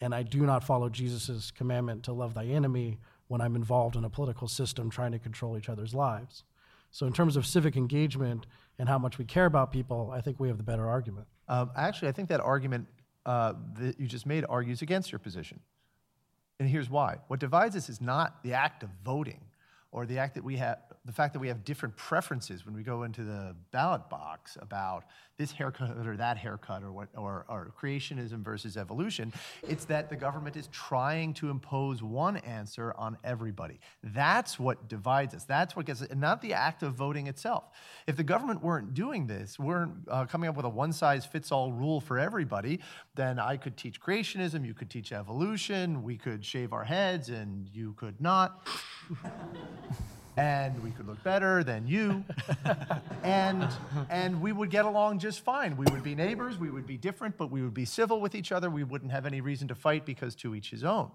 And 0.00 0.14
I 0.14 0.22
do 0.22 0.46
not 0.46 0.64
follow 0.64 0.88
Jesus' 0.88 1.50
commandment 1.50 2.04
to 2.04 2.12
love 2.12 2.34
thy 2.34 2.46
enemy 2.46 2.98
when 3.28 3.40
I'm 3.40 3.54
involved 3.56 3.96
in 3.96 4.04
a 4.04 4.10
political 4.10 4.48
system 4.48 4.90
trying 4.90 5.12
to 5.12 5.18
control 5.18 5.56
each 5.56 5.68
other's 5.68 5.94
lives. 5.94 6.44
So, 6.90 7.06
in 7.06 7.12
terms 7.12 7.36
of 7.36 7.46
civic 7.46 7.76
engagement 7.76 8.46
and 8.78 8.88
how 8.88 8.98
much 8.98 9.18
we 9.18 9.24
care 9.24 9.46
about 9.46 9.70
people, 9.70 10.10
I 10.12 10.20
think 10.20 10.40
we 10.40 10.48
have 10.48 10.56
the 10.56 10.64
better 10.64 10.88
argument. 10.88 11.26
um, 11.48 11.70
actually, 11.76 12.08
I 12.08 12.12
think 12.12 12.28
that 12.30 12.40
argument 12.40 12.86
uh, 13.26 13.52
that 13.78 14.00
you 14.00 14.06
just 14.06 14.26
made 14.26 14.44
argues 14.48 14.80
against 14.80 15.12
your 15.12 15.18
position. 15.18 15.60
And 16.58 16.68
here's 16.68 16.90
why. 16.90 17.18
What 17.28 17.40
divides 17.40 17.76
us 17.76 17.88
is 17.88 18.00
not 18.00 18.42
the 18.42 18.54
act 18.54 18.82
of 18.82 18.90
voting 19.04 19.40
or 19.92 20.06
the 20.06 20.18
act 20.18 20.34
that 20.34 20.44
we 20.44 20.56
have 20.56 20.78
the 21.04 21.12
fact 21.12 21.32
that 21.32 21.40
we 21.40 21.48
have 21.48 21.64
different 21.64 21.96
preferences 21.96 22.64
when 22.64 22.74
we 22.74 22.82
go 22.82 23.02
into 23.02 23.24
the 23.24 23.54
ballot 23.72 24.08
box 24.08 24.56
about 24.60 25.04
this 25.36 25.52
haircut 25.52 26.06
or 26.06 26.16
that 26.16 26.36
haircut 26.36 26.82
or 26.82 26.90
what 26.92 27.08
or, 27.16 27.44
or 27.48 27.72
creationism 27.80 28.42
versus 28.44 28.76
evolution 28.76 29.32
it's 29.62 29.84
that 29.84 30.10
the 30.10 30.16
government 30.16 30.56
is 30.56 30.68
trying 30.68 31.32
to 31.34 31.48
impose 31.48 32.02
one 32.02 32.38
answer 32.38 32.92
on 32.98 33.16
everybody. 33.22 33.78
That's 34.02 34.58
what 34.58 34.88
divides 34.88 35.34
us. 35.34 35.44
That's 35.44 35.76
what 35.76 35.86
gets 35.86 36.02
and 36.02 36.20
not 36.20 36.42
the 36.42 36.54
act 36.54 36.82
of 36.82 36.94
voting 36.94 37.26
itself. 37.28 37.64
If 38.06 38.16
the 38.16 38.24
government 38.24 38.62
weren't 38.62 38.94
doing 38.94 39.26
this 39.26 39.58
weren't 39.58 39.92
uh, 40.08 40.26
coming 40.26 40.48
up 40.48 40.56
with 40.56 40.64
a 40.64 40.68
one 40.68 40.92
size 40.92 41.24
fits 41.24 41.52
all 41.52 41.72
rule 41.72 42.00
for 42.00 42.18
everybody 42.18 42.80
then 43.14 43.38
i 43.38 43.56
could 43.56 43.76
teach 43.76 44.00
creationism 44.00 44.66
you 44.66 44.74
could 44.74 44.90
teach 44.90 45.12
evolution 45.12 46.02
we 46.02 46.16
could 46.16 46.44
shave 46.44 46.72
our 46.72 46.84
heads 46.84 47.28
and 47.28 47.68
you 47.72 47.92
could 47.94 48.20
not 48.20 48.66
and 50.38 50.80
we 50.84 50.92
could 50.92 51.08
look 51.08 51.22
better 51.24 51.64
than 51.64 51.86
you. 51.86 52.24
And 53.24 53.68
and 54.08 54.40
we 54.40 54.52
would 54.52 54.70
get 54.70 54.84
along 54.84 55.18
just 55.18 55.40
fine. 55.40 55.76
We 55.76 55.84
would 55.90 56.02
be 56.02 56.14
neighbors 56.14 56.56
we 56.56 56.70
would 56.70 56.86
be 56.86 56.96
different 56.96 57.36
but 57.36 57.50
we 57.50 57.62
would 57.62 57.74
be 57.74 57.84
civil 57.84 58.20
with 58.20 58.34
each 58.34 58.52
other. 58.52 58.70
We 58.70 58.84
wouldn't 58.84 59.10
have 59.10 59.26
any 59.26 59.40
reason 59.40 59.68
to 59.68 59.74
fight 59.74 60.06
because 60.06 60.34
to 60.36 60.54
each 60.54 60.70
his 60.70 60.84
own. 60.84 61.10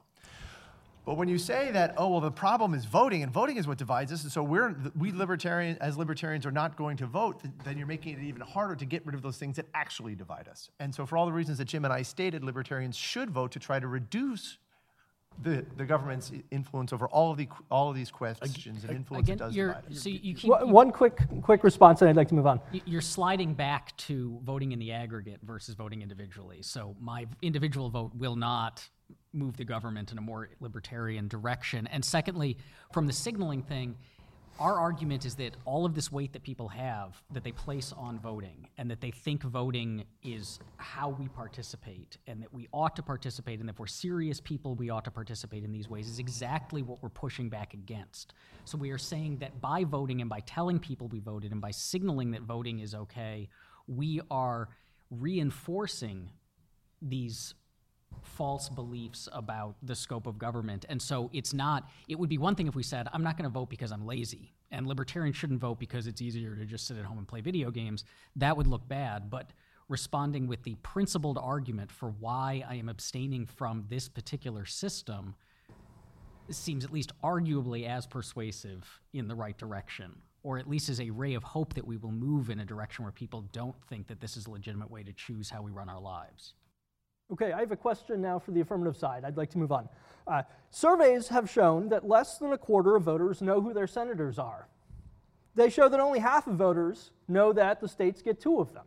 But 1.06 1.16
when 1.16 1.28
you 1.28 1.38
say 1.38 1.72
that 1.72 1.96
oh 1.98 2.10
well 2.10 2.20
the 2.20 2.30
problem 2.30 2.74
is 2.74 2.86
voting 2.86 3.24
and 3.24 3.32
voting 3.32 3.58
is 3.58 3.68
what 3.68 3.78
divides 3.78 4.12
us 4.12 4.24
and 4.24 4.32
so 4.32 4.44
we're 4.44 4.76
we 4.96 5.12
libertarian 5.12 5.78
as 5.80 5.98
libertarians 5.98 6.46
are 6.46 6.52
not 6.52 6.76
going 6.76 6.98
to 6.98 7.08
vote 7.08 7.42
then 7.64 7.78
you're 7.78 7.88
making 7.88 8.20
it 8.20 8.24
even 8.24 8.42
harder 8.42 8.76
to 8.76 8.86
get 8.86 9.06
rid 9.06 9.16
of 9.16 9.22
those 9.22 9.38
things 9.38 9.56
that 9.56 9.66
actually 9.74 10.14
divide 10.14 10.48
us. 10.50 10.70
And 10.80 10.94
so 10.94 11.06
for 11.06 11.18
all 11.18 11.26
the 11.26 11.34
reasons 11.34 11.58
that 11.58 11.66
jim 11.66 11.86
and 11.86 11.94
i 11.94 12.02
stated 12.02 12.44
libertarians 12.44 12.98
should 12.98 13.32
vote 13.32 13.52
to 13.54 13.60
try 13.60 13.80
to 13.80 13.88
reduce 13.88 14.58
the, 15.42 15.66
the 15.78 15.86
government's 15.86 16.32
influence 16.52 16.94
over 16.94 17.08
all 17.08 17.32
of 17.32 17.38
the 17.38 17.48
all 17.72 17.90
of 17.90 17.96
these 17.96 18.12
questions 18.12 18.84
and 18.84 18.92
influence 18.96 19.28
Again, 19.28 19.36
it 19.36 19.40
does 19.40 19.56
you're, 19.56 19.74
divide 19.74 19.98
so 19.98 20.10
you 20.10 20.36
keep, 20.36 20.50
Wha- 20.50 20.66
One 20.66 20.92
quick, 20.92 21.20
quick 21.42 21.64
response, 21.64 22.02
and 22.02 22.10
I'd 22.10 22.16
like 22.16 22.30
to 22.30 22.36
move 22.36 22.48
on. 22.48 22.60
you're 22.86 23.02
sliding 23.02 23.54
back 23.54 23.96
to 23.98 24.40
voting 24.44 24.72
in 24.72 24.80
the 24.80 24.92
aggregate 24.92 25.40
versus 25.44 25.76
voting 25.76 26.02
individually. 26.02 26.62
So 26.62 26.96
my 27.00 27.26
individual 27.42 27.90
vote 27.90 28.12
will 28.16 28.36
not 28.36 28.88
move 29.34 29.58
the 29.58 29.66
government 29.66 30.12
in 30.12 30.18
a 30.18 30.22
more 30.22 30.50
libertarian 30.60 31.28
direction. 31.28 31.88
And 31.88 32.04
secondly, 32.06 32.58
from 32.92 33.08
the 33.08 33.14
signaling 33.14 33.64
thing, 33.64 33.96
our 34.60 34.80
argument 34.80 35.26
is 35.26 35.36
that 35.36 35.56
all 35.66 35.86
of 35.86 35.96
this 35.96 36.12
weight 36.12 36.34
that 36.34 36.44
people 36.44 36.68
have 36.68 37.22
that 37.32 37.44
they 37.44 37.52
place 37.52 37.94
on 37.98 38.20
voting 38.20 38.68
and 38.78 38.90
that 38.90 39.02
they 39.02 39.12
think 39.12 39.44
voting 39.44 40.06
is 40.24 40.60
how 40.78 41.10
we 41.10 41.28
participate 41.28 42.18
and 42.28 42.42
that 42.42 42.54
we 42.54 42.68
ought 42.72 42.96
to 42.96 43.04
participate 43.04 43.60
and 43.60 43.68
that 43.68 43.74
if 43.74 43.80
we're 43.80 43.88
serious 43.88 44.40
people 44.40 44.76
we 44.76 44.90
ought 44.90 45.04
to 45.04 45.12
participate 45.12 45.64
in 45.64 45.72
these 45.72 45.90
ways 45.90 46.08
is 46.08 46.20
exactly 46.20 46.82
what 46.82 47.02
we're 47.02 47.10
pushing 47.10 47.50
back 47.50 47.74
against. 47.74 48.34
So 48.66 48.78
we 48.78 48.92
are 48.92 48.98
saying 48.98 49.38
that 49.38 49.60
by 49.60 49.84
voting 49.84 50.22
and 50.22 50.30
by 50.30 50.42
telling 50.42 50.80
people 50.80 51.08
we 51.08 51.20
voted 51.20 51.52
and 51.52 51.60
by 51.60 51.72
signaling 51.72 52.32
that 52.32 52.42
voting 52.42 52.80
is 52.80 52.94
okay 52.94 53.50
we 53.88 54.22
are 54.32 54.70
reinforcing 55.10 56.32
these 57.02 57.54
false 58.22 58.70
beliefs 58.70 59.28
about 59.34 59.76
the 59.84 59.96
scope 59.96 60.28
of 60.28 60.38
government. 60.38 60.86
And 60.90 61.02
so 61.02 61.30
it's 61.34 61.54
not, 61.54 61.90
it 62.08 62.18
would 62.18 62.30
be 62.30 62.38
one 62.38 62.56
thing 62.56 62.68
if 62.68 62.76
we 62.76 62.84
said, 62.84 63.08
I'm 63.14 63.24
not 63.24 63.38
going 63.38 63.50
to 63.50 63.54
vote 63.54 63.70
because 63.70 63.92
I'm 63.92 64.06
lazy, 64.06 64.54
and 64.72 64.88
libertarians 64.88 65.36
shouldn't 65.36 65.60
vote 65.60 65.80
because 65.80 66.08
it's 66.08 66.22
easier 66.22 66.56
to 66.56 66.66
just 66.66 66.88
sit 66.88 66.98
at 66.98 67.06
home 67.06 67.18
and 67.18 67.28
play 67.28 67.42
video 67.42 67.72
games. 67.72 68.06
That 68.36 68.58
would 68.58 68.68
look 68.68 68.88
bad. 68.88 69.30
But 69.30 69.52
responding 69.90 70.48
with 70.48 70.64
the 70.64 70.76
principled 70.76 71.38
argument 71.38 71.92
for 71.92 72.10
why 72.20 72.64
I 72.68 72.76
am 72.76 72.90
abstaining 72.90 73.46
from 73.46 73.86
this 73.90 74.08
particular 74.08 74.66
system 74.66 75.36
seems 76.50 76.84
at 76.84 76.92
least 76.92 77.12
arguably 77.24 77.88
as 77.88 78.06
persuasive 78.06 79.02
in 79.14 79.28
the 79.28 79.36
right 79.36 79.58
direction, 79.58 80.14
or 80.42 80.58
at 80.58 80.70
least 80.70 80.90
as 80.90 81.00
a 81.00 81.10
ray 81.10 81.36
of 81.36 81.44
hope 81.44 81.74
that 81.74 81.88
we 81.88 81.98
will 81.98 82.12
move 82.12 82.50
in 82.50 82.60
a 82.60 82.66
direction 82.66 83.04
where 83.04 83.12
people 83.12 83.42
don't 83.54 83.76
think 83.88 84.08
that 84.08 84.20
this 84.20 84.36
is 84.36 84.48
a 84.48 84.52
legitimate 84.52 84.92
way 84.92 85.04
to 85.04 85.14
choose 85.14 85.50
how 85.50 85.62
we 85.62 85.72
run 85.72 85.90
our 85.90 86.02
lives. 86.02 86.54
Okay, 87.32 87.52
I 87.52 87.62
have 87.62 87.72
a 87.72 87.78
question 87.78 88.22
now 88.22 88.38
for 88.38 88.52
the 88.52 88.62
affirmative 88.62 88.98
side. 88.98 89.24
I'd 89.24 89.38
like 89.38 89.50
to 89.52 89.58
move 89.58 89.72
on. 89.72 89.88
Uh, 90.28 90.44
surveys 90.70 91.30
have 91.30 91.50
shown 91.50 91.90
that 91.90 92.08
less 92.08 92.38
than 92.38 92.54
a 92.54 92.58
quarter 92.58 92.96
of 92.96 93.04
voters 93.04 93.42
know 93.42 93.62
who 93.62 93.74
their 93.74 93.88
senators 93.88 94.38
are. 94.38 94.68
They 95.56 95.70
show 95.70 95.88
that 95.88 96.00
only 96.00 96.20
half 96.20 96.48
of 96.48 96.56
voters 96.56 97.12
know 97.28 97.54
that 97.54 97.80
the 97.80 97.88
states 97.88 98.22
get 98.22 98.40
two 98.40 98.60
of 98.60 98.74
them. 98.74 98.86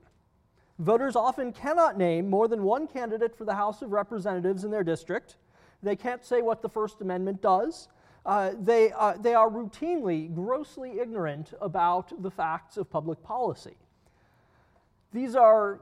Voters 0.79 1.17
often 1.17 1.53
cannot 1.53 1.97
name 1.97 2.29
more 2.29 2.49
than 2.49 2.63
one 2.63 2.87
candidate 2.87 3.35
for 3.35 3.45
the 3.45 3.55
House 3.55 3.81
of 3.83 3.93
Representatives 3.93 4.65
in 4.65 4.71
their 4.71 4.85
district. 4.85 5.37
They 5.83 5.97
can't 5.97 6.25
say 6.25 6.43
what 6.43 6.61
the 6.61 6.69
First 6.69 7.01
Amendment 7.01 7.41
does. 7.41 7.89
Uh, 8.27 8.53
they, 8.61 8.93
uh, 8.93 9.15
they 9.17 9.35
are 9.35 9.49
routinely 9.49 10.33
grossly 10.35 10.99
ignorant 10.99 11.55
about 11.61 12.23
the 12.23 12.31
facts 12.31 12.77
of 12.77 12.91
public 12.91 13.23
policy. 13.23 13.77
These 15.13 15.35
are 15.35 15.81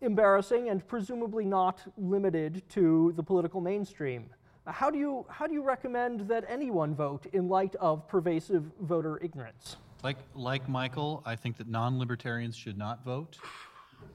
embarrassing 0.00 0.68
and 0.68 0.86
presumably 0.86 1.44
not 1.44 1.80
limited 1.96 2.62
to 2.70 3.12
the 3.16 3.22
political 3.22 3.60
mainstream. 3.60 4.30
Uh, 4.66 4.72
How 4.72 4.90
do 4.90 4.98
you, 4.98 5.26
how 5.28 5.46
do 5.46 5.54
you 5.54 5.62
recommend 5.62 6.28
that 6.28 6.44
anyone 6.48 6.94
vote 6.94 7.26
in 7.32 7.48
light 7.48 7.74
of 7.76 8.06
pervasive 8.08 8.64
voter 8.80 9.18
ignorance? 9.22 9.76
Like, 10.02 10.18
like 10.34 10.68
Michael, 10.68 11.22
I 11.26 11.36
think 11.36 11.56
that 11.58 11.68
non-libertarians 11.68 12.56
should 12.56 12.78
not 12.78 13.04
vote. 13.04 13.38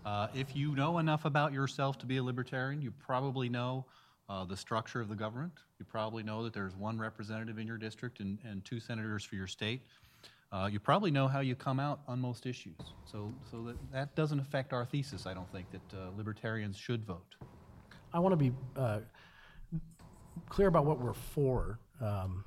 Uh, 0.03 0.27
if 0.33 0.55
you 0.55 0.75
know 0.75 0.97
enough 0.97 1.25
about 1.25 1.53
yourself 1.53 1.97
to 1.99 2.05
be 2.07 2.17
a 2.17 2.23
libertarian, 2.23 2.81
you 2.81 2.91
probably 2.91 3.49
know 3.49 3.85
uh, 4.27 4.43
the 4.43 4.57
structure 4.57 4.99
of 4.99 5.09
the 5.09 5.15
government. 5.15 5.53
You 5.77 5.85
probably 5.85 6.23
know 6.23 6.43
that 6.43 6.53
there's 6.53 6.75
one 6.75 6.97
representative 6.97 7.59
in 7.59 7.67
your 7.67 7.77
district 7.77 8.19
and, 8.19 8.39
and 8.43 8.65
two 8.65 8.79
senators 8.79 9.23
for 9.23 9.35
your 9.35 9.45
state. 9.45 9.83
Uh, 10.51 10.69
you 10.71 10.79
probably 10.79 11.11
know 11.11 11.27
how 11.27 11.41
you 11.41 11.55
come 11.55 11.79
out 11.79 11.99
on 12.07 12.19
most 12.19 12.45
issues. 12.45 12.77
So, 13.05 13.33
so 13.51 13.63
that, 13.63 13.91
that 13.91 14.15
doesn't 14.15 14.39
affect 14.39 14.71
our 14.71 14.85
thesis, 14.85 15.25
I 15.25 15.33
don't 15.33 15.51
think, 15.51 15.67
that 15.71 15.97
uh, 15.97 16.09
libertarians 16.15 16.77
should 16.77 17.03
vote. 17.05 17.35
I 18.13 18.19
want 18.19 18.33
to 18.33 18.37
be 18.37 18.51
uh, 18.77 18.99
clear 20.47 20.67
about 20.67 20.85
what 20.85 20.99
we're 20.99 21.13
for, 21.13 21.79
um, 21.99 22.45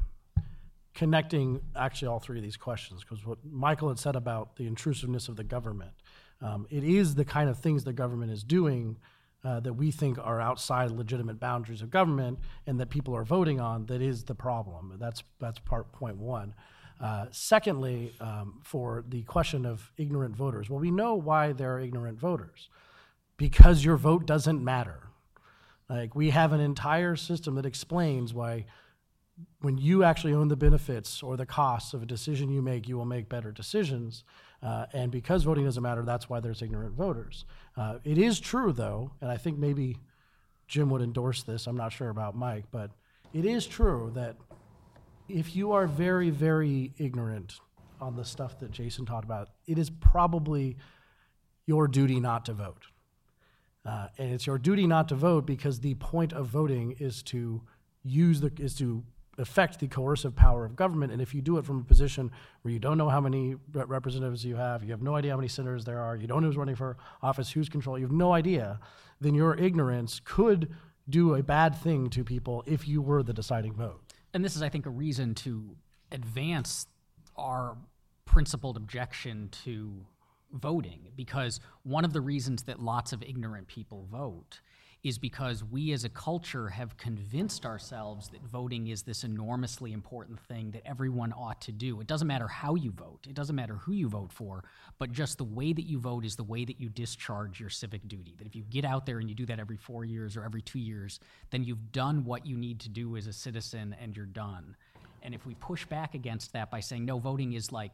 connecting 0.94 1.60
actually 1.76 2.08
all 2.08 2.18
three 2.18 2.38
of 2.38 2.42
these 2.42 2.56
questions, 2.56 3.02
because 3.02 3.26
what 3.26 3.38
Michael 3.44 3.88
had 3.88 3.98
said 3.98 4.16
about 4.16 4.56
the 4.56 4.66
intrusiveness 4.66 5.28
of 5.28 5.36
the 5.36 5.44
government, 5.44 5.92
um, 6.40 6.66
it 6.70 6.84
is 6.84 7.14
the 7.14 7.24
kind 7.24 7.50
of 7.50 7.58
things 7.58 7.84
the 7.84 7.92
government 7.92 8.30
is 8.32 8.42
doing 8.42 8.96
uh, 9.44 9.60
that 9.60 9.72
we 9.72 9.90
think 9.90 10.18
are 10.18 10.40
outside 10.40 10.90
legitimate 10.90 11.38
boundaries 11.38 11.82
of 11.82 11.90
government 11.90 12.38
and 12.66 12.80
that 12.80 12.90
people 12.90 13.14
are 13.14 13.24
voting 13.24 13.60
on 13.60 13.86
that 13.86 14.00
is 14.00 14.24
the 14.24 14.34
problem. 14.34 14.96
That's, 14.98 15.22
that's 15.40 15.58
part 15.58 15.92
point 15.92 16.16
one. 16.16 16.54
Uh, 17.00 17.26
secondly, 17.30 18.12
um, 18.20 18.60
for 18.64 19.04
the 19.08 19.22
question 19.22 19.64
of 19.64 19.92
ignorant 19.96 20.34
voters, 20.34 20.68
well, 20.68 20.80
we 20.80 20.90
know 20.90 21.14
why 21.14 21.52
there 21.52 21.74
are 21.74 21.80
ignorant 21.80 22.18
voters 22.18 22.68
because 23.36 23.84
your 23.84 23.96
vote 23.96 24.26
doesn't 24.26 24.62
matter. 24.62 25.08
Like 25.88 26.14
we 26.14 26.30
have 26.30 26.52
an 26.52 26.60
entire 26.60 27.16
system 27.16 27.54
that 27.54 27.64
explains 27.64 28.34
why 28.34 28.66
when 29.60 29.78
you 29.78 30.02
actually 30.02 30.34
own 30.34 30.48
the 30.48 30.56
benefits 30.56 31.22
or 31.22 31.36
the 31.36 31.46
costs 31.46 31.94
of 31.94 32.02
a 32.02 32.06
decision 32.06 32.50
you 32.50 32.60
make, 32.60 32.88
you 32.88 32.96
will 32.96 33.04
make 33.04 33.28
better 33.28 33.52
decisions. 33.52 34.24
Uh, 34.62 34.86
and 34.92 35.12
because 35.12 35.44
voting 35.44 35.64
doesn't 35.64 35.82
matter, 35.82 36.02
that's 36.02 36.28
why 36.28 36.40
there's 36.40 36.62
ignorant 36.62 36.94
voters. 36.94 37.44
Uh, 37.76 37.98
it 38.04 38.18
is 38.18 38.40
true, 38.40 38.72
though, 38.72 39.12
and 39.20 39.30
I 39.30 39.36
think 39.36 39.56
maybe 39.56 39.98
Jim 40.66 40.90
would 40.90 41.02
endorse 41.02 41.44
this. 41.44 41.66
I'm 41.66 41.76
not 41.76 41.92
sure 41.92 42.10
about 42.10 42.36
Mike, 42.36 42.64
but 42.72 42.90
it 43.32 43.44
is 43.44 43.66
true 43.66 44.10
that 44.14 44.36
if 45.28 45.54
you 45.54 45.72
are 45.72 45.86
very, 45.86 46.30
very 46.30 46.92
ignorant 46.98 47.60
on 48.00 48.16
the 48.16 48.24
stuff 48.24 48.58
that 48.60 48.70
Jason 48.70 49.04
talked 49.04 49.24
about, 49.24 49.50
it 49.66 49.78
is 49.78 49.90
probably 49.90 50.76
your 51.66 51.88
duty 51.88 52.20
not 52.20 52.44
to 52.46 52.52
vote. 52.52 52.86
Uh, 53.84 54.08
and 54.18 54.32
it's 54.32 54.46
your 54.46 54.58
duty 54.58 54.86
not 54.86 55.08
to 55.08 55.14
vote 55.14 55.46
because 55.46 55.80
the 55.80 55.94
point 55.94 56.32
of 56.32 56.46
voting 56.46 56.94
is 56.98 57.22
to 57.22 57.62
use 58.04 58.40
the 58.40 58.52
is 58.58 58.74
to 58.74 59.02
affect 59.38 59.78
the 59.78 59.86
coercive 59.86 60.34
power 60.34 60.64
of 60.64 60.74
government. 60.74 61.12
And 61.12 61.22
if 61.22 61.32
you 61.34 61.40
do 61.40 61.58
it 61.58 61.64
from 61.64 61.78
a 61.78 61.84
position 61.84 62.30
where 62.62 62.72
you 62.72 62.80
don't 62.80 62.98
know 62.98 63.08
how 63.08 63.20
many 63.20 63.54
re- 63.72 63.84
representatives 63.86 64.44
you 64.44 64.56
have, 64.56 64.82
you 64.82 64.90
have 64.90 65.02
no 65.02 65.14
idea 65.14 65.30
how 65.30 65.36
many 65.36 65.48
senators 65.48 65.84
there 65.84 66.00
are, 66.00 66.16
you 66.16 66.26
don't 66.26 66.42
know 66.42 66.48
who's 66.48 66.56
running 66.56 66.74
for 66.74 66.96
office, 67.22 67.50
who's 67.52 67.68
controlling, 67.68 68.02
you 68.02 68.06
have 68.08 68.16
no 68.16 68.32
idea, 68.32 68.80
then 69.20 69.34
your 69.34 69.54
ignorance 69.56 70.20
could 70.24 70.74
do 71.08 71.34
a 71.34 71.42
bad 71.42 71.74
thing 71.76 72.10
to 72.10 72.24
people 72.24 72.64
if 72.66 72.88
you 72.88 73.00
were 73.00 73.22
the 73.22 73.32
deciding 73.32 73.74
vote. 73.74 74.02
And 74.38 74.44
this 74.44 74.54
is, 74.54 74.62
I 74.62 74.68
think, 74.68 74.86
a 74.86 74.90
reason 74.90 75.34
to 75.34 75.74
advance 76.12 76.86
our 77.34 77.76
principled 78.24 78.76
objection 78.76 79.48
to 79.64 80.06
voting, 80.52 81.08
because 81.16 81.58
one 81.82 82.04
of 82.04 82.12
the 82.12 82.20
reasons 82.20 82.62
that 82.62 82.78
lots 82.78 83.12
of 83.12 83.20
ignorant 83.20 83.66
people 83.66 84.06
vote 84.08 84.60
is 85.04 85.16
because 85.16 85.62
we 85.62 85.92
as 85.92 86.04
a 86.04 86.08
culture 86.08 86.68
have 86.68 86.96
convinced 86.96 87.64
ourselves 87.64 88.28
that 88.28 88.42
voting 88.42 88.88
is 88.88 89.02
this 89.02 89.22
enormously 89.22 89.92
important 89.92 90.40
thing 90.40 90.72
that 90.72 90.82
everyone 90.84 91.32
ought 91.32 91.60
to 91.60 91.70
do. 91.70 92.00
It 92.00 92.08
doesn't 92.08 92.26
matter 92.26 92.48
how 92.48 92.74
you 92.74 92.90
vote, 92.90 93.26
it 93.28 93.34
doesn't 93.34 93.54
matter 93.54 93.74
who 93.74 93.92
you 93.92 94.08
vote 94.08 94.32
for, 94.32 94.64
but 94.98 95.12
just 95.12 95.38
the 95.38 95.44
way 95.44 95.72
that 95.72 95.86
you 95.86 96.00
vote 96.00 96.24
is 96.24 96.34
the 96.34 96.42
way 96.42 96.64
that 96.64 96.80
you 96.80 96.88
discharge 96.88 97.60
your 97.60 97.70
civic 97.70 98.06
duty. 98.08 98.34
That 98.38 98.46
if 98.46 98.56
you 98.56 98.64
get 98.70 98.84
out 98.84 99.06
there 99.06 99.20
and 99.20 99.28
you 99.28 99.36
do 99.36 99.46
that 99.46 99.60
every 99.60 99.76
four 99.76 100.04
years 100.04 100.36
or 100.36 100.44
every 100.44 100.62
two 100.62 100.80
years, 100.80 101.20
then 101.50 101.62
you've 101.62 101.92
done 101.92 102.24
what 102.24 102.44
you 102.44 102.56
need 102.56 102.80
to 102.80 102.88
do 102.88 103.16
as 103.16 103.28
a 103.28 103.32
citizen 103.32 103.94
and 104.00 104.16
you're 104.16 104.26
done. 104.26 104.76
And 105.22 105.34
if 105.34 105.46
we 105.46 105.54
push 105.54 105.84
back 105.86 106.14
against 106.14 106.52
that 106.54 106.70
by 106.70 106.80
saying, 106.80 107.04
no, 107.04 107.18
voting 107.18 107.52
is 107.52 107.70
like 107.70 107.92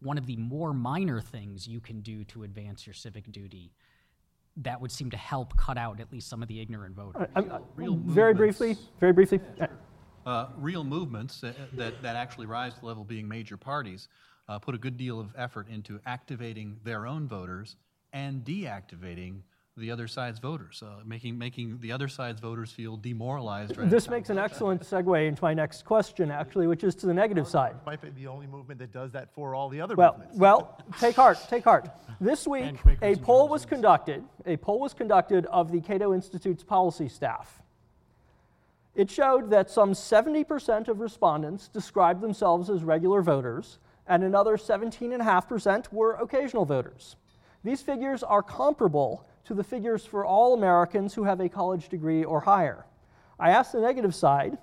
one 0.00 0.18
of 0.18 0.26
the 0.26 0.36
more 0.36 0.74
minor 0.74 1.20
things 1.20 1.66
you 1.68 1.80
can 1.80 2.00
do 2.00 2.24
to 2.24 2.42
advance 2.42 2.86
your 2.86 2.94
civic 2.94 3.30
duty, 3.30 3.72
that 4.58 4.80
would 4.80 4.92
seem 4.92 5.10
to 5.10 5.16
help 5.16 5.56
cut 5.56 5.76
out 5.76 6.00
at 6.00 6.12
least 6.12 6.28
some 6.28 6.42
of 6.42 6.48
the 6.48 6.60
ignorant 6.60 6.94
voters. 6.94 7.26
I'm- 7.34 7.50
I- 7.50 7.60
real 7.76 7.96
very 7.96 8.34
briefly, 8.34 8.76
very 9.00 9.12
briefly. 9.12 9.40
Uh, 10.26 10.48
real 10.56 10.84
movements 10.84 11.40
that, 11.40 11.54
that, 11.76 12.00
that 12.02 12.16
actually 12.16 12.46
rise 12.46 12.74
to 12.74 12.80
the 12.80 12.86
level 12.86 13.02
of 13.02 13.08
being 13.08 13.28
major 13.28 13.56
parties 13.56 14.08
uh, 14.48 14.58
put 14.58 14.74
a 14.74 14.78
good 14.78 14.96
deal 14.96 15.20
of 15.20 15.28
effort 15.36 15.68
into 15.68 16.00
activating 16.06 16.78
their 16.84 17.06
own 17.06 17.28
voters 17.28 17.76
and 18.12 18.42
deactivating 18.44 19.40
the 19.76 19.90
other 19.90 20.06
side's 20.06 20.38
voters, 20.38 20.82
uh, 20.86 21.00
making, 21.04 21.36
making 21.36 21.78
the 21.80 21.90
other 21.90 22.06
side's 22.06 22.40
voters 22.40 22.70
feel 22.70 22.96
demoralized. 22.96 23.76
Right 23.76 23.90
This 23.90 24.08
makes 24.08 24.30
an 24.30 24.38
excellent 24.38 24.82
segue 24.82 25.26
into 25.26 25.42
my 25.42 25.52
next 25.52 25.84
question, 25.84 26.30
actually, 26.30 26.68
which 26.68 26.84
is 26.84 26.94
to 26.96 27.06
the 27.06 27.14
negative 27.14 27.48
side. 27.48 27.74
Might 27.84 28.00
be 28.00 28.10
the 28.10 28.28
only 28.28 28.46
movement 28.46 28.78
that 28.78 28.92
does 28.92 29.10
that 29.12 29.34
for 29.34 29.54
all 29.54 29.68
the 29.68 29.80
other 29.80 29.96
Well, 29.96 30.12
movements. 30.12 30.38
well, 30.38 30.78
take 31.00 31.16
heart, 31.16 31.38
take 31.48 31.64
heart. 31.64 31.88
This 32.20 32.46
week, 32.46 32.76
a 33.02 33.16
poll 33.16 33.48
was 33.48 33.66
conducted. 33.66 34.22
A 34.46 34.56
poll 34.56 34.78
was 34.78 34.94
conducted 34.94 35.44
of 35.46 35.72
the 35.72 35.80
Cato 35.80 36.14
Institute's 36.14 36.62
policy 36.62 37.08
staff. 37.08 37.60
It 38.94 39.10
showed 39.10 39.50
that 39.50 39.70
some 39.70 39.92
70% 39.92 40.86
of 40.86 41.00
respondents 41.00 41.66
described 41.66 42.20
themselves 42.20 42.70
as 42.70 42.84
regular 42.84 43.22
voters, 43.22 43.78
and 44.06 44.22
another 44.22 44.56
17.5% 44.56 45.92
were 45.92 46.12
occasional 46.14 46.64
voters. 46.64 47.16
These 47.64 47.82
figures 47.82 48.22
are 48.22 48.42
comparable 48.42 49.26
to 49.44 49.54
the 49.54 49.64
figures 49.64 50.04
for 50.04 50.24
all 50.24 50.54
Americans 50.54 51.14
who 51.14 51.24
have 51.24 51.40
a 51.40 51.48
college 51.48 51.88
degree 51.88 52.24
or 52.24 52.40
higher. 52.40 52.86
I 53.38 53.50
asked 53.50 53.72
the 53.72 53.80
negative 53.80 54.14
side, 54.14 54.58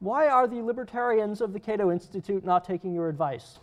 why 0.00 0.28
are 0.28 0.46
the 0.46 0.62
libertarians 0.62 1.40
of 1.40 1.52
the 1.52 1.60
Cato 1.60 1.90
Institute 1.90 2.44
not 2.44 2.64
taking 2.64 2.92
your 2.92 3.08
advice? 3.08 3.58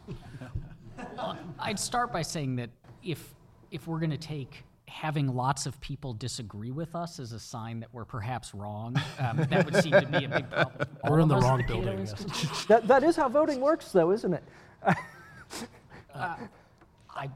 I'd 1.59 1.79
start 1.79 2.11
by 2.11 2.21
saying 2.21 2.55
that 2.57 2.69
if 3.03 3.35
if 3.69 3.85
we're 3.85 3.99
going 3.99 4.11
to 4.11 4.17
take 4.17 4.63
having 4.87 5.27
lots 5.27 5.65
of 5.65 5.79
people 5.81 6.13
disagree 6.13 6.71
with 6.71 6.95
us 6.95 7.19
as 7.19 7.33
a 7.33 7.39
sign 7.39 7.79
that 7.81 7.93
we're 7.93 8.05
perhaps 8.05 8.55
wrong, 8.55 8.95
um, 9.19 9.37
that 9.49 9.65
would 9.65 9.75
seem 9.83 9.91
to 9.91 10.05
be 10.07 10.23
a 10.23 10.29
big 10.29 10.49
problem. 10.49 10.87
We're 11.07 11.19
in 11.19 11.27
the 11.27 11.35
wrong 11.35 11.61
Cato 11.61 11.81
building, 11.81 11.99
yes. 11.99 12.65
That, 12.65 12.87
that 12.87 13.03
is 13.03 13.15
how 13.15 13.27
voting 13.27 13.59
works, 13.59 13.91
though, 13.91 14.11
isn't 14.11 14.33
it? 14.33 14.43
I, 16.15 17.29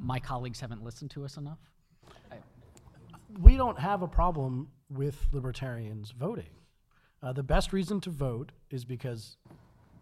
my 0.00 0.18
colleagues 0.18 0.60
haven't 0.60 0.82
listened 0.82 1.10
to 1.12 1.24
us 1.24 1.36
enough. 1.36 1.58
We 3.40 3.56
don't 3.56 3.78
have 3.78 4.02
a 4.02 4.08
problem 4.08 4.68
with 4.90 5.26
libertarians 5.32 6.10
voting. 6.10 6.50
Uh, 7.22 7.32
the 7.32 7.42
best 7.42 7.72
reason 7.72 8.00
to 8.00 8.10
vote 8.10 8.52
is 8.70 8.84
because 8.84 9.36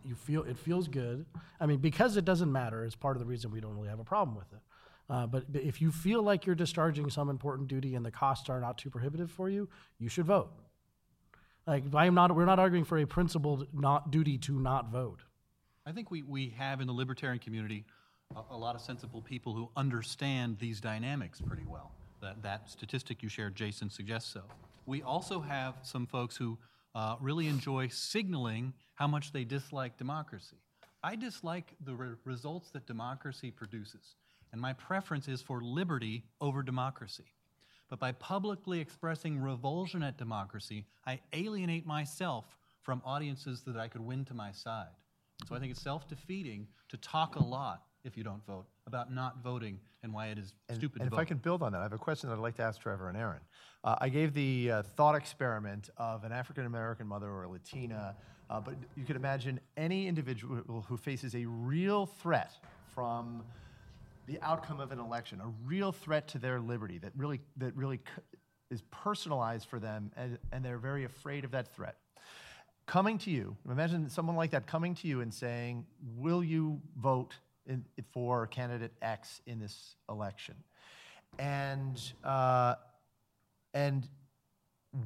you 0.04 0.14
feel 0.14 0.42
it 0.44 0.56
feels 0.56 0.88
good. 0.88 1.26
I 1.60 1.66
mean, 1.66 1.78
because 1.78 2.16
it 2.16 2.24
doesn't 2.24 2.50
matter 2.50 2.84
is 2.84 2.94
part 2.94 3.16
of 3.16 3.20
the 3.20 3.26
reason 3.26 3.50
we 3.50 3.60
don't 3.60 3.74
really 3.76 3.88
have 3.88 4.00
a 4.00 4.04
problem 4.04 4.36
with 4.36 4.52
it. 4.52 4.60
Uh, 5.08 5.26
but, 5.26 5.52
but 5.52 5.62
if 5.62 5.82
you 5.82 5.90
feel 5.90 6.22
like 6.22 6.46
you're 6.46 6.54
discharging 6.54 7.10
some 7.10 7.28
important 7.28 7.68
duty 7.68 7.94
and 7.94 8.06
the 8.06 8.10
costs 8.10 8.48
are 8.48 8.60
not 8.60 8.78
too 8.78 8.90
prohibitive 8.90 9.30
for 9.30 9.50
you, 9.50 9.68
you 9.98 10.08
should 10.08 10.24
vote. 10.24 10.50
Like 11.66 11.84
I 11.94 12.06
am 12.06 12.14
not. 12.14 12.34
We're 12.34 12.46
not 12.46 12.58
arguing 12.58 12.84
for 12.84 12.98
a 12.98 13.06
principled 13.06 13.66
not 13.72 14.10
duty 14.10 14.38
to 14.38 14.58
not 14.58 14.90
vote. 14.90 15.20
I 15.84 15.92
think 15.92 16.10
we, 16.10 16.22
we 16.22 16.50
have 16.58 16.80
in 16.80 16.86
the 16.86 16.92
libertarian 16.92 17.38
community 17.38 17.84
a, 18.34 18.54
a 18.54 18.56
lot 18.56 18.74
of 18.74 18.80
sensible 18.80 19.20
people 19.20 19.54
who 19.54 19.68
understand 19.76 20.58
these 20.58 20.80
dynamics 20.80 21.40
pretty 21.40 21.64
well. 21.66 21.92
That, 22.20 22.42
that 22.42 22.70
statistic 22.70 23.22
you 23.22 23.28
shared, 23.28 23.54
Jason, 23.54 23.90
suggests 23.90 24.32
so. 24.32 24.42
We 24.86 25.02
also 25.02 25.40
have 25.40 25.76
some 25.82 26.06
folks 26.06 26.36
who 26.36 26.58
uh, 26.94 27.16
really 27.20 27.46
enjoy 27.46 27.88
signaling 27.88 28.74
how 28.94 29.06
much 29.06 29.32
they 29.32 29.44
dislike 29.44 29.96
democracy. 29.96 30.56
I 31.02 31.16
dislike 31.16 31.74
the 31.84 31.94
re- 31.94 32.16
results 32.24 32.70
that 32.72 32.86
democracy 32.86 33.50
produces, 33.50 34.16
and 34.52 34.60
my 34.60 34.74
preference 34.74 35.28
is 35.28 35.40
for 35.40 35.62
liberty 35.62 36.24
over 36.40 36.62
democracy. 36.62 37.24
But 37.88 37.98
by 37.98 38.12
publicly 38.12 38.80
expressing 38.80 39.40
revulsion 39.40 40.02
at 40.02 40.16
democracy, 40.18 40.86
I 41.06 41.20
alienate 41.32 41.86
myself 41.86 42.44
from 42.82 43.02
audiences 43.04 43.62
that 43.62 43.76
I 43.76 43.88
could 43.88 44.00
win 44.00 44.24
to 44.26 44.34
my 44.34 44.52
side. 44.52 44.88
So 45.48 45.54
I 45.54 45.58
think 45.58 45.72
it's 45.72 45.82
self 45.82 46.08
defeating 46.08 46.68
to 46.90 46.96
talk 46.98 47.36
a 47.36 47.42
lot, 47.42 47.82
if 48.04 48.16
you 48.16 48.24
don't 48.24 48.44
vote, 48.46 48.66
about 48.90 49.12
not 49.12 49.40
voting 49.44 49.78
and 50.02 50.12
why 50.12 50.26
it 50.26 50.38
is 50.38 50.52
stupid 50.74 51.02
And 51.02 51.12
if. 51.12 51.16
I 51.16 51.24
can 51.24 51.36
build 51.36 51.62
on 51.62 51.70
that, 51.72 51.78
I 51.78 51.82
have 51.84 51.92
a 51.92 51.98
question 51.98 52.28
that 52.28 52.34
I'd 52.34 52.42
like 52.42 52.56
to 52.56 52.62
ask 52.62 52.80
Trevor 52.80 53.08
and 53.08 53.16
Aaron. 53.16 53.40
Uh, 53.84 53.94
I 54.00 54.08
gave 54.08 54.34
the 54.34 54.70
uh, 54.70 54.82
thought 54.82 55.14
experiment 55.14 55.90
of 55.96 56.24
an 56.24 56.32
African 56.32 56.66
American 56.66 57.06
mother 57.06 57.28
or 57.28 57.44
a 57.44 57.48
Latina, 57.48 58.16
uh, 58.50 58.60
but 58.60 58.74
you 58.96 59.04
could 59.04 59.14
imagine 59.14 59.60
any 59.76 60.08
individual 60.08 60.84
who 60.88 60.96
faces 60.96 61.36
a 61.36 61.44
real 61.46 62.06
threat 62.06 62.52
from 62.92 63.44
the 64.26 64.40
outcome 64.42 64.80
of 64.80 64.90
an 64.90 64.98
election, 64.98 65.40
a 65.40 65.52
real 65.64 65.92
threat 65.92 66.26
to 66.28 66.38
their 66.38 66.58
liberty 66.60 66.98
that 66.98 67.12
really 67.16 67.40
that 67.58 67.76
really 67.76 67.98
c- 67.98 68.38
is 68.72 68.82
personalized 68.90 69.68
for 69.68 69.78
them, 69.78 70.10
and, 70.16 70.36
and 70.50 70.64
they're 70.64 70.78
very 70.78 71.04
afraid 71.04 71.44
of 71.44 71.52
that 71.52 71.72
threat. 71.74 71.96
Coming 72.86 73.18
to 73.18 73.30
you, 73.30 73.56
imagine 73.70 74.10
someone 74.10 74.34
like 74.34 74.50
that 74.50 74.66
coming 74.66 74.94
to 74.96 75.06
you 75.06 75.20
and 75.20 75.32
saying, 75.32 75.86
"Will 76.16 76.42
you 76.42 76.80
vote 76.96 77.34
in, 77.70 77.84
for 78.12 78.46
candidate 78.46 78.92
X 79.00 79.40
in 79.46 79.58
this 79.58 79.96
election?" 80.08 80.56
And 81.38 82.00
uh, 82.24 82.74
and 83.72 84.06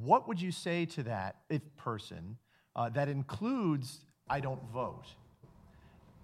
what 0.01 0.27
would 0.27 0.41
you 0.41 0.51
say 0.51 0.85
to 0.85 1.03
that 1.03 1.37
if 1.49 1.61
person 1.77 2.37
uh, 2.75 2.89
that 2.89 3.07
includes 3.07 4.01
"I 4.29 4.39
don't 4.39 4.63
vote"? 4.73 5.05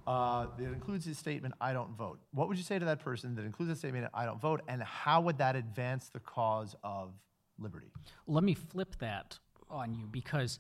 Uh, 0.08 0.48
that 0.58 0.66
includes 0.66 1.06
his 1.06 1.18
statement, 1.18 1.54
I 1.62 1.74
don't 1.74 1.96
vote. 1.96 2.20
What 2.32 2.48
would 2.48 2.58
you 2.58 2.64
say 2.64 2.80
to 2.80 2.86
that 2.86 3.00
person 3.00 3.36
that 3.36 3.46
includes 3.46 3.70
the 3.70 3.76
statement, 3.76 4.08
I 4.14 4.26
don't 4.26 4.42
vote, 4.42 4.62
and 4.68 4.82
how 4.82 5.22
would 5.22 5.38
that 5.38 5.56
advance 5.56 6.10
the 6.10 6.20
cause 6.20 6.76
of 6.84 7.14
liberty? 7.60 7.92
Let 8.26 8.44
me 8.44 8.56
flip 8.56 8.96
that 9.00 9.38
on 9.70 9.94
you 9.94 10.08
because, 10.08 10.58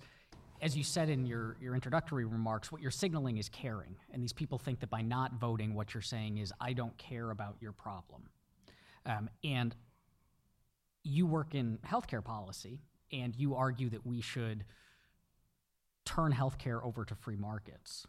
as 0.61 0.77
you 0.77 0.83
said 0.83 1.09
in 1.09 1.25
your, 1.25 1.57
your 1.59 1.73
introductory 1.73 2.23
remarks, 2.23 2.71
what 2.71 2.81
you're 2.81 2.91
signaling 2.91 3.37
is 3.37 3.49
caring. 3.49 3.95
And 4.11 4.21
these 4.21 4.31
people 4.31 4.59
think 4.59 4.79
that 4.81 4.91
by 4.91 5.01
not 5.01 5.33
voting, 5.33 5.73
what 5.73 5.93
you're 5.93 6.01
saying 6.01 6.37
is, 6.37 6.53
I 6.61 6.73
don't 6.73 6.95
care 6.97 7.31
about 7.31 7.55
your 7.59 7.71
problem. 7.71 8.29
Um, 9.05 9.29
and 9.43 9.75
you 11.03 11.25
work 11.25 11.55
in 11.55 11.79
healthcare 11.85 12.23
policy, 12.23 12.79
and 13.11 13.35
you 13.35 13.55
argue 13.55 13.89
that 13.89 14.05
we 14.05 14.21
should 14.21 14.63
turn 16.05 16.31
healthcare 16.31 16.83
over 16.83 17.05
to 17.05 17.15
free 17.15 17.37
markets. 17.37 18.05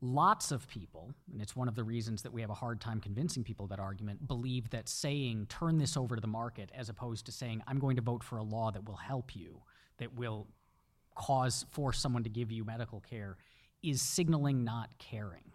Lots 0.00 0.52
of 0.52 0.68
people, 0.68 1.12
and 1.32 1.42
it's 1.42 1.56
one 1.56 1.68
of 1.68 1.74
the 1.74 1.84
reasons 1.84 2.22
that 2.22 2.32
we 2.32 2.40
have 2.40 2.48
a 2.48 2.54
hard 2.54 2.80
time 2.80 3.00
convincing 3.00 3.42
people 3.42 3.64
of 3.64 3.70
that 3.70 3.80
argument, 3.80 4.26
believe 4.26 4.70
that 4.70 4.88
saying 4.88 5.46
turn 5.48 5.78
this 5.78 5.96
over 5.96 6.14
to 6.14 6.20
the 6.20 6.28
market 6.28 6.70
as 6.74 6.88
opposed 6.88 7.26
to 7.26 7.32
saying 7.32 7.60
I'm 7.66 7.80
going 7.80 7.96
to 7.96 8.02
vote 8.02 8.22
for 8.22 8.38
a 8.38 8.42
law 8.42 8.70
that 8.70 8.86
will 8.86 8.96
help 8.96 9.34
you, 9.34 9.62
that 9.98 10.14
will 10.14 10.46
cause 11.20 11.66
force 11.70 11.98
someone 11.98 12.24
to 12.24 12.30
give 12.30 12.50
you 12.50 12.64
medical 12.64 13.00
care, 13.00 13.36
is 13.82 14.00
signaling 14.00 14.64
not 14.64 14.88
caring. 14.98 15.52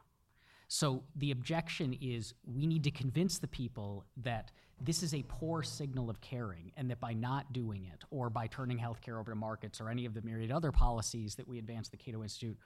So 0.67 1.03
the 1.15 1.31
objection 1.31 1.97
is 2.01 2.33
we 2.45 2.67
need 2.67 2.83
to 2.83 2.91
convince 2.91 3.39
the 3.39 3.47
people 3.47 4.05
that 4.17 4.51
this 4.81 5.01
is 5.01 5.13
a 5.13 5.23
poor 5.27 5.63
signal 5.63 6.09
of 6.09 6.21
caring 6.21 6.71
and 6.75 6.89
that 6.91 6.99
by 6.99 7.13
not 7.13 7.53
doing 7.53 7.85
it 7.85 8.03
or 8.11 8.29
by 8.29 8.47
turning 8.47 8.77
healthcare 8.77 9.19
over 9.19 9.31
to 9.31 9.35
markets 9.35 9.79
or 9.79 9.89
any 9.89 10.05
of 10.05 10.13
the 10.13 10.21
myriad 10.21 10.51
other 10.51 10.71
policies 10.71 11.35
that 11.35 11.47
we 11.47 11.59
advance 11.59 11.89
the 11.89 11.97
Cato 11.97 12.23
Institute, 12.23 12.57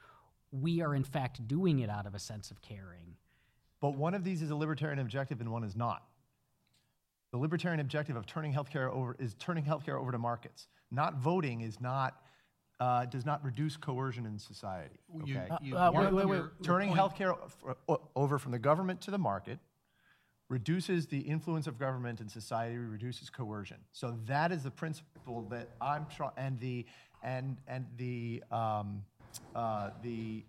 we 0.52 0.82
are 0.82 0.96
in 0.96 1.04
fact 1.04 1.48
doing 1.48 1.80
it 1.80 1.90
out 1.90 2.06
of 2.06 2.16
a 2.16 2.20
sense 2.20 2.52
of 2.52 2.62
caring. 2.62 3.16
But 3.80 3.96
one 3.96 4.14
of 4.14 4.24
these 4.24 4.42
is 4.42 4.50
a 4.50 4.56
libertarian 4.56 5.00
objective 5.00 5.40
and 5.40 5.52
one 5.52 5.64
is 5.64 5.76
not. 5.76 6.04
The 7.32 7.38
libertarian 7.38 7.80
objective 7.80 8.16
of 8.16 8.26
turning 8.26 8.54
healthcare 8.54 8.92
over 8.92 9.16
is 9.20 9.36
turning 9.36 9.64
healthcare 9.64 10.00
over 10.00 10.12
to 10.12 10.18
markets. 10.18 10.68
Not 10.92 11.16
voting 11.16 11.62
is 11.62 11.80
not 11.80 12.24
uh, 12.80 13.06
does 13.06 13.26
not 13.26 13.44
reduce 13.44 13.76
coercion 13.78 14.26
in 14.26 14.40
society. 14.40 15.00
You- 15.26 15.38
Okay? 15.38 15.50
you- 15.62 15.78
Uh, 15.78 15.92
your- 15.92 16.02
wait, 16.04 16.14
wait, 16.14 16.26
wait. 16.26 16.36
your- 16.38 16.46
your 16.46 16.52
turning 16.62 16.90
point- 16.96 17.00
healthcare 17.02 17.38
f- 17.46 17.64
o- 17.90 18.10
over 18.16 18.40
from 18.40 18.52
the 18.52 18.60
government 18.60 19.02
to 19.02 19.12
the 19.12 19.18
market 19.18 19.60
reduces 20.50 21.08
the 21.08 21.20
influence 21.20 21.68
of 21.68 21.78
government 21.78 22.22
in 22.22 22.30
society, 22.30 22.78
reduces 22.78 23.30
coercion. 23.30 23.78
So 23.92 24.12
that 24.26 24.52
is 24.52 24.64
the 24.64 24.72
principle 24.72 25.44
that 25.50 25.70
I'm 25.82 26.08
trying, 26.08 26.32
and 26.38 26.60
the 26.60 26.86
and 27.22 27.58
and 27.68 27.86
the 27.98 28.44
um, 28.50 29.06
uh, 29.54 29.92
the 30.02 30.46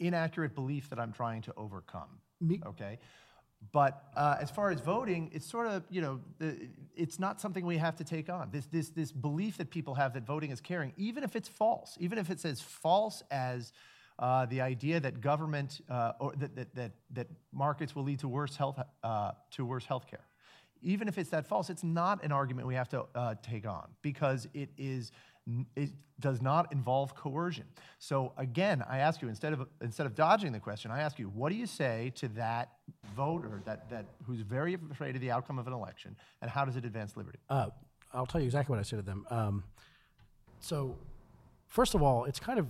inaccurate 0.00 0.54
belief 0.54 0.88
that 0.88 0.98
I'm 0.98 1.12
trying 1.12 1.42
to 1.42 1.54
overcome. 1.54 2.20
Me- 2.40 2.60
Okay. 2.64 2.98
But 3.70 4.02
uh, 4.16 4.36
as 4.40 4.50
far 4.50 4.70
as 4.70 4.80
voting, 4.80 5.30
it's 5.32 5.48
sort 5.48 5.68
of, 5.68 5.84
you 5.88 6.00
know, 6.00 6.20
it's 6.96 7.18
not 7.18 7.40
something 7.40 7.64
we 7.64 7.78
have 7.78 7.96
to 7.96 8.04
take 8.04 8.28
on. 8.28 8.50
This, 8.50 8.66
this, 8.66 8.90
this 8.90 9.12
belief 9.12 9.56
that 9.58 9.70
people 9.70 9.94
have 9.94 10.14
that 10.14 10.26
voting 10.26 10.50
is 10.50 10.60
caring, 10.60 10.92
even 10.96 11.22
if 11.22 11.36
it's 11.36 11.48
false, 11.48 11.96
even 12.00 12.18
if 12.18 12.28
it's 12.28 12.44
as 12.44 12.60
false 12.60 13.22
as 13.30 13.72
uh, 14.18 14.46
the 14.46 14.60
idea 14.60 15.00
that 15.00 15.20
government 15.20 15.80
uh, 15.88 16.12
or 16.18 16.32
that, 16.36 16.54
that, 16.56 16.74
that, 16.74 16.92
that, 17.10 17.26
markets 17.52 17.94
will 17.94 18.02
lead 18.02 18.18
to 18.18 18.28
worse 18.28 18.56
health 18.56 18.78
uh, 19.02 19.32
to 19.50 19.64
worse 19.64 19.84
health 19.84 20.06
care. 20.08 20.26
Even 20.82 21.08
if 21.08 21.16
it's 21.16 21.30
that 21.30 21.46
false, 21.46 21.70
it's 21.70 21.84
not 21.84 22.22
an 22.24 22.32
argument 22.32 22.66
we 22.66 22.74
have 22.74 22.88
to 22.88 23.04
uh, 23.14 23.34
take 23.42 23.66
on 23.66 23.88
because 24.02 24.48
it 24.52 24.70
is 24.76 25.12
it 25.76 25.90
does 26.20 26.40
not 26.40 26.72
involve 26.72 27.14
coercion. 27.14 27.64
So 27.98 28.32
again, 28.36 28.82
I 28.88 28.98
ask 28.98 29.20
you 29.22 29.28
instead 29.28 29.52
of 29.52 29.66
instead 29.80 30.06
of 30.06 30.14
dodging 30.14 30.52
the 30.52 30.60
question, 30.60 30.90
I 30.90 31.00
ask 31.00 31.18
you, 31.18 31.26
what 31.26 31.50
do 31.50 31.56
you 31.56 31.66
say 31.66 32.12
to 32.16 32.28
that 32.28 32.70
voter 33.16 33.60
that 33.64 33.90
that 33.90 34.06
who's 34.24 34.40
very 34.40 34.78
afraid 34.90 35.14
of 35.14 35.20
the 35.20 35.30
outcome 35.30 35.58
of 35.58 35.66
an 35.66 35.72
election, 35.72 36.16
and 36.40 36.50
how 36.50 36.64
does 36.64 36.76
it 36.76 36.84
advance 36.84 37.16
liberty? 37.16 37.38
Uh, 37.50 37.68
I'll 38.12 38.26
tell 38.26 38.40
you 38.40 38.46
exactly 38.46 38.72
what 38.72 38.78
I 38.78 38.82
say 38.82 38.96
to 38.96 39.02
them. 39.02 39.26
Um, 39.30 39.64
so, 40.60 40.96
first 41.66 41.94
of 41.94 42.02
all, 42.02 42.24
it's 42.24 42.38
kind 42.38 42.58
of 42.58 42.68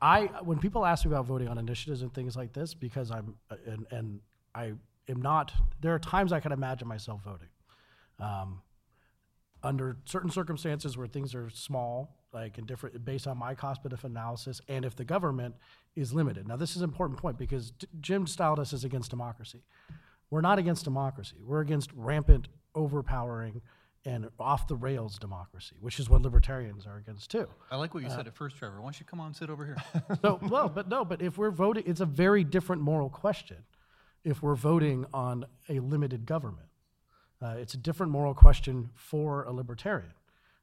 I 0.00 0.26
when 0.42 0.58
people 0.58 0.84
ask 0.86 1.04
me 1.04 1.10
about 1.10 1.26
voting 1.26 1.48
on 1.48 1.58
initiatives 1.58 2.02
and 2.02 2.12
things 2.12 2.36
like 2.36 2.52
this, 2.52 2.74
because 2.74 3.10
I'm 3.10 3.34
and 3.66 3.86
and 3.90 4.20
I 4.54 4.74
am 5.08 5.22
not. 5.22 5.52
There 5.80 5.94
are 5.94 5.98
times 5.98 6.32
I 6.32 6.40
can 6.40 6.52
imagine 6.52 6.86
myself 6.86 7.22
voting. 7.24 7.48
Um, 8.20 8.60
under 9.64 9.96
certain 10.04 10.30
circumstances 10.30 10.96
where 10.96 11.06
things 11.06 11.34
are 11.34 11.48
small, 11.50 12.16
like 12.32 12.58
in 12.58 12.66
different, 12.66 13.04
based 13.04 13.26
on 13.26 13.38
my 13.38 13.54
cost 13.54 13.82
benefit 13.82 14.10
analysis, 14.10 14.60
and 14.68 14.84
if 14.84 14.94
the 14.94 15.04
government 15.04 15.54
is 15.96 16.12
limited. 16.12 16.46
Now, 16.46 16.56
this 16.56 16.76
is 16.76 16.82
an 16.82 16.84
important 16.84 17.18
point 17.18 17.38
because 17.38 17.72
Jim 18.00 18.26
styled 18.26 18.58
us 18.58 18.72
as 18.72 18.84
against 18.84 19.10
democracy. 19.10 19.62
We're 20.30 20.42
not 20.42 20.58
against 20.58 20.84
democracy. 20.84 21.36
We're 21.44 21.60
against 21.60 21.90
rampant, 21.94 22.48
overpowering, 22.74 23.62
and 24.04 24.28
off 24.38 24.68
the 24.68 24.76
rails 24.76 25.18
democracy, 25.18 25.76
which 25.80 25.98
is 25.98 26.10
what 26.10 26.20
libertarians 26.20 26.86
are 26.86 26.98
against 26.98 27.30
too. 27.30 27.48
I 27.70 27.76
like 27.76 27.94
what 27.94 28.02
you 28.02 28.10
uh, 28.10 28.16
said 28.16 28.26
at 28.26 28.34
first, 28.34 28.56
Trevor. 28.58 28.80
Why 28.80 28.86
don't 28.86 29.00
you 29.00 29.06
come 29.06 29.20
on 29.20 29.28
and 29.28 29.36
sit 29.36 29.48
over 29.48 29.64
here? 29.64 29.76
so, 30.22 30.38
well, 30.42 30.68
but 30.68 30.88
no, 30.88 31.04
but 31.04 31.22
if 31.22 31.38
we're 31.38 31.50
voting, 31.50 31.84
it's 31.86 32.00
a 32.00 32.06
very 32.06 32.44
different 32.44 32.82
moral 32.82 33.08
question 33.08 33.58
if 34.24 34.42
we're 34.42 34.54
voting 34.56 35.06
on 35.14 35.46
a 35.68 35.78
limited 35.80 36.26
government. 36.26 36.66
Uh, 37.44 37.56
it's 37.58 37.74
a 37.74 37.78
different 37.78 38.10
moral 38.10 38.32
question 38.32 38.88
for 38.94 39.44
a 39.44 39.52
libertarian. 39.52 40.12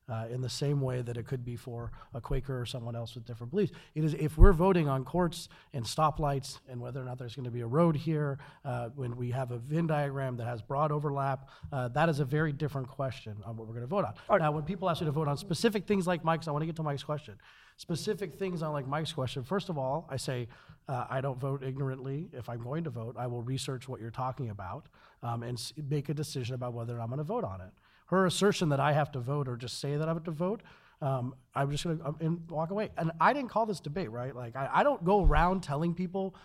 Uh, 0.09 0.25
in 0.29 0.41
the 0.41 0.49
same 0.49 0.82
way 0.82 1.01
that 1.01 1.15
it 1.15 1.25
could 1.25 1.45
be 1.45 1.55
for 1.55 1.89
a 2.13 2.19
Quaker 2.19 2.59
or 2.59 2.65
someone 2.65 2.97
else 2.97 3.15
with 3.15 3.23
different 3.23 3.49
beliefs. 3.49 3.71
It 3.95 4.03
is 4.03 4.13
if 4.15 4.38
we're 4.38 4.51
voting 4.51 4.89
on 4.89 5.05
courts 5.05 5.47
and 5.73 5.86
stoplights 5.86 6.59
and 6.67 6.82
whether 6.82 6.99
or 6.99 7.05
not 7.05 7.17
there's 7.17 7.34
going 7.34 7.45
to 7.45 7.51
be 7.51 7.61
a 7.61 7.67
road 7.67 7.95
here, 7.95 8.38
uh, 8.65 8.89
when 8.95 9.15
we 9.15 9.32
have 9.32 9.51
a 9.51 9.57
Venn 9.57 9.88
diagram 9.88 10.36
that 10.38 10.47
has 10.47 10.61
broad 10.61 10.91
overlap, 10.91 11.47
uh, 11.71 11.88
that 11.89 12.09
is 12.09 12.19
a 12.19 12.25
very 12.25 12.51
different 12.51 12.89
question 12.89 13.38
on 13.45 13.55
what 13.55 13.67
we're 13.67 13.75
going 13.75 13.88
to 13.88 13.88
vote 13.88 14.03
on. 14.03 14.13
Right. 14.27 14.41
Now, 14.41 14.51
when 14.51 14.63
people 14.63 14.89
ask 14.89 14.99
you 14.99 15.05
to 15.05 15.13
vote 15.13 15.29
on 15.29 15.38
specific 15.38 15.88
things 15.88 16.07
like 16.07 16.25
Mike's, 16.25 16.49
I 16.49 16.51
want 16.51 16.63
to 16.63 16.65
get 16.65 16.75
to 16.77 16.84
Mike's 16.84 17.03
question. 17.03 17.36
Specific 17.82 18.36
things 18.36 18.61
on 18.61 18.73
like 18.73 18.88
Mike's 18.88 19.11
question. 19.11 19.43
First 19.43 19.67
of 19.69 19.75
all, 19.75 20.05
I 20.07 20.15
say 20.15 20.47
uh, 20.88 21.05
I 21.09 21.19
don't 21.19 21.39
vote 21.39 21.63
ignorantly. 21.63 22.29
If 22.32 22.47
I'm 22.47 22.61
going 22.61 22.84
to 22.84 22.91
vote, 22.91 23.15
I 23.17 23.25
will 23.25 23.41
research 23.41 23.89
what 23.89 23.99
you're 23.99 24.11
talking 24.11 24.51
about 24.51 24.86
um, 25.23 25.41
and 25.41 25.57
s- 25.57 25.73
make 25.89 26.07
a 26.07 26.13
decision 26.13 26.53
about 26.53 26.73
whether 26.73 27.01
I'm 27.01 27.07
going 27.07 27.17
to 27.17 27.23
vote 27.23 27.43
on 27.43 27.59
it. 27.59 27.71
Her 28.05 28.27
assertion 28.27 28.69
that 28.69 28.79
I 28.79 28.91
have 28.93 29.11
to 29.13 29.19
vote 29.19 29.47
or 29.47 29.57
just 29.57 29.79
say 29.79 29.97
that 29.97 30.07
I 30.07 30.13
have 30.13 30.23
to 30.25 30.32
vote, 30.32 30.61
um, 31.01 31.34
I'm 31.55 31.71
just 31.71 31.84
going 31.84 31.97
to 31.97 32.05
um, 32.05 32.43
walk 32.49 32.69
away. 32.69 32.89
And 32.99 33.11
I 33.19 33.34
didn't 33.34 33.49
call 33.49 33.65
this 33.65 33.79
debate, 33.79 34.11
right? 34.11 34.36
Like, 34.36 34.55
I, 34.55 34.69
I 34.71 34.84
don't 34.84 35.03
go 35.03 35.25
around 35.25 35.63
telling 35.63 35.95
people 35.95 36.36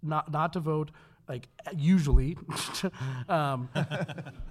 not, 0.00 0.30
not 0.30 0.52
to 0.52 0.60
vote 0.60 0.92
like 1.28 1.48
usually, 1.76 2.36
um, 3.28 3.68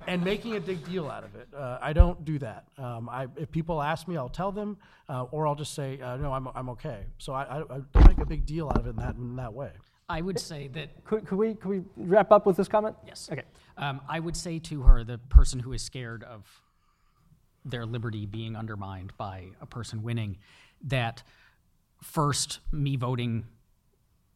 and 0.08 0.24
making 0.24 0.56
a 0.56 0.62
big 0.62 0.84
deal 0.86 1.10
out 1.10 1.24
of 1.24 1.36
it. 1.36 1.48
Uh, 1.56 1.78
I 1.82 1.94
don't 1.94 2.26
do 2.26 2.40
that. 2.40 2.66
Um, 2.78 3.10
I, 3.10 3.28
if 3.36 3.52
people 3.52 3.82
ask 3.82 4.08
me, 4.08 4.18
I'll 4.18 4.30
tell 4.30 4.52
them, 4.52 4.78
uh, 5.08 5.24
or 5.32 5.48
I'll 5.48 5.56
just 5.56 5.76
say, 5.76 6.00
uh, 6.02 6.18
no, 6.18 6.34
I'm, 6.34 6.48
I'm 6.56 6.70
okay. 6.70 7.06
So 7.18 7.34
I, 7.34 7.60
I, 7.60 7.64
I, 7.70 8.08
make 8.08 8.20
a 8.20 8.26
big 8.26 8.46
deal 8.46 8.70
out 8.70 8.78
of 8.78 8.88
it 8.88 8.92
in 8.92 8.96
that, 8.98 9.16
in 9.16 9.36
that 9.36 9.54
way. 9.54 9.72
I 10.10 10.22
would 10.22 10.40
say 10.40 10.68
that. 10.70 11.04
Could, 11.06 11.26
could, 11.28 11.38
we, 11.38 11.56
could 11.56 11.70
we 11.70 11.82
wrap 11.96 12.32
up 12.32 12.46
with 12.46 12.58
this 12.58 12.68
comment? 12.68 12.96
Yes. 13.06 13.30
Okay. 13.32 13.44
Um, 13.78 14.02
I 14.10 14.20
would 14.20 14.36
say 14.36 14.60
to 14.60 14.82
her, 14.82 15.04
the 15.04 15.18
person 15.18 15.60
who 15.60 15.74
is 15.74 15.82
scared 15.82 16.24
of 16.24 16.46
their 17.66 17.86
liberty 17.86 18.26
being 18.26 18.56
undermined 18.56 19.14
by 19.18 19.48
a 19.62 19.66
person 19.66 20.04
winning, 20.04 20.38
that 20.84 21.24
first, 22.02 22.60
me 22.72 22.96
voting 22.96 23.46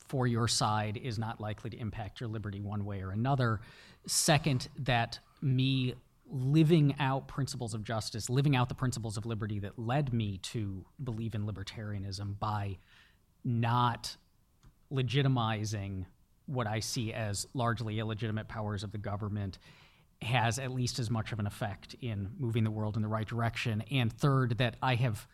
for 0.08 0.28
your 0.28 0.48
side 0.48 0.98
is 1.02 1.20
not 1.20 1.40
likely 1.42 1.70
to 1.70 1.78
impact 1.78 2.20
your 2.20 2.30
liberty 2.30 2.62
one 2.62 2.86
way 2.86 3.02
or 3.02 3.12
another. 3.12 3.60
Second, 4.06 4.70
that 4.80 5.20
me 5.42 5.96
living 6.30 6.96
out 7.00 7.28
principles 7.28 7.74
of 7.74 7.84
justice, 7.84 8.30
living 8.30 8.56
out 8.56 8.70
the 8.70 8.76
principles 8.76 9.18
of 9.18 9.26
liberty 9.26 9.60
that 9.60 9.78
led 9.80 10.14
me 10.14 10.38
to 10.40 10.86
believe 11.04 11.36
in 11.36 11.46
libertarianism 11.46 12.38
by 12.40 12.78
not 13.44 14.16
legitimizing 14.92 16.06
what 16.46 16.68
I 16.68 16.80
see 16.80 17.14
as 17.14 17.46
largely 17.54 18.00
illegitimate 18.00 18.48
powers 18.48 18.84
of 18.84 18.92
the 18.92 18.98
government 18.98 19.58
has 20.22 20.58
at 20.60 20.72
least 20.72 21.00
as 21.00 21.10
much 21.10 21.32
of 21.32 21.40
an 21.40 21.46
effect 21.46 21.96
in 22.02 22.30
moving 22.40 22.64
the 22.64 22.72
world 22.72 22.96
in 22.96 23.02
the 23.02 23.08
right 23.08 23.28
direction. 23.28 23.84
And 23.92 24.12
third, 24.12 24.58
that 24.58 24.76
I 24.82 24.96
have, 24.96 25.28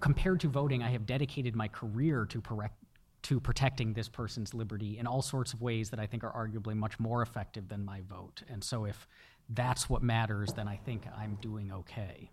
compared 0.00 0.40
to 0.40 0.48
voting, 0.48 0.82
I 0.82 0.90
have 0.90 1.06
dedicated 1.06 1.56
my 1.56 1.68
career 1.68 2.24
to 2.26 2.40
to 3.24 3.40
protecting 3.40 3.92
this 3.92 4.08
person's 4.08 4.54
liberty 4.54 4.98
in 4.98 5.06
all 5.06 5.22
sorts 5.22 5.52
of 5.52 5.60
ways 5.60 5.90
that 5.90 5.98
I 5.98 6.06
think 6.06 6.24
are 6.24 6.32
arguably 6.32 6.74
much 6.74 7.00
more 7.00 7.22
effective 7.22 7.68
than 7.68 7.84
my 7.84 8.02
vote. 8.08 8.42
And 8.48 8.62
so 8.62 8.84
if 8.84 9.08
that's 9.48 9.88
what 9.90 10.02
matters, 10.02 10.52
then 10.52 10.68
I 10.68 10.76
think 10.76 11.02
I'm 11.16 11.36
doing 11.40 11.72
okay. 11.72 12.30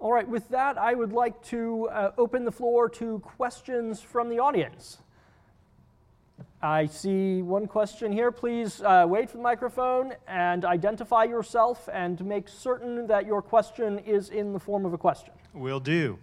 All 0.00 0.12
right, 0.12 0.28
with 0.28 0.48
that, 0.48 0.76
I 0.76 0.94
would 0.94 1.12
like 1.12 1.40
to 1.44 1.88
uh, 1.88 2.10
open 2.18 2.44
the 2.44 2.52
floor 2.52 2.88
to 2.90 3.20
questions 3.20 4.00
from 4.00 4.28
the 4.28 4.40
audience. 4.40 4.98
I 6.60 6.86
see 6.86 7.42
one 7.42 7.66
question 7.66 8.10
here. 8.10 8.32
Please 8.32 8.82
uh, 8.82 9.06
wait 9.08 9.30
for 9.30 9.36
the 9.36 9.42
microphone 9.42 10.14
and 10.26 10.64
identify 10.64 11.24
yourself 11.24 11.88
and 11.92 12.24
make 12.24 12.48
certain 12.48 13.06
that 13.06 13.24
your 13.24 13.40
question 13.40 14.00
is 14.00 14.30
in 14.30 14.52
the 14.52 14.58
form 14.58 14.84
of 14.84 14.92
a 14.92 14.98
question. 14.98 15.32
Will 15.52 15.80
do. 15.80 16.18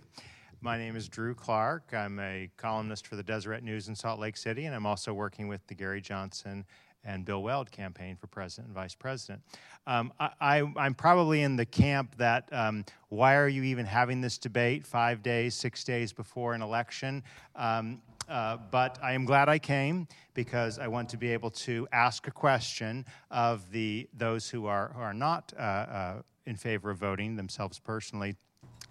My 0.64 0.78
name 0.78 0.96
is 0.96 1.10
Drew 1.10 1.34
Clark. 1.34 1.92
I'm 1.92 2.20
a 2.20 2.48
columnist 2.56 3.08
for 3.08 3.16
the 3.16 3.24
Deseret 3.24 3.64
News 3.64 3.88
in 3.88 3.96
Salt 3.96 4.20
Lake 4.20 4.38
City, 4.38 4.66
and 4.66 4.76
I'm 4.76 4.86
also 4.86 5.12
working 5.12 5.48
with 5.48 5.66
the 5.66 5.74
Gary 5.74 6.02
Johnson 6.02 6.66
and 7.04 7.26
Bill 7.26 7.42
Weld 7.42 7.72
campaign 7.72 8.16
for 8.16 8.28
president 8.28 8.68
and 8.68 8.76
vice 8.76 8.94
president. 8.94 9.42
Um, 9.88 10.14
I, 10.20 10.58
am 10.78 10.94
probably 10.94 11.42
in 11.42 11.56
the 11.56 11.66
camp 11.66 12.16
that 12.18 12.48
um, 12.52 12.86
why 13.10 13.38
are 13.38 13.48
you 13.48 13.64
even 13.64 13.88
having 13.88 14.22
this 14.22 14.38
debate 14.38 14.86
five 14.86 15.24
days, 15.24 15.56
six 15.56 15.84
days 15.84 16.14
before 16.14 16.54
an 16.54 16.62
election? 16.62 17.24
Um, 17.56 18.00
uh, 18.30 18.58
but 18.70 19.00
I 19.02 19.14
am 19.14 19.26
glad 19.26 19.50
I 19.50 19.58
came 19.58 20.08
because 20.36 20.78
I 20.78 20.88
want 20.88 21.10
to 21.10 21.18
be 21.18 21.34
able 21.34 21.50
to 21.50 21.88
ask 21.92 22.28
a 22.28 22.32
question 22.32 23.08
of 23.32 23.72
the 23.72 24.08
those 24.14 24.48
who 24.48 24.68
are 24.68 24.92
who 24.96 25.02
are 25.02 25.16
not 25.16 25.54
uh, 25.58 25.62
uh, 25.62 26.22
in 26.46 26.56
favor 26.56 26.92
of 26.92 27.00
voting 27.00 27.36
themselves 27.36 27.80
personally 27.80 28.36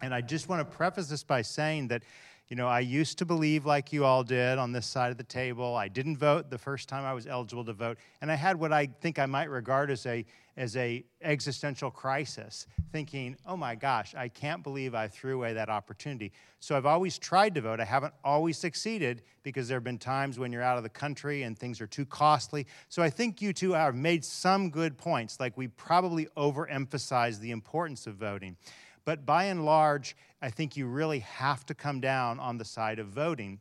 and 0.03 0.15
I 0.15 0.21
just 0.21 0.49
want 0.49 0.69
to 0.69 0.77
preface 0.77 1.09
this 1.09 1.23
by 1.23 1.43
saying 1.43 1.89
that, 1.89 2.03
you 2.49 2.57
know, 2.57 2.67
I 2.67 2.81
used 2.81 3.19
to 3.19 3.27
believe 3.27 3.65
like 3.65 3.93
you 3.93 4.05
all 4.05 4.25
did 4.25 4.59
on 4.59 4.73
this 4.73 4.87
side 4.87 5.13
of 5.13 5.17
the 5.17 5.25
table. 5.25 5.77
I 5.77 5.89
didn't 5.89 6.17
vote 6.17 6.51
the 6.51 6.59
first 6.59 6.89
time 6.89 7.05
I 7.05 7.13
was 7.13 7.27
eligible 7.27 7.65
to 7.65 7.73
vote, 7.73 7.99
and 8.21 8.31
I 8.31 8.35
had 8.35 8.59
what 8.59 8.73
I 8.73 8.87
think 8.87 9.19
I 9.19 9.27
might 9.27 9.51
regard 9.51 9.91
as 9.91 10.05
a 10.07 10.25
as 10.57 10.77
a 10.77 11.05
existential 11.23 11.91
crisis, 11.93 12.67
thinking, 12.91 13.37
"Oh 13.47 13.57
my 13.57 13.77
gosh, 13.77 14.17
I 14.17 14.29
can't 14.29 14.65
believe 14.65 14.97
I 14.97 15.07
threw 15.07 15.37
away 15.37 15.53
that 15.53 15.69
opportunity." 15.69 16.33
So 16.59 16.77
I've 16.77 16.87
always 16.87 17.19
tried 17.19 17.55
to 17.55 17.61
vote. 17.61 17.79
I 17.79 17.85
haven't 17.85 18.15
always 18.25 18.59
succeeded 18.59 19.23
because 19.45 19.69
there 19.69 19.77
have 19.77 19.85
been 19.85 19.97
times 19.97 20.39
when 20.39 20.51
you're 20.53 20.63
out 20.63 20.77
of 20.77 20.83
the 20.83 20.91
country 20.91 21.45
and 21.45 21.57
things 21.57 21.81
are 21.81 21.87
too 21.87 22.05
costly. 22.05 22.67
So 22.89 23.01
I 23.01 23.11
think 23.11 23.41
you 23.41 23.53
two 23.53 23.73
have 23.73 23.95
made 23.95 24.25
some 24.25 24.71
good 24.71 24.99
points, 24.99 25.39
like 25.39 25.57
we 25.57 25.69
probably 25.69 26.27
overemphasize 26.37 27.39
the 27.39 27.53
importance 27.53 28.09
of 28.09 28.17
voting. 28.17 28.57
But 29.05 29.27
by 29.27 29.45
and 29.45 29.65
large, 29.65 30.17
I 30.43 30.51
think 30.51 30.77
you 30.77 30.87
really 30.87 31.21
have 31.21 31.67
to 31.67 31.75
come 31.75 32.01
down 32.01 32.39
on 32.41 32.59
the 32.59 32.65
side 32.65 32.99
of 32.99 33.09
voting 33.09 33.61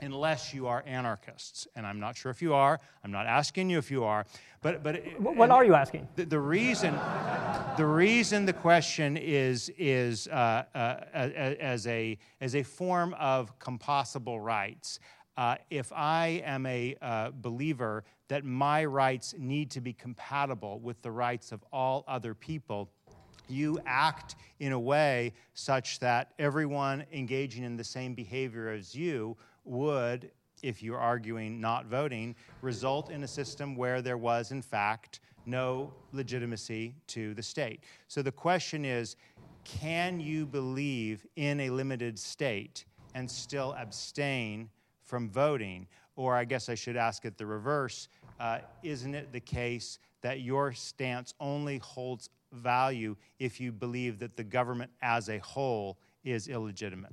unless 0.00 0.54
you 0.54 0.66
are 0.66 0.82
anarchists. 0.86 1.66
And 1.74 1.86
I'm 1.86 2.00
not 2.00 2.16
sure 2.16 2.30
if 2.30 2.40
you 2.40 2.54
are. 2.54 2.80
I'm 3.04 3.10
not 3.10 3.26
asking 3.26 3.70
you 3.70 3.78
if 3.78 3.90
you 3.90 4.04
are. 4.04 4.26
But, 4.62 4.82
but 4.82 5.02
what 5.20 5.50
are 5.50 5.64
you 5.64 5.74
asking? 5.74 6.08
The, 6.16 6.24
the, 6.24 6.38
reason, 6.38 6.94
the 7.76 7.86
reason 7.86 8.44
the 8.46 8.52
question 8.52 9.16
is, 9.16 9.70
is 9.76 10.28
uh, 10.28 10.64
uh, 10.74 11.00
as, 11.12 11.86
a, 11.86 12.18
as 12.40 12.54
a 12.54 12.62
form 12.62 13.14
of 13.18 13.58
compossible 13.58 14.40
rights. 14.40 15.00
Uh, 15.36 15.56
if 15.70 15.92
I 15.92 16.42
am 16.44 16.66
a 16.66 16.96
uh, 17.00 17.30
believer 17.32 18.02
that 18.26 18.44
my 18.44 18.84
rights 18.84 19.34
need 19.38 19.70
to 19.70 19.80
be 19.80 19.92
compatible 19.92 20.80
with 20.80 21.00
the 21.02 21.12
rights 21.12 21.52
of 21.52 21.64
all 21.72 22.04
other 22.08 22.34
people, 22.34 22.90
you 23.48 23.78
act 23.86 24.36
in 24.60 24.72
a 24.72 24.78
way 24.78 25.32
such 25.54 25.98
that 26.00 26.32
everyone 26.38 27.04
engaging 27.12 27.64
in 27.64 27.76
the 27.76 27.84
same 27.84 28.14
behavior 28.14 28.68
as 28.68 28.94
you 28.94 29.36
would 29.64 30.30
if 30.62 30.82
you're 30.82 30.98
arguing 30.98 31.60
not 31.60 31.86
voting, 31.86 32.34
result 32.62 33.10
in 33.10 33.22
a 33.22 33.28
system 33.28 33.76
where 33.76 34.02
there 34.02 34.18
was, 34.18 34.50
in 34.50 34.62
fact, 34.62 35.20
no 35.46 35.92
legitimacy 36.12 36.94
to 37.06 37.32
the 37.34 37.42
state. 37.42 37.80
So 38.08 38.22
the 38.22 38.32
question 38.32 38.84
is 38.84 39.16
can 39.64 40.18
you 40.18 40.46
believe 40.46 41.26
in 41.36 41.60
a 41.60 41.70
limited 41.70 42.18
state 42.18 42.86
and 43.14 43.30
still 43.30 43.74
abstain 43.78 44.70
from 45.02 45.28
voting? 45.28 45.86
Or 46.16 46.34
I 46.34 46.44
guess 46.44 46.68
I 46.68 46.74
should 46.74 46.96
ask 46.96 47.24
it 47.24 47.36
the 47.36 47.46
reverse 47.46 48.08
uh, 48.40 48.60
isn't 48.82 49.14
it 49.14 49.32
the 49.32 49.40
case 49.40 49.98
that 50.22 50.40
your 50.40 50.72
stance 50.72 51.34
only 51.40 51.78
holds 51.78 52.30
value 52.52 53.16
if 53.38 53.60
you 53.60 53.72
believe 53.72 54.18
that 54.18 54.36
the 54.36 54.44
government 54.44 54.90
as 55.02 55.28
a 55.28 55.38
whole 55.38 55.98
is 56.24 56.48
illegitimate? 56.48 57.12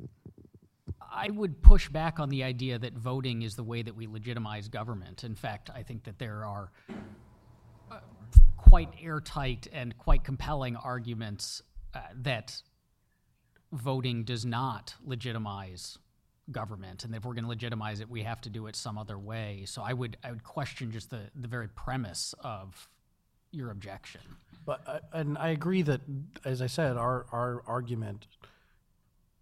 I 1.02 1.30
would 1.30 1.62
push 1.62 1.88
back 1.88 2.20
on 2.20 2.30
the 2.30 2.44
idea 2.44 2.78
that 2.80 2.94
voting 2.94 3.44
is 3.44 3.56
the 3.56 3.64
way 3.64 3.82
that 3.82 3.96
we 3.96 4.08
legitimize 4.08 4.68
government. 4.68 5.24
In 5.24 5.36
fact, 5.36 5.70
I 5.74 5.84
think 5.84 6.04
that 6.04 6.20
there 6.20 6.44
are 6.46 6.72
uh, 7.90 8.00
quite 8.58 8.90
airtight 9.02 9.68
and 9.72 9.98
quite 9.98 10.24
compelling 10.24 10.76
arguments 10.76 11.62
uh, 11.94 12.00
that 12.24 12.62
voting 13.72 14.24
does 14.24 14.46
not 14.46 14.96
legitimize 15.06 15.98
government, 16.52 17.06
and 17.06 17.16
if 17.16 17.26
we're 17.26 17.34
going 17.34 17.44
to 17.44 17.50
legitimize 17.50 18.00
it, 18.02 18.10
we 18.10 18.24
have 18.24 18.42
to 18.42 18.50
do 18.50 18.68
it 18.68 18.76
some 18.76 18.98
other 18.98 19.18
way. 19.18 19.64
So 19.66 19.82
I 19.82 19.94
would 19.94 20.18
I 20.24 20.32
would 20.32 20.44
question 20.44 20.92
just 20.92 21.10
the 21.10 21.22
the 21.36 21.48
very 21.48 21.70
premise 21.70 22.36
of 22.40 22.90
your 23.56 23.72
objection. 23.72 24.22
But 24.66 24.82
uh, 24.88 25.00
and 25.14 25.38
I 25.38 25.50
agree 25.50 25.82
that, 25.84 26.02
as 26.44 26.62
I 26.62 26.68
said, 26.68 26.98
our 26.98 27.26
our 27.32 27.64
argument 27.68 28.28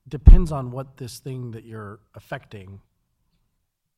depends 0.07 0.51
on 0.51 0.71
what 0.71 0.97
this 0.97 1.19
thing 1.19 1.51
that 1.51 1.63
you're 1.63 1.99
affecting, 2.13 2.81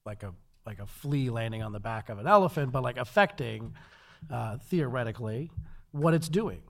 like 0.05 0.23
a 0.23 0.33
like 0.65 0.79
a 0.79 0.85
flea 0.85 1.29
landing 1.29 1.61
on 1.61 1.71
the 1.71 1.79
back 1.79 2.09
of 2.09 2.19
an 2.19 2.27
elephant, 2.27 2.71
but 2.71 2.83
like 2.83 2.97
affecting 2.97 3.73
uh, 4.31 4.57
theoretically 4.57 5.51
what 5.91 6.13
it's 6.13 6.29
doing. 6.29 6.61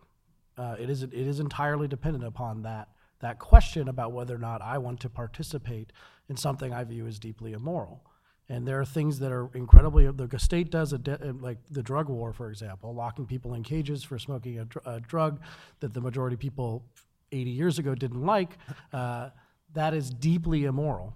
Uh, 0.58 0.76
it 0.80 0.90
is 0.90 1.04
it 1.04 1.14
is 1.14 1.40
entirely 1.40 1.88
dependent 1.88 2.24
upon 2.24 2.64
that 2.64 2.90
that 3.20 3.40
question 3.40 3.88
about 3.88 4.12
whether 4.12 4.36
or 4.36 4.40
not 4.40 4.62
I 4.62 4.78
want 4.78 5.00
to 5.02 5.10
participate 5.10 5.92
in 6.30 6.38
something 6.38 6.74
I 6.74 6.84
view 6.84 7.08
as 7.08 7.20
deeply 7.20 7.54
immoral. 7.54 8.04
And 8.48 8.68
there 8.68 8.80
are 8.80 8.86
things 8.86 9.20
that 9.20 9.32
are 9.32 9.50
incredibly. 9.56 10.10
The 10.12 10.38
state 10.38 10.70
does 10.70 10.94
a 10.94 11.00
de, 11.00 11.34
like 11.40 11.58
the 11.72 11.82
drug 11.82 12.10
war, 12.10 12.32
for 12.32 12.50
example, 12.50 12.94
locking 12.94 13.26
people 13.26 13.56
in 13.56 13.64
cages 13.64 14.04
for 14.04 14.20
smoking 14.20 14.60
a, 14.60 14.66
dr- 14.66 14.86
a 14.86 15.00
drug 15.00 15.40
that 15.80 15.94
the 15.94 16.02
majority 16.02 16.36
of 16.36 16.40
people 16.40 16.84
80 17.32 17.50
years 17.50 17.80
ago 17.80 17.96
didn't 17.96 18.24
like. 18.24 18.58
Uh, 18.94 19.30
that 19.74 19.94
is 19.94 20.10
deeply 20.12 20.66
immoral, 20.66 21.16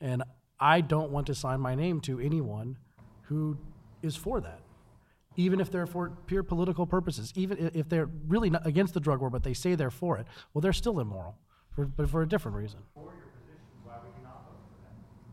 and 0.00 0.22
I 0.58 0.80
don't 0.80 1.10
want 1.10 1.26
to 1.26 1.34
sign 1.34 1.60
my 1.60 1.74
name 1.74 2.00
to 2.02 2.18
anyone 2.18 2.78
who 3.22 3.58
is 4.02 4.16
for 4.16 4.40
that, 4.40 4.60
even 5.36 5.60
if 5.60 5.70
they're 5.70 5.86
for 5.86 6.10
pure 6.26 6.42
political 6.42 6.86
purposes. 6.86 7.32
Even 7.36 7.70
if 7.74 7.88
they're 7.88 8.08
really 8.26 8.48
not 8.48 8.66
against 8.66 8.94
the 8.94 9.00
drug 9.00 9.20
war, 9.20 9.28
but 9.28 9.42
they 9.42 9.54
say 9.54 9.74
they're 9.74 9.90
for 9.90 10.18
it, 10.18 10.26
well, 10.52 10.60
they're 10.62 10.72
still 10.72 11.00
immoral, 11.00 11.36
for, 11.70 11.84
but 11.84 12.08
for 12.08 12.22
a 12.22 12.28
different 12.28 12.56
reason. 12.56 12.80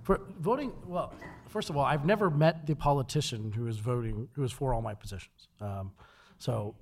For 0.09 0.21
voting, 0.39 0.71
well, 0.87 1.13
first 1.49 1.69
of 1.69 1.77
all, 1.77 1.85
I've 1.85 2.03
never 2.03 2.31
met 2.31 2.65
the 2.65 2.75
politician 2.75 3.51
who 3.51 3.67
is 3.67 3.77
voting, 3.77 4.27
who 4.33 4.43
is 4.43 4.51
for 4.51 4.73
all 4.73 4.81
my 4.81 4.95
positions. 4.95 5.49
Um, 5.61 5.91
so, 6.39 6.73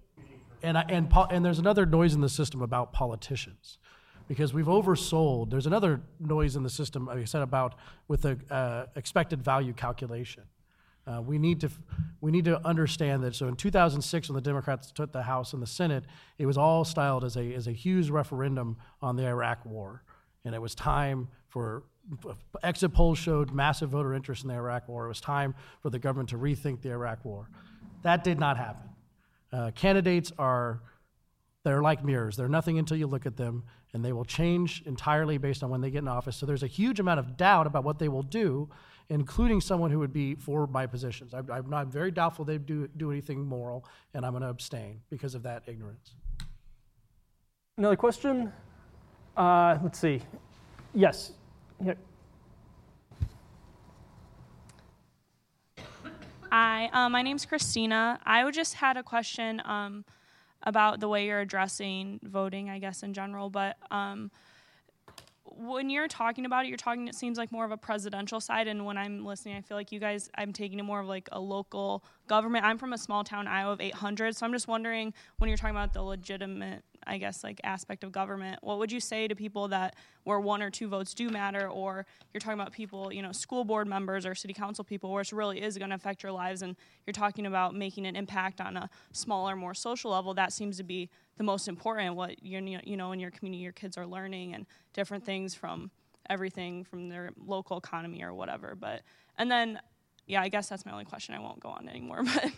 and 0.63 0.77
I, 0.77 0.85
and 0.87 1.09
po- 1.09 1.27
and 1.29 1.43
there's 1.43 1.59
another 1.59 1.85
noise 1.85 2.13
in 2.13 2.21
the 2.21 2.29
system 2.29 2.61
about 2.61 2.93
politicians, 2.93 3.79
because 4.29 4.53
we've 4.53 4.67
oversold. 4.67 5.49
There's 5.49 5.65
another 5.65 5.99
noise 6.21 6.55
in 6.55 6.63
the 6.63 6.69
system 6.69 7.09
I 7.09 7.25
said 7.25 7.41
about 7.41 7.75
with 8.07 8.21
the 8.21 8.39
uh, 8.49 8.85
expected 8.95 9.43
value 9.43 9.73
calculation. 9.73 10.43
Uh, 11.05 11.21
we 11.21 11.37
need 11.37 11.59
to 11.59 11.69
we 12.21 12.31
need 12.31 12.45
to 12.45 12.65
understand 12.65 13.25
that. 13.25 13.35
So 13.35 13.49
in 13.49 13.57
2006, 13.57 14.29
when 14.29 14.35
the 14.35 14.41
Democrats 14.41 14.89
took 14.89 15.11
the 15.11 15.23
House 15.23 15.51
and 15.51 15.61
the 15.61 15.67
Senate, 15.67 16.05
it 16.37 16.45
was 16.45 16.57
all 16.57 16.85
styled 16.85 17.25
as 17.25 17.35
a 17.35 17.53
as 17.53 17.67
a 17.67 17.73
huge 17.73 18.09
referendum 18.09 18.77
on 19.01 19.17
the 19.17 19.25
Iraq 19.25 19.65
War, 19.65 20.01
and 20.45 20.55
it 20.55 20.61
was 20.61 20.73
time 20.73 21.27
for 21.49 21.83
exit 22.63 22.93
polls 22.93 23.17
showed 23.17 23.51
massive 23.51 23.89
voter 23.89 24.13
interest 24.13 24.43
in 24.43 24.49
the 24.49 24.55
Iraq 24.55 24.87
War. 24.87 25.05
It 25.05 25.09
was 25.09 25.21
time 25.21 25.55
for 25.81 25.89
the 25.89 25.99
government 25.99 26.29
to 26.29 26.37
rethink 26.37 26.81
the 26.81 26.91
Iraq 26.91 27.23
War. 27.25 27.49
That 28.03 28.23
did 28.23 28.39
not 28.39 28.57
happen. 28.57 28.89
Uh, 29.51 29.71
candidates 29.71 30.31
are 30.37 30.81
they're 31.63 31.81
like 31.81 32.03
mirrors. 32.03 32.37
They're 32.37 32.47
nothing 32.47 32.79
until 32.79 32.95
you 32.95 33.07
look 33.07 33.25
at 33.25 33.35
them, 33.35 33.63
and 33.93 34.03
they 34.03 34.13
will 34.13 34.23
change 34.25 34.83
entirely 34.85 35.37
based 35.37 35.63
on 35.63 35.69
when 35.69 35.81
they 35.81 35.89
get 35.89 35.99
in 35.99 36.07
office. 36.07 36.37
So 36.37 36.45
there's 36.45 36.63
a 36.63 36.67
huge 36.67 36.99
amount 36.99 37.19
of 37.19 37.35
doubt 37.35 37.67
about 37.67 37.83
what 37.83 37.99
they 37.99 38.07
will 38.07 38.23
do, 38.23 38.69
including 39.09 39.59
someone 39.59 39.91
who 39.91 39.99
would 39.99 40.13
be 40.13 40.35
for 40.35 40.67
my 40.67 40.85
positions. 40.85 41.33
I, 41.33 41.39
I'm, 41.39 41.69
not, 41.69 41.81
I'm 41.81 41.91
very 41.91 42.11
doubtful 42.11 42.45
they 42.45 42.57
do 42.57 42.87
do 42.95 43.11
anything 43.11 43.45
moral, 43.45 43.85
and 44.13 44.25
I'm 44.25 44.31
going 44.31 44.43
to 44.43 44.49
abstain 44.49 45.01
because 45.09 45.35
of 45.35 45.43
that 45.43 45.63
ignorance. 45.67 46.13
Another 47.77 47.97
question? 47.97 48.53
Uh, 49.35 49.77
let's 49.83 49.99
see. 49.99 50.21
Yes, 50.93 51.33
Hi, 56.51 56.89
um, 56.93 57.11
my 57.11 57.21
name's 57.21 57.45
Christina. 57.45 58.19
I 58.25 58.49
just 58.51 58.75
had 58.75 58.95
a 58.95 59.03
question 59.03 59.61
um, 59.65 60.05
about 60.63 60.99
the 60.99 61.07
way 61.07 61.25
you're 61.25 61.41
addressing 61.41 62.19
voting, 62.23 62.69
I 62.69 62.79
guess, 62.79 63.03
in 63.03 63.13
general. 63.13 63.49
But 63.49 63.75
um, 63.91 64.31
when 65.43 65.89
you're 65.89 66.07
talking 66.07 66.45
about 66.45 66.65
it, 66.65 66.69
you're 66.69 66.77
talking, 66.77 67.07
it 67.07 67.15
seems 67.15 67.37
like 67.37 67.51
more 67.51 67.65
of 67.65 67.71
a 67.71 67.77
presidential 67.77 68.39
side. 68.39 68.67
And 68.67 68.85
when 68.85 68.97
I'm 68.97 69.25
listening, 69.25 69.57
I 69.57 69.61
feel 69.61 69.75
like 69.75 69.91
you 69.91 69.99
guys, 69.99 70.29
I'm 70.35 70.53
taking 70.53 70.79
it 70.79 70.83
more 70.83 71.01
of 71.01 71.07
like 71.07 71.27
a 71.31 71.39
local 71.39 72.03
government. 72.27 72.63
I'm 72.63 72.77
from 72.77 72.93
a 72.93 72.97
small 72.97 73.23
town, 73.23 73.47
Iowa, 73.47 73.73
of 73.73 73.81
800. 73.81 74.35
So 74.35 74.45
I'm 74.45 74.53
just 74.53 74.67
wondering 74.67 75.13
when 75.39 75.49
you're 75.49 75.57
talking 75.57 75.75
about 75.75 75.93
the 75.93 76.01
legitimate 76.01 76.83
I 77.07 77.17
guess, 77.17 77.43
like 77.43 77.61
aspect 77.63 78.03
of 78.03 78.11
government. 78.11 78.59
What 78.61 78.79
would 78.79 78.91
you 78.91 78.99
say 78.99 79.27
to 79.27 79.35
people 79.35 79.69
that 79.69 79.95
where 80.23 80.39
one 80.39 80.61
or 80.61 80.69
two 80.69 80.87
votes 80.87 81.13
do 81.13 81.29
matter, 81.29 81.69
or 81.69 82.05
you're 82.33 82.39
talking 82.39 82.59
about 82.59 82.73
people, 82.73 83.11
you 83.11 83.21
know, 83.21 83.31
school 83.31 83.63
board 83.63 83.87
members 83.87 84.25
or 84.25 84.35
city 84.35 84.53
council 84.53 84.83
people, 84.83 85.11
where 85.11 85.21
it 85.21 85.31
really 85.31 85.61
is 85.61 85.77
going 85.77 85.89
to 85.89 85.95
affect 85.95 86.23
your 86.23 86.31
lives, 86.31 86.61
and 86.61 86.75
you're 87.05 87.13
talking 87.13 87.45
about 87.45 87.73
making 87.73 88.05
an 88.05 88.15
impact 88.15 88.59
on 88.59 88.77
a 88.77 88.89
smaller, 89.13 89.55
more 89.55 89.73
social 89.73 90.11
level? 90.11 90.33
That 90.33 90.51
seems 90.51 90.77
to 90.77 90.83
be 90.83 91.09
the 91.37 91.43
most 91.43 91.67
important. 91.67 92.15
What 92.15 92.43
you're, 92.43 92.61
you 92.61 92.97
know, 92.97 93.11
in 93.11 93.19
your 93.19 93.31
community, 93.31 93.63
your 93.63 93.71
kids 93.71 93.97
are 93.97 94.05
learning 94.05 94.53
and 94.53 94.65
different 94.93 95.25
things 95.25 95.55
from 95.55 95.91
everything 96.29 96.83
from 96.83 97.09
their 97.09 97.31
local 97.45 97.77
economy 97.77 98.21
or 98.21 98.33
whatever. 98.33 98.75
But 98.75 99.01
and 99.37 99.49
then, 99.49 99.79
yeah, 100.25 100.41
I 100.41 100.49
guess 100.49 100.67
that's 100.69 100.85
my 100.85 100.91
only 100.91 101.05
question. 101.05 101.35
I 101.35 101.39
won't 101.39 101.59
go 101.59 101.69
on 101.69 101.87
anymore, 101.87 102.23
but. 102.33 102.51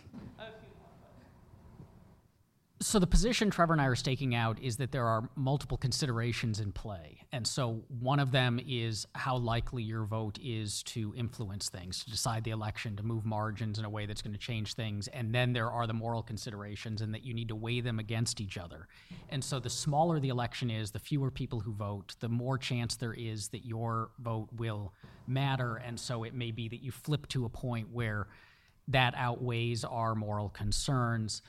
So 2.82 2.98
the 2.98 3.06
position 3.06 3.50
Trevor 3.50 3.74
and 3.74 3.82
I 3.82 3.84
are 3.84 3.94
staking 3.94 4.34
out 4.34 4.58
is 4.58 4.78
that 4.78 4.90
there 4.90 5.06
are 5.06 5.28
multiple 5.36 5.76
considerations 5.76 6.60
in 6.60 6.72
play. 6.72 7.18
And 7.30 7.46
so 7.46 7.82
one 8.00 8.18
of 8.18 8.32
them 8.32 8.58
is 8.66 9.06
how 9.14 9.36
likely 9.36 9.82
your 9.82 10.04
vote 10.04 10.38
is 10.42 10.82
to 10.84 11.12
influence 11.14 11.68
things, 11.68 12.02
to 12.04 12.10
decide 12.10 12.42
the 12.42 12.52
election, 12.52 12.96
to 12.96 13.02
move 13.02 13.26
margins 13.26 13.78
in 13.78 13.84
a 13.84 13.90
way 13.90 14.06
that's 14.06 14.22
going 14.22 14.32
to 14.32 14.38
change 14.38 14.72
things. 14.72 15.08
And 15.08 15.34
then 15.34 15.52
there 15.52 15.70
are 15.70 15.86
the 15.86 15.92
moral 15.92 16.22
considerations 16.22 17.02
and 17.02 17.12
that 17.12 17.22
you 17.22 17.34
need 17.34 17.48
to 17.48 17.54
weigh 17.54 17.82
them 17.82 17.98
against 17.98 18.40
each 18.40 18.56
other. 18.56 18.88
And 19.28 19.44
so 19.44 19.60
the 19.60 19.68
smaller 19.68 20.18
the 20.18 20.30
election 20.30 20.70
is, 20.70 20.90
the 20.90 20.98
fewer 20.98 21.30
people 21.30 21.60
who 21.60 21.74
vote, 21.74 22.16
the 22.20 22.30
more 22.30 22.56
chance 22.56 22.96
there 22.96 23.12
is 23.12 23.48
that 23.48 23.66
your 23.66 24.08
vote 24.20 24.48
will 24.56 24.94
matter. 25.26 25.76
And 25.76 26.00
so 26.00 26.24
it 26.24 26.32
may 26.32 26.50
be 26.50 26.66
that 26.70 26.82
you 26.82 26.92
flip 26.92 27.28
to 27.28 27.44
a 27.44 27.50
point 27.50 27.88
where 27.92 28.26
that 28.88 29.12
outweighs 29.18 29.84
our 29.84 30.14
moral 30.14 30.48
concerns 30.48 31.42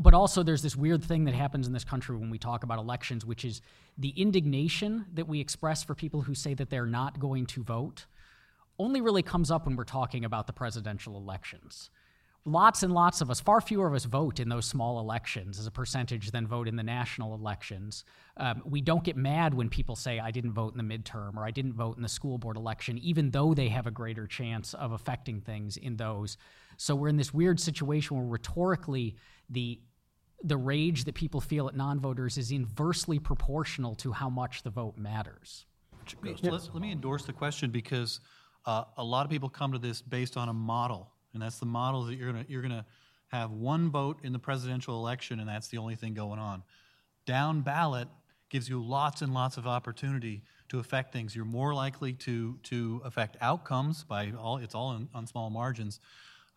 but 0.00 0.14
also 0.14 0.42
there's 0.42 0.62
this 0.62 0.74
weird 0.74 1.04
thing 1.04 1.26
that 1.26 1.34
happens 1.34 1.66
in 1.66 1.74
this 1.74 1.84
country 1.84 2.16
when 2.16 2.30
we 2.30 2.38
talk 2.38 2.64
about 2.64 2.78
elections, 2.78 3.26
which 3.26 3.44
is 3.44 3.60
the 3.98 4.08
indignation 4.10 5.04
that 5.12 5.28
we 5.28 5.40
express 5.40 5.84
for 5.84 5.94
people 5.94 6.22
who 6.22 6.34
say 6.34 6.54
that 6.54 6.70
they're 6.70 6.86
not 6.86 7.20
going 7.20 7.44
to 7.44 7.62
vote 7.62 8.06
only 8.78 9.02
really 9.02 9.22
comes 9.22 9.50
up 9.50 9.66
when 9.66 9.76
we're 9.76 9.84
talking 9.84 10.24
about 10.24 10.46
the 10.46 10.54
presidential 10.54 11.18
elections. 11.18 11.90
Lots 12.46 12.82
and 12.82 12.94
lots 12.94 13.20
of 13.20 13.30
us, 13.30 13.38
far 13.38 13.60
fewer 13.60 13.86
of 13.86 13.92
us 13.92 14.06
vote 14.06 14.40
in 14.40 14.48
those 14.48 14.64
small 14.64 14.98
elections 14.98 15.58
as 15.58 15.66
a 15.66 15.70
percentage 15.70 16.30
than 16.30 16.46
vote 16.46 16.66
in 16.66 16.76
the 16.76 16.82
national 16.82 17.34
elections. 17.34 18.02
Um, 18.38 18.62
we 18.64 18.80
don't 18.80 19.04
get 19.04 19.18
mad 19.18 19.52
when 19.52 19.68
people 19.68 19.94
say, 19.94 20.18
I 20.18 20.30
didn't 20.30 20.54
vote 20.54 20.74
in 20.74 20.78
the 20.78 20.98
midterm 20.98 21.36
or 21.36 21.44
I 21.44 21.50
didn't 21.50 21.74
vote 21.74 21.98
in 21.98 22.02
the 22.02 22.08
school 22.08 22.38
board 22.38 22.56
election, 22.56 22.96
even 22.96 23.30
though 23.32 23.52
they 23.52 23.68
have 23.68 23.86
a 23.86 23.90
greater 23.90 24.26
chance 24.26 24.72
of 24.72 24.92
affecting 24.92 25.42
things 25.42 25.76
in 25.76 25.96
those. 25.96 26.38
So 26.78 26.94
we're 26.94 27.08
in 27.08 27.18
this 27.18 27.34
weird 27.34 27.60
situation 27.60 28.16
where 28.16 28.26
rhetorically 28.26 29.16
the 29.50 29.78
the 30.42 30.56
rage 30.56 31.04
that 31.04 31.14
people 31.14 31.40
feel 31.40 31.68
at 31.68 31.76
non-voters 31.76 32.38
is 32.38 32.50
inversely 32.50 33.18
proportional 33.18 33.94
to 33.96 34.12
how 34.12 34.30
much 34.30 34.62
the 34.62 34.70
vote 34.70 34.96
matters. 34.96 35.66
Let, 36.22 36.74
let, 36.74 36.82
me 36.82 36.92
endorse 36.92 37.24
the 37.24 37.32
question 37.32 37.70
because 37.70 38.20
uh, 38.66 38.84
a 38.96 39.04
lot 39.04 39.24
of 39.24 39.30
people 39.30 39.48
come 39.48 39.72
to 39.72 39.78
this 39.78 40.00
based 40.00 40.36
on 40.36 40.48
a 40.48 40.52
model, 40.52 41.10
and 41.34 41.42
that's 41.42 41.58
the 41.58 41.66
model 41.66 42.04
that 42.04 42.16
you're 42.16 42.32
gonna 42.32 42.44
you're 42.48 42.62
gonna 42.62 42.86
have 43.28 43.52
one 43.52 43.90
vote 43.90 44.18
in 44.22 44.32
the 44.32 44.38
presidential 44.38 44.96
election, 44.96 45.40
and 45.40 45.48
that's 45.48 45.68
the 45.68 45.78
only 45.78 45.94
thing 45.94 46.14
going 46.14 46.38
on. 46.38 46.62
Down 47.26 47.60
ballot 47.60 48.08
gives 48.48 48.68
you 48.68 48.82
lots 48.82 49.22
and 49.22 49.32
lots 49.32 49.56
of 49.56 49.66
opportunity 49.66 50.42
to 50.68 50.78
affect 50.78 51.12
things. 51.12 51.34
You're 51.34 51.44
more 51.44 51.72
likely 51.72 52.12
to, 52.14 52.58
to 52.64 53.00
affect 53.04 53.36
outcomes 53.40 54.04
by 54.04 54.32
all, 54.38 54.58
it's 54.58 54.74
all 54.74 54.88
on, 54.88 55.08
on 55.14 55.26
small 55.26 55.50
margins. 55.50 56.00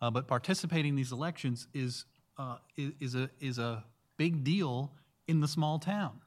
Uh, 0.02 0.10
but 0.10 0.26
participating 0.26 0.90
in 0.90 0.96
these 0.96 1.12
elections 1.12 1.68
is, 1.72 2.04
uh, 2.38 2.56
is, 2.76 2.92
is, 3.00 3.14
a, 3.14 3.30
is 3.40 3.58
a 3.58 3.84
big 4.16 4.44
deal 4.44 4.92
in 5.28 5.40
the 5.40 5.48
small 5.48 5.78
town. 5.78 6.20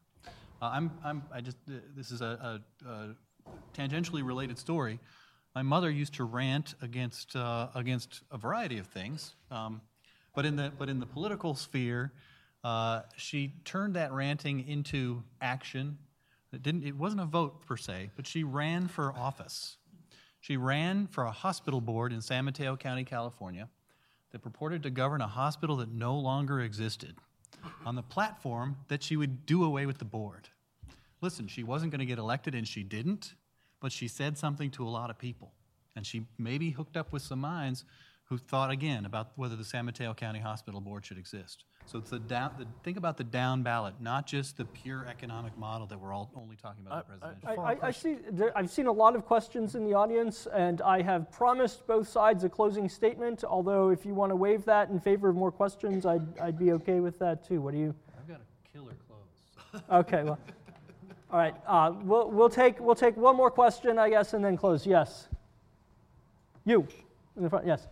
Uh, 0.62 0.66
I'm, 0.74 0.91
I'm, 1.03 1.24
I 1.32 1.41
just, 1.41 1.58
uh, 1.70 1.74
this 1.95 2.12
is 2.12 2.22
a, 2.22 2.62
a, 2.86 2.89
a, 2.89 3.16
tangentially 3.74 4.26
related 4.26 4.58
story. 4.58 4.99
My 5.55 5.62
mother 5.62 5.89
used 5.89 6.16
to 6.16 6.24
rant 6.24 6.76
against, 6.82 7.36
uh, 7.36 7.68
against 7.76 8.22
a 8.32 8.38
variety 8.38 8.78
of 8.78 8.88
things, 8.88 9.36
um, 9.51 9.82
but, 10.36 10.45
in 10.45 10.55
the, 10.55 10.72
but 10.78 10.89
in 10.89 10.99
the 10.99 11.05
political 11.05 11.55
sphere, 11.55 12.12
uh, 12.64 13.01
she 13.16 13.53
turned 13.64 13.95
that 13.95 14.12
ranting 14.12 14.68
into 14.68 15.24
action. 15.41 15.97
It, 16.51 16.64
didn't, 16.64 16.84
it 16.84 16.95
wasn't 16.95 17.22
a 17.22 17.26
vote 17.26 17.66
per 17.66 17.78
se, 17.78 18.12
but 18.16 18.28
she 18.28 18.43
ran 18.43 18.88
for 18.88 19.14
office. 19.14 19.78
She 20.41 20.58
ran 20.58 21.08
for 21.08 21.24
a 21.24 21.32
hospital 21.32 21.82
board 21.82 22.12
in 22.12 22.22
San 22.22 22.45
Mateo 22.45 22.76
County, 22.76 23.03
California, 23.03 23.70
that 24.32 24.42
purported 24.42 24.84
to 24.84 24.90
govern 24.90 25.22
a 25.22 25.28
hospital 25.28 25.78
that 25.78 25.92
no 25.92 26.18
longer 26.18 26.62
existed 26.62 27.16
on 27.86 27.96
the 27.96 28.04
platform 28.04 28.78
that 28.88 29.04
she 29.04 29.16
would 29.16 29.46
do 29.46 29.64
away 29.64 29.86
with 29.86 29.98
the 29.98 30.06
board. 30.06 30.50
Listen, 31.22 31.48
she 31.48 31.64
wasn't 31.64 31.92
going 31.92 32.00
to 32.00 32.06
get 32.06 32.20
elected, 32.20 32.54
and 32.54 32.68
she 32.68 32.84
didn't, 32.84 33.34
but 33.82 33.92
she 33.92 34.08
said 34.08 34.38
something 34.38 34.70
to 34.72 34.88
a 34.88 34.90
lot 34.90 35.10
of 35.10 35.18
people. 35.18 35.54
And 35.96 36.06
she 36.06 36.28
maybe 36.38 36.70
hooked 36.70 36.96
up 36.96 37.12
with 37.12 37.24
some 37.24 37.40
minds 37.40 37.86
who 38.26 38.38
thought 38.38 38.70
again 38.70 39.06
about 39.06 39.32
whether 39.36 39.56
the 39.56 39.64
San 39.64 39.86
Mateo 39.86 40.14
County 40.14 40.40
Hospital 40.40 40.82
Board 40.82 41.06
should 41.06 41.18
exist. 41.18 41.64
So 41.88 42.00
it's 42.00 42.10
the 42.10 42.20
down, 42.20 42.52
the, 42.60 42.68
think 42.84 42.98
about 42.98 43.16
the 43.16 43.24
down 43.24 43.64
ballot, 43.64 43.94
not 44.02 44.28
just 44.28 44.58
the 44.58 44.66
pure 44.66 45.08
economic 45.08 45.58
model 45.58 45.88
that 45.88 45.98
we're 45.98 46.12
all 46.12 46.30
only 46.36 46.58
talking 46.58 46.86
about 46.86 47.06
in 47.06 47.14
the 47.14 47.28
presidential. 47.28 47.64
I, 47.64 47.72
I, 47.72 47.88
I 47.88 47.92
see, 47.92 48.18
there, 48.30 48.56
I've 48.58 48.70
seen 48.70 48.88
a 48.88 48.92
lot 48.92 49.16
of 49.16 49.26
questions 49.26 49.74
in 49.74 49.86
the 49.86 49.94
audience, 49.94 50.50
and 50.54 50.82
I 50.82 51.02
have 51.02 51.32
promised 51.32 51.88
both 51.88 52.10
sides 52.10 52.44
a 52.44 52.50
closing 52.50 52.90
statement. 52.90 53.46
Although, 53.46 53.88
if 53.88 54.06
you 54.06 54.14
want 54.14 54.34
to 54.34 54.36
waive 54.36 54.66
that 54.66 54.90
in 54.90 55.00
favor 55.00 55.30
of 55.30 55.38
more 55.38 55.50
questions, 55.50 56.06
I'd, 56.06 56.38
I'd 56.40 56.60
be 56.60 56.74
okay 56.74 57.00
with 57.00 57.18
that 57.20 57.48
too. 57.48 57.62
What 57.62 57.72
do 57.74 57.80
you? 57.80 57.96
I've 58.20 58.28
got 58.28 58.42
a 58.42 58.78
killer 58.78 58.92
close. 59.08 59.82
Okay, 59.90 60.24
well, 60.24 60.40
all 61.32 61.40
right. 61.40 61.56
Uh, 61.66 61.94
we'll, 62.02 62.30
we'll 62.30 62.50
take 62.50 62.82
we'll 62.82 62.96
take 62.96 63.16
one 63.16 63.38
more 63.38 63.50
question, 63.50 63.98
I 63.98 64.10
guess, 64.10 64.34
and 64.34 64.44
then 64.44 64.58
close. 64.58 64.86
Yes. 64.86 65.30
You 66.66 66.86
in 67.38 67.44
the 67.44 67.50
front. 67.50 67.66
Yes. 67.66 67.88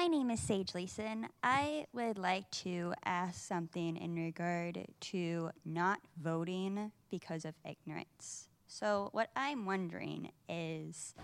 My 0.00 0.06
name 0.06 0.30
is 0.30 0.40
Sage 0.40 0.74
Leeson. 0.74 1.28
I 1.42 1.84
would 1.92 2.16
like 2.16 2.50
to 2.52 2.94
ask 3.04 3.38
something 3.46 3.98
in 3.98 4.14
regard 4.14 4.86
to 4.98 5.50
not 5.66 6.00
voting 6.18 6.90
because 7.10 7.44
of 7.44 7.52
ignorance. 7.68 8.48
So, 8.66 9.10
what 9.12 9.28
I'm 9.36 9.66
wondering 9.66 10.32
is 10.48 11.14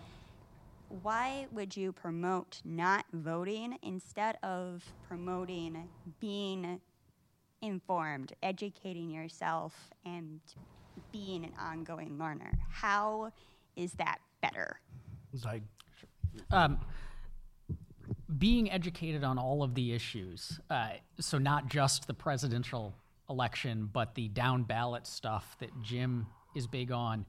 why 1.00 1.46
would 1.52 1.74
you 1.74 1.90
promote 1.90 2.60
not 2.66 3.06
voting 3.14 3.78
instead 3.82 4.36
of 4.42 4.84
promoting 5.08 5.88
being 6.20 6.78
informed, 7.62 8.34
educating 8.42 9.08
yourself, 9.08 9.88
and 10.04 10.38
being 11.12 11.46
an 11.46 11.54
ongoing 11.58 12.18
learner? 12.18 12.52
How 12.70 13.32
is 13.74 13.94
that 13.94 14.18
better? 14.42 14.80
Zide. 15.34 15.62
Um, 16.50 16.78
being 18.38 18.70
educated 18.70 19.24
on 19.24 19.38
all 19.38 19.62
of 19.62 19.74
the 19.74 19.92
issues, 19.92 20.60
uh, 20.70 20.90
so 21.20 21.38
not 21.38 21.68
just 21.68 22.06
the 22.06 22.14
presidential 22.14 22.94
election, 23.28 23.88
but 23.92 24.14
the 24.14 24.28
down 24.28 24.62
ballot 24.62 25.06
stuff 25.06 25.56
that 25.60 25.70
Jim 25.82 26.26
is 26.54 26.66
big 26.66 26.90
on, 26.90 27.24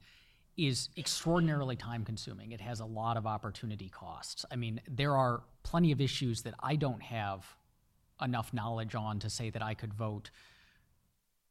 is 0.58 0.90
extraordinarily 0.98 1.76
time 1.76 2.04
consuming. 2.04 2.52
It 2.52 2.62
has 2.62 2.80
a 2.80 2.86
lot 2.86 3.16
of 3.16 3.28
opportunity 3.28 3.90
costs. 3.90 4.44
I 4.52 4.56
mean, 4.56 4.82
there 4.90 5.16
are 5.16 5.44
plenty 5.64 5.92
of 5.92 6.02
issues 6.02 6.42
that 6.44 6.56
I 6.60 6.76
don't 6.76 7.02
have 7.02 7.46
enough 8.22 8.54
knowledge 8.54 8.96
on 8.96 9.20
to 9.20 9.30
say 9.30 9.52
that 9.52 9.62
I 9.62 9.76
could 9.76 9.94
vote 9.94 10.32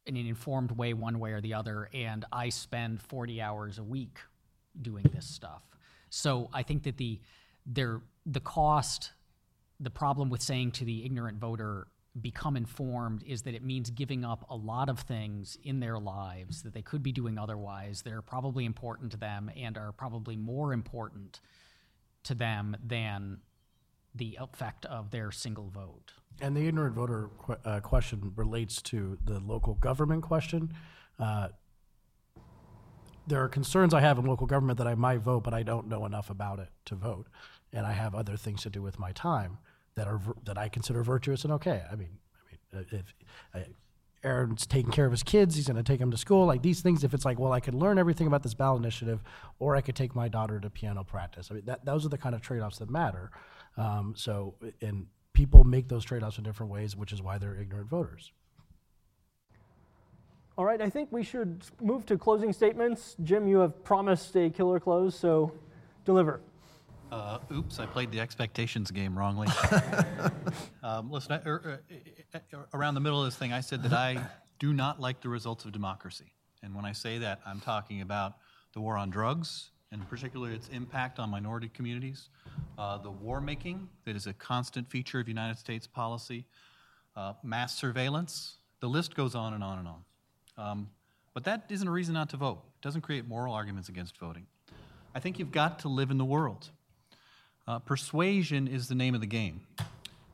in 0.06 0.16
an 0.16 0.26
informed 0.26 0.72
way, 0.72 0.92
one 0.92 1.18
way 1.20 1.32
or 1.32 1.40
the 1.40 1.54
other, 1.54 1.88
and 1.92 2.24
I 2.32 2.48
spend 2.48 3.00
40 3.00 3.40
hours 3.40 3.78
a 3.78 3.84
week 3.84 4.18
doing 4.80 5.04
this 5.12 5.26
stuff. 5.26 5.62
So 6.10 6.48
I 6.52 6.62
think 6.62 6.84
that 6.84 6.96
the 6.96 7.20
there 7.64 8.00
the 8.24 8.40
cost 8.40 9.12
the 9.80 9.90
problem 9.90 10.30
with 10.30 10.42
saying 10.42 10.72
to 10.72 10.84
the 10.84 11.04
ignorant 11.04 11.38
voter, 11.38 11.88
become 12.20 12.56
informed, 12.56 13.22
is 13.24 13.42
that 13.42 13.54
it 13.54 13.62
means 13.62 13.90
giving 13.90 14.24
up 14.24 14.46
a 14.48 14.56
lot 14.56 14.88
of 14.88 15.00
things 15.00 15.58
in 15.62 15.80
their 15.80 15.98
lives 15.98 16.62
that 16.62 16.72
they 16.72 16.82
could 16.82 17.02
be 17.02 17.12
doing 17.12 17.38
otherwise 17.38 18.02
that 18.02 18.12
are 18.12 18.22
probably 18.22 18.64
important 18.64 19.12
to 19.12 19.18
them 19.18 19.50
and 19.56 19.76
are 19.76 19.92
probably 19.92 20.36
more 20.36 20.72
important 20.72 21.40
to 22.24 22.34
them 22.34 22.76
than 22.82 23.38
the 24.14 24.38
effect 24.40 24.86
of 24.86 25.10
their 25.10 25.30
single 25.30 25.68
vote. 25.68 26.12
And 26.40 26.56
the 26.56 26.66
ignorant 26.66 26.94
voter 26.94 27.30
que- 27.44 27.56
uh, 27.64 27.80
question 27.80 28.32
relates 28.34 28.80
to 28.82 29.18
the 29.22 29.38
local 29.38 29.74
government 29.74 30.22
question. 30.22 30.72
Uh, 31.18 31.48
there 33.26 33.42
are 33.42 33.48
concerns 33.48 33.92
I 33.92 34.00
have 34.00 34.18
in 34.18 34.24
local 34.24 34.46
government 34.46 34.78
that 34.78 34.86
I 34.86 34.94
might 34.94 35.18
vote, 35.18 35.44
but 35.44 35.52
I 35.52 35.62
don't 35.62 35.88
know 35.88 36.06
enough 36.06 36.30
about 36.30 36.60
it 36.60 36.68
to 36.86 36.94
vote, 36.94 37.26
and 37.72 37.84
I 37.84 37.92
have 37.92 38.14
other 38.14 38.36
things 38.36 38.62
to 38.62 38.70
do 38.70 38.80
with 38.80 38.98
my 38.98 39.12
time 39.12 39.58
that 39.96 40.06
are 40.06 40.20
that 40.44 40.56
I 40.56 40.68
consider 40.68 41.02
virtuous 41.02 41.44
and 41.44 41.52
okay. 41.54 41.82
I 41.90 41.96
mean, 41.96 42.18
I 42.72 42.76
mean, 42.76 42.86
uh, 42.92 42.96
if 42.96 43.14
uh, 43.54 43.68
Aaron's 44.22 44.66
taking 44.66 44.90
care 44.90 45.06
of 45.06 45.12
his 45.12 45.22
kids, 45.22 45.54
he's 45.56 45.66
going 45.66 45.76
to 45.76 45.82
take 45.82 46.00
them 46.00 46.10
to 46.10 46.16
school. 46.16 46.46
Like 46.46 46.62
these 46.62 46.80
things, 46.80 47.04
if 47.04 47.14
it's 47.14 47.24
like, 47.24 47.38
well, 47.38 47.52
I 47.52 47.60
could 47.60 47.74
learn 47.74 47.98
everything 47.98 48.26
about 48.26 48.42
this 48.42 48.54
ballot 48.54 48.80
initiative, 48.80 49.22
or 49.58 49.76
I 49.76 49.80
could 49.80 49.94
take 49.94 50.14
my 50.14 50.28
daughter 50.28 50.58
to 50.60 50.70
piano 50.70 51.04
practice. 51.04 51.48
I 51.50 51.54
mean, 51.54 51.64
that, 51.66 51.84
those 51.84 52.04
are 52.04 52.08
the 52.08 52.18
kind 52.18 52.34
of 52.34 52.40
trade-offs 52.40 52.78
that 52.78 52.90
matter. 52.90 53.30
Um, 53.76 54.14
so, 54.16 54.54
and 54.80 55.06
people 55.32 55.64
make 55.64 55.88
those 55.88 56.04
trade-offs 56.04 56.38
in 56.38 56.44
different 56.44 56.72
ways, 56.72 56.96
which 56.96 57.12
is 57.12 57.22
why 57.22 57.38
they're 57.38 57.56
ignorant 57.56 57.88
voters. 57.88 58.32
All 60.58 60.64
right. 60.64 60.80
I 60.80 60.90
think 60.90 61.12
we 61.12 61.22
should 61.22 61.62
move 61.80 62.06
to 62.06 62.18
closing 62.18 62.52
statements. 62.52 63.14
Jim, 63.22 63.46
you 63.46 63.58
have 63.58 63.84
promised 63.84 64.34
a 64.36 64.50
killer 64.50 64.80
close, 64.80 65.14
so 65.14 65.52
deliver. 66.04 66.40
Uh, 67.12 67.38
oops, 67.52 67.78
I 67.78 67.86
played 67.86 68.10
the 68.10 68.20
expectations 68.20 68.90
game 68.90 69.16
wrongly. 69.16 69.48
um, 70.82 71.10
listen, 71.10 71.32
I, 71.32 71.48
er, 71.48 71.80
er, 72.34 72.42
er, 72.52 72.68
around 72.74 72.94
the 72.94 73.00
middle 73.00 73.20
of 73.20 73.26
this 73.26 73.36
thing, 73.36 73.52
I 73.52 73.60
said 73.60 73.82
that 73.84 73.92
I 73.92 74.18
do 74.58 74.72
not 74.72 75.00
like 75.00 75.20
the 75.20 75.28
results 75.28 75.64
of 75.64 75.72
democracy. 75.72 76.32
And 76.62 76.74
when 76.74 76.84
I 76.84 76.92
say 76.92 77.18
that, 77.18 77.40
I'm 77.46 77.60
talking 77.60 78.00
about 78.00 78.34
the 78.72 78.80
war 78.80 78.96
on 78.96 79.10
drugs, 79.10 79.70
and 79.92 80.08
particularly 80.08 80.54
its 80.54 80.68
impact 80.68 81.20
on 81.20 81.30
minority 81.30 81.68
communities, 81.68 82.28
uh, 82.76 82.98
the 82.98 83.10
war 83.10 83.40
making 83.40 83.88
that 84.04 84.16
is 84.16 84.26
a 84.26 84.32
constant 84.32 84.90
feature 84.90 85.20
of 85.20 85.28
United 85.28 85.58
States 85.58 85.86
policy, 85.86 86.44
uh, 87.14 87.34
mass 87.44 87.76
surveillance. 87.76 88.56
The 88.80 88.88
list 88.88 89.14
goes 89.14 89.34
on 89.34 89.54
and 89.54 89.62
on 89.62 89.78
and 89.78 89.88
on. 89.88 90.04
Um, 90.58 90.90
but 91.34 91.44
that 91.44 91.66
isn't 91.68 91.86
a 91.86 91.90
reason 91.90 92.14
not 92.14 92.30
to 92.30 92.36
vote. 92.36 92.62
It 92.80 92.82
doesn't 92.82 93.02
create 93.02 93.28
moral 93.28 93.54
arguments 93.54 93.88
against 93.88 94.18
voting. 94.18 94.46
I 95.14 95.20
think 95.20 95.38
you've 95.38 95.52
got 95.52 95.78
to 95.80 95.88
live 95.88 96.10
in 96.10 96.18
the 96.18 96.24
world. 96.24 96.70
Uh, 97.68 97.80
persuasion 97.80 98.68
is 98.68 98.86
the 98.86 98.94
name 98.94 99.14
of 99.14 99.20
the 99.20 99.26
game. 99.26 99.60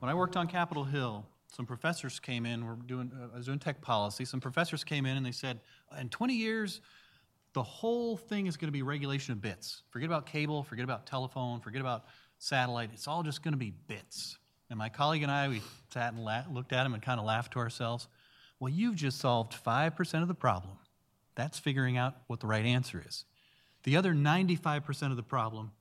When 0.01 0.11
I 0.11 0.15
worked 0.15 0.37
on 0.37 0.47
Capitol 0.49 0.85
Hill, 0.85 1.25
some 1.49 1.65
professors 1.65 2.21
came 2.21 2.45
in. 2.45 2.67
We're 2.67 2.75
doing, 2.75 3.11
uh, 3.19 3.29
I 3.33 3.37
was 3.37 3.47
doing 3.47 3.59
tech 3.59 3.81
policy. 3.81 4.27
Some 4.27 4.41
professors 4.41 4.85
came 4.85 5.07
in 5.07 5.17
and 5.17 5.25
they 5.25 5.33
said, 5.33 5.61
in 5.99 6.11
20 6.11 6.35
years, 6.35 6.83
the 7.55 7.63
whole 7.63 8.19
thing 8.19 8.47
is 8.47 8.57
going 8.59 8.69
to 8.69 8.73
be 8.73 8.83
regulation 8.83 9.33
of 9.33 9.41
bits. 9.41 9.83
Forget 9.91 10.07
about 10.07 10.27
cable, 10.27 10.63
forget 10.63 10.85
about 10.85 11.07
telephone, 11.07 11.61
forget 11.61 11.81
about 11.81 12.05
satellite. 12.39 12.91
It's 12.93 13.09
all 13.09 13.23
just 13.23 13.43
going 13.43 13.53
to 13.53 13.59
be 13.59 13.73
bits. 13.87 14.37
And 14.69 14.79
my 14.79 14.91
colleague 14.91 15.23
and 15.23 15.33
I, 15.33 15.49
we 15.49 15.63
sat 15.93 16.13
and 16.13 16.23
la- 16.23 16.45
looked 16.51 16.73
at 16.73 16.85
him 16.85 16.93
and 16.93 17.03
kind 17.03 17.19
of 17.19 17.25
laughed 17.25 17.53
to 17.53 17.59
ourselves. 17.61 18.09
Well, 18.61 18.71
you've 18.71 18.97
just 18.97 19.19
solved 19.19 19.55
5% 19.65 20.23
of 20.23 20.29
the 20.29 20.35
problem. 20.35 20.77
That's 21.35 21.59
figuring 21.59 21.97
out 21.97 22.15
what 22.27 22.41
the 22.41 22.47
right 22.47 22.65
answer 22.65 23.03
is. 23.07 23.25
The 23.85 23.97
other 23.97 24.13
95% 24.13 25.11
of 25.11 25.17
the 25.17 25.23
problem 25.23 25.73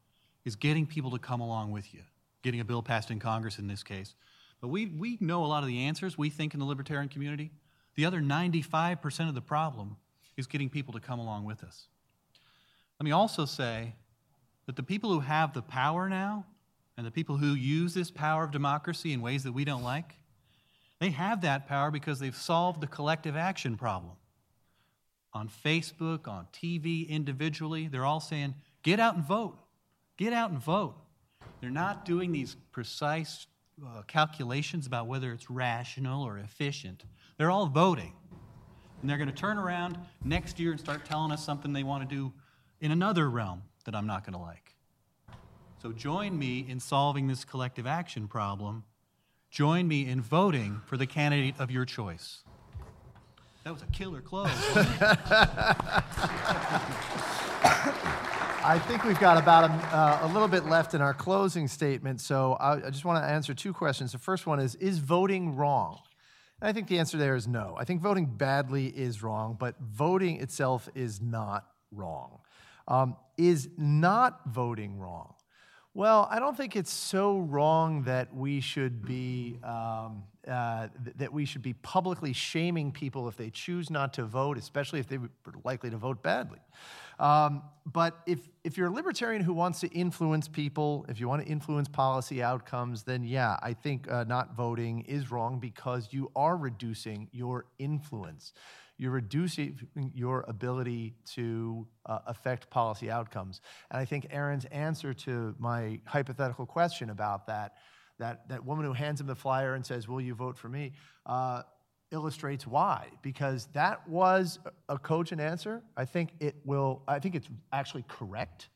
is 0.46 0.56
getting 0.56 0.86
people 0.86 1.12
to 1.12 1.20
come 1.20 1.42
along 1.42 1.72
with 1.72 1.94
you, 1.94 2.02
getting 2.44 2.60
a 2.60 2.66
bill 2.66 2.82
passed 2.82 3.12
in 3.12 3.20
Congress 3.20 3.60
in 3.60 3.68
this 3.68 3.84
case. 3.84 4.16
But 4.62 4.68
we, 4.68 4.88
we 4.88 5.18
know 5.20 5.44
a 5.44 5.48
lot 5.48 5.64
of 5.64 5.68
the 5.68 5.80
answers, 5.80 6.18
we 6.18 6.30
think 6.30 6.54
in 6.54 6.60
the 6.60 6.66
libertarian 6.66 7.10
community. 7.10 7.52
The 7.96 8.06
other 8.06 8.22
95% 8.22 9.28
of 9.28 9.36
the 9.36 9.42
problem 9.42 9.98
is 10.38 10.48
getting 10.48 10.70
people 10.70 10.94
to 10.94 11.00
come 11.00 11.20
along 11.20 11.46
with 11.46 11.64
us. 11.64 11.88
Let 13.00 13.06
me 13.06 13.12
also 13.12 13.46
say 13.46 13.96
that 14.68 14.76
the 14.76 14.84
people 14.84 15.12
who 15.12 15.20
have 15.22 15.54
the 15.54 15.62
power 15.62 16.08
now 16.08 16.46
and 16.96 17.06
the 17.06 17.12
people 17.12 17.38
who 17.38 17.54
use 17.54 17.94
this 17.94 18.12
power 18.12 18.44
of 18.44 18.52
democracy 18.52 19.12
in 19.12 19.22
ways 19.22 19.44
that 19.44 19.52
we 19.52 19.66
don't 19.66 19.84
like, 19.84 20.16
they 21.00 21.10
have 21.10 21.42
that 21.42 21.68
power 21.68 21.90
because 21.90 22.20
they've 22.20 22.36
solved 22.36 22.80
the 22.80 22.88
collective 22.88 23.36
action 23.36 23.76
problem. 23.76 24.14
On 25.34 25.50
Facebook, 25.50 26.28
on 26.28 26.46
TV, 26.54 27.10
individually, 27.10 27.88
they're 27.88 28.06
all 28.06 28.20
saying, 28.20 28.54
get 28.84 29.00
out 29.00 29.16
and 29.16 29.24
vote. 29.24 29.58
Get 30.22 30.34
out 30.34 30.52
and 30.52 30.60
vote. 30.60 30.94
They're 31.62 31.72
not 31.72 32.06
doing 32.06 32.32
these 32.32 32.56
precise 32.72 33.48
uh, 33.84 34.04
calculations 34.04 34.86
about 34.86 35.08
whether 35.08 35.34
it's 35.34 35.50
rational 35.50 36.22
or 36.22 36.38
efficient. 36.38 37.06
They're 37.40 37.50
all 37.50 37.66
voting. 37.66 38.14
And 39.02 39.10
they're 39.10 39.18
going 39.18 39.32
to 39.32 39.36
turn 39.36 39.58
around 39.58 39.98
next 40.24 40.60
year 40.60 40.70
and 40.70 40.80
start 40.80 41.06
telling 41.06 41.32
us 41.32 41.44
something 41.44 41.74
they 41.74 41.82
want 41.82 42.08
to 42.08 42.16
do 42.16 42.32
in 42.82 42.92
another 42.92 43.32
realm 43.32 43.64
that 43.86 43.96
I'm 43.96 44.06
not 44.06 44.24
going 44.24 44.36
to 44.36 44.40
like. 44.40 44.76
So 45.82 45.92
join 45.92 46.38
me 46.38 46.68
in 46.70 46.80
solving 46.80 47.26
this 47.26 47.44
collective 47.44 47.88
action 47.88 48.28
problem. 48.28 48.84
Join 49.50 49.88
me 49.88 50.08
in 50.08 50.22
voting 50.22 50.82
for 50.86 50.98
the 50.98 51.08
candidate 51.08 51.56
of 51.58 51.72
your 51.72 51.86
choice. 51.86 52.44
That 53.64 53.74
was 53.74 53.82
a 53.82 53.88
killer 53.88 54.22
close. 54.22 54.52
I 58.64 58.78
think 58.78 59.04
we've 59.04 59.20
got 59.20 59.42
about 59.42 59.72
a, 59.72 59.74
uh, 59.74 60.20
a, 60.22 60.28
little 60.34 60.48
bit 60.48 60.68
left 60.68 60.94
in 60.94 61.02
our 61.02 61.16
closing 61.16 61.68
statement, 61.68 62.22
so 62.22 62.54
I, 62.54 62.74
I 62.74 62.90
just 62.92 63.06
want 63.06 63.24
to 63.24 63.28
answer 63.28 63.56
two 63.56 63.74
questions. 63.74 64.12
The 64.12 64.20
first 64.20 64.46
one 64.46 64.60
is 64.60 64.76
Is 64.76 65.00
voting 65.00 65.56
wrong? 65.56 66.00
And 66.62 66.70
I 66.70 66.74
think 66.74 66.88
the 66.88 67.00
answer 67.00 67.18
there 67.18 67.36
is 67.36 67.48
no. 67.48 67.76
I 67.80 67.86
think 67.86 68.02
voting 68.02 68.28
badly 68.28 68.86
is 68.86 69.24
wrong, 69.24 69.58
but 69.60 69.80
voting 69.80 70.42
itself 70.42 70.88
is 70.94 71.20
not 71.20 71.66
wrong. 71.92 72.38
Um, 72.88 73.16
is 73.36 73.68
not 73.78 74.42
voting 74.46 75.00
wrong? 75.00 75.34
Well, 75.94 76.28
I 76.32 76.40
don't 76.40 76.56
think 76.56 76.78
it's 76.78 76.92
so 76.92 77.40
wrong 77.40 78.04
that 78.04 78.34
we 78.34 78.62
should 78.62 79.06
be 79.06 79.60
um, 79.62 80.24
uh, 80.48 80.88
th- 81.04 81.18
that 81.18 81.34
we 81.34 81.44
should 81.44 81.62
be 81.62 81.74
publicly 81.74 82.32
shaming 82.32 82.94
people 82.94 83.28
if 83.28 83.36
they 83.36 83.50
choose 83.50 83.90
not 83.90 84.14
to 84.14 84.24
vote, 84.24 84.58
especially 84.58 85.02
if 85.02 85.08
they 85.08 85.18
are 85.18 85.30
likely 85.66 85.90
to 85.90 85.98
vote 85.98 86.24
badly. 86.24 86.60
Um, 87.20 87.64
but 87.86 88.20
if, 88.26 88.40
if 88.64 88.78
you're 88.78 88.88
a 88.88 88.92
libertarian 88.92 89.44
who 89.44 89.54
wants 89.54 89.82
to 89.82 89.88
influence 89.90 90.48
people, 90.48 91.06
if 91.10 91.20
you 91.20 91.28
want 91.28 91.44
to 91.44 91.48
influence 91.48 91.90
policy 91.90 92.42
outcomes, 92.42 93.04
then 93.04 93.26
yeah, 93.26 93.58
I 93.62 93.74
think 93.74 94.10
uh, 94.10 94.24
not 94.24 94.56
voting 94.56 95.02
is 95.02 95.30
wrong 95.30 95.60
because 95.60 96.08
you 96.12 96.32
are 96.38 96.56
reducing 96.56 97.28
your 97.34 97.66
influence. 97.80 98.54
You're 99.02 99.10
reducing 99.10 99.80
your 100.14 100.46
ability 100.48 101.16
to 101.34 101.88
uh, 102.06 102.20
affect 102.28 102.70
policy 102.70 103.10
outcomes. 103.10 103.60
And 103.90 104.00
I 104.00 104.06
think 104.06 104.28
Aaron's 104.30 104.66
answer 104.66 105.12
to 105.26 105.56
my 105.58 106.00
hypothetical 106.06 106.68
question 106.68 107.10
about 107.10 107.48
that, 107.48 107.78
that, 108.20 108.48
that 108.50 108.64
woman 108.64 108.86
who 108.86 108.94
hands 108.94 109.20
him 109.20 109.26
the 109.26 109.34
flyer 109.34 109.74
and 109.74 109.84
says, 109.84 110.08
Will 110.08 110.22
you 110.22 110.36
vote 110.36 110.56
for 110.56 110.70
me? 110.70 110.92
Uh, 111.26 111.64
illustrates 112.12 112.68
why 112.68 113.08
because 113.22 113.70
that 113.74 114.06
was 114.06 114.60
a 114.90 115.00
cogent 115.00 115.40
answer 115.40 115.82
i 115.96 116.04
think 116.04 116.32
it 116.42 116.56
will 116.66 117.02
i 117.08 117.18
think 117.18 117.36
it's 117.36 117.48
actually 117.72 118.04
correct 118.10 118.68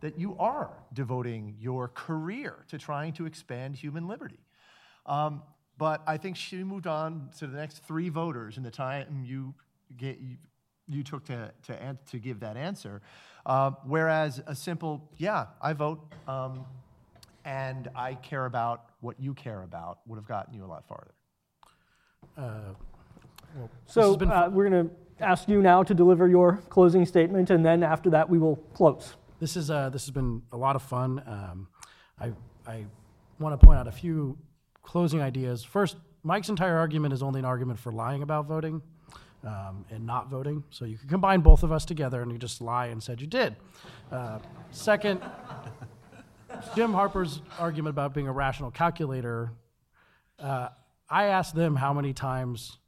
that 0.00 0.18
you 0.18 0.34
are 0.38 0.70
devoting 0.94 1.54
your 1.60 1.88
career 1.88 2.64
to 2.66 2.78
trying 2.78 3.12
to 3.12 3.26
expand 3.26 3.76
human 3.76 4.08
liberty 4.08 4.40
um, 5.04 5.42
but 5.76 6.00
i 6.06 6.16
think 6.16 6.34
she 6.34 6.64
moved 6.64 6.86
on 6.86 7.28
to 7.36 7.46
the 7.46 7.58
next 7.58 7.84
three 7.84 8.08
voters 8.08 8.56
in 8.56 8.62
the 8.62 8.70
time 8.70 9.22
you 9.22 9.52
get 9.96 10.18
you, 10.20 10.36
you 10.86 11.02
took 11.02 11.24
to, 11.24 11.52
to, 11.64 11.98
to 12.10 12.18
give 12.18 12.40
that 12.40 12.56
answer 12.56 13.00
uh, 13.46 13.70
whereas 13.84 14.42
a 14.46 14.54
simple 14.54 15.10
yeah 15.16 15.46
i 15.60 15.72
vote 15.72 16.00
um, 16.26 16.64
and 17.44 17.88
i 17.94 18.14
care 18.14 18.46
about 18.46 18.90
what 19.00 19.18
you 19.20 19.34
care 19.34 19.62
about 19.62 20.00
would 20.06 20.16
have 20.16 20.26
gotten 20.26 20.54
you 20.54 20.64
a 20.64 20.66
lot 20.66 20.86
farther 20.86 21.14
uh, 22.36 22.74
well, 23.56 23.70
so 23.86 24.14
uh, 24.14 24.48
we're 24.52 24.68
going 24.68 24.88
to 24.88 24.94
ask 25.20 25.48
you 25.48 25.62
now 25.62 25.82
to 25.82 25.94
deliver 25.94 26.28
your 26.28 26.58
closing 26.68 27.04
statement, 27.06 27.50
and 27.50 27.64
then 27.64 27.82
after 27.82 28.10
that, 28.10 28.28
we 28.28 28.38
will 28.38 28.56
close. 28.74 29.16
This 29.40 29.56
is 29.56 29.70
uh, 29.70 29.88
this 29.90 30.04
has 30.04 30.10
been 30.10 30.42
a 30.52 30.56
lot 30.56 30.76
of 30.76 30.82
fun. 30.82 31.22
Um, 31.26 31.68
I 32.20 32.32
I 32.66 32.84
want 33.38 33.58
to 33.58 33.66
point 33.66 33.78
out 33.78 33.88
a 33.88 33.92
few 33.92 34.36
closing 34.82 35.20
ideas. 35.20 35.64
First, 35.64 35.96
Mike's 36.22 36.48
entire 36.48 36.76
argument 36.76 37.14
is 37.14 37.22
only 37.22 37.38
an 37.38 37.44
argument 37.44 37.78
for 37.78 37.92
lying 37.92 38.22
about 38.22 38.46
voting. 38.46 38.82
Um, 39.44 39.84
and 39.88 40.04
not 40.04 40.28
voting. 40.28 40.64
So 40.70 40.84
you 40.84 40.98
can 40.98 41.08
combine 41.08 41.42
both 41.42 41.62
of 41.62 41.70
us 41.70 41.84
together 41.84 42.22
and 42.22 42.32
you 42.32 42.38
just 42.38 42.60
lie 42.60 42.86
and 42.86 43.00
said 43.00 43.20
you 43.20 43.28
did. 43.28 43.54
Uh, 44.10 44.40
second, 44.72 45.22
Jim 46.74 46.92
Harper's 46.92 47.40
argument 47.56 47.94
about 47.94 48.14
being 48.14 48.26
a 48.26 48.32
rational 48.32 48.72
calculator. 48.72 49.52
Uh, 50.40 50.70
I 51.08 51.26
asked 51.26 51.54
them 51.54 51.76
how 51.76 51.92
many 51.92 52.12
times 52.12 52.78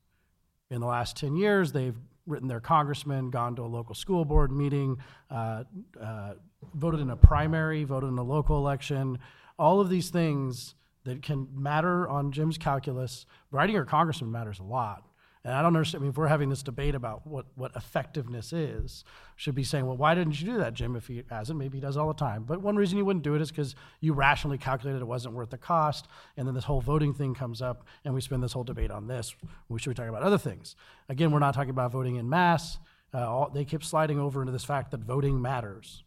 in 0.70 0.80
the 0.80 0.86
last 0.86 1.16
10 1.16 1.36
years 1.36 1.70
they've 1.70 1.96
written 2.26 2.48
their 2.48 2.60
congressman, 2.60 3.30
gone 3.30 3.56
to 3.56 3.62
a 3.62 3.66
local 3.66 3.94
school 3.94 4.24
board 4.24 4.52
meeting, 4.52 4.96
uh, 5.30 5.64
uh, 6.00 6.34
voted 6.74 7.00
in 7.00 7.10
a 7.10 7.16
primary, 7.16 7.84
voted 7.84 8.08
in 8.08 8.18
a 8.18 8.22
local 8.22 8.56
election, 8.56 9.18
all 9.58 9.80
of 9.80 9.88
these 9.88 10.10
things 10.10 10.74
that 11.04 11.22
can 11.22 11.48
matter 11.54 12.08
on 12.08 12.30
Jim's 12.30 12.58
calculus. 12.58 13.26
Writing 13.50 13.74
your 13.74 13.84
congressman 13.84 14.30
matters 14.30 14.58
a 14.60 14.62
lot. 14.62 15.02
And 15.42 15.54
I 15.54 15.62
don't 15.62 15.68
understand. 15.68 16.00
I 16.00 16.02
mean, 16.02 16.10
if 16.10 16.18
we're 16.18 16.26
having 16.26 16.50
this 16.50 16.62
debate 16.62 16.94
about 16.94 17.26
what, 17.26 17.46
what 17.54 17.74
effectiveness 17.74 18.52
is, 18.52 19.04
should 19.36 19.54
be 19.54 19.64
saying, 19.64 19.86
well, 19.86 19.96
why 19.96 20.14
didn't 20.14 20.38
you 20.38 20.46
do 20.52 20.58
that, 20.58 20.74
Jim? 20.74 20.96
If 20.96 21.06
he 21.06 21.22
hasn't, 21.30 21.58
maybe 21.58 21.78
he 21.78 21.80
does 21.80 21.96
all 21.96 22.08
the 22.08 22.14
time. 22.14 22.44
But 22.44 22.60
one 22.60 22.76
reason 22.76 22.98
you 22.98 23.06
wouldn't 23.06 23.24
do 23.24 23.34
it 23.34 23.40
is 23.40 23.50
because 23.50 23.74
you 24.00 24.12
rationally 24.12 24.58
calculated 24.58 25.00
it 25.00 25.06
wasn't 25.06 25.34
worth 25.34 25.48
the 25.48 25.56
cost. 25.56 26.08
And 26.36 26.46
then 26.46 26.54
this 26.54 26.64
whole 26.64 26.82
voting 26.82 27.14
thing 27.14 27.34
comes 27.34 27.62
up, 27.62 27.86
and 28.04 28.12
we 28.12 28.20
spend 28.20 28.42
this 28.42 28.52
whole 28.52 28.64
debate 28.64 28.90
on 28.90 29.06
this. 29.06 29.34
We 29.70 29.78
should 29.78 29.90
be 29.90 29.94
talking 29.94 30.10
about 30.10 30.22
other 30.22 30.36
things. 30.36 30.76
Again, 31.08 31.30
we're 31.30 31.38
not 31.38 31.54
talking 31.54 31.70
about 31.70 31.90
voting 31.90 32.16
in 32.16 32.28
mass. 32.28 32.78
Uh, 33.14 33.26
all, 33.26 33.50
they 33.50 33.64
keep 33.64 33.82
sliding 33.82 34.20
over 34.20 34.42
into 34.42 34.52
this 34.52 34.64
fact 34.64 34.90
that 34.90 35.00
voting 35.00 35.40
matters. 35.40 36.04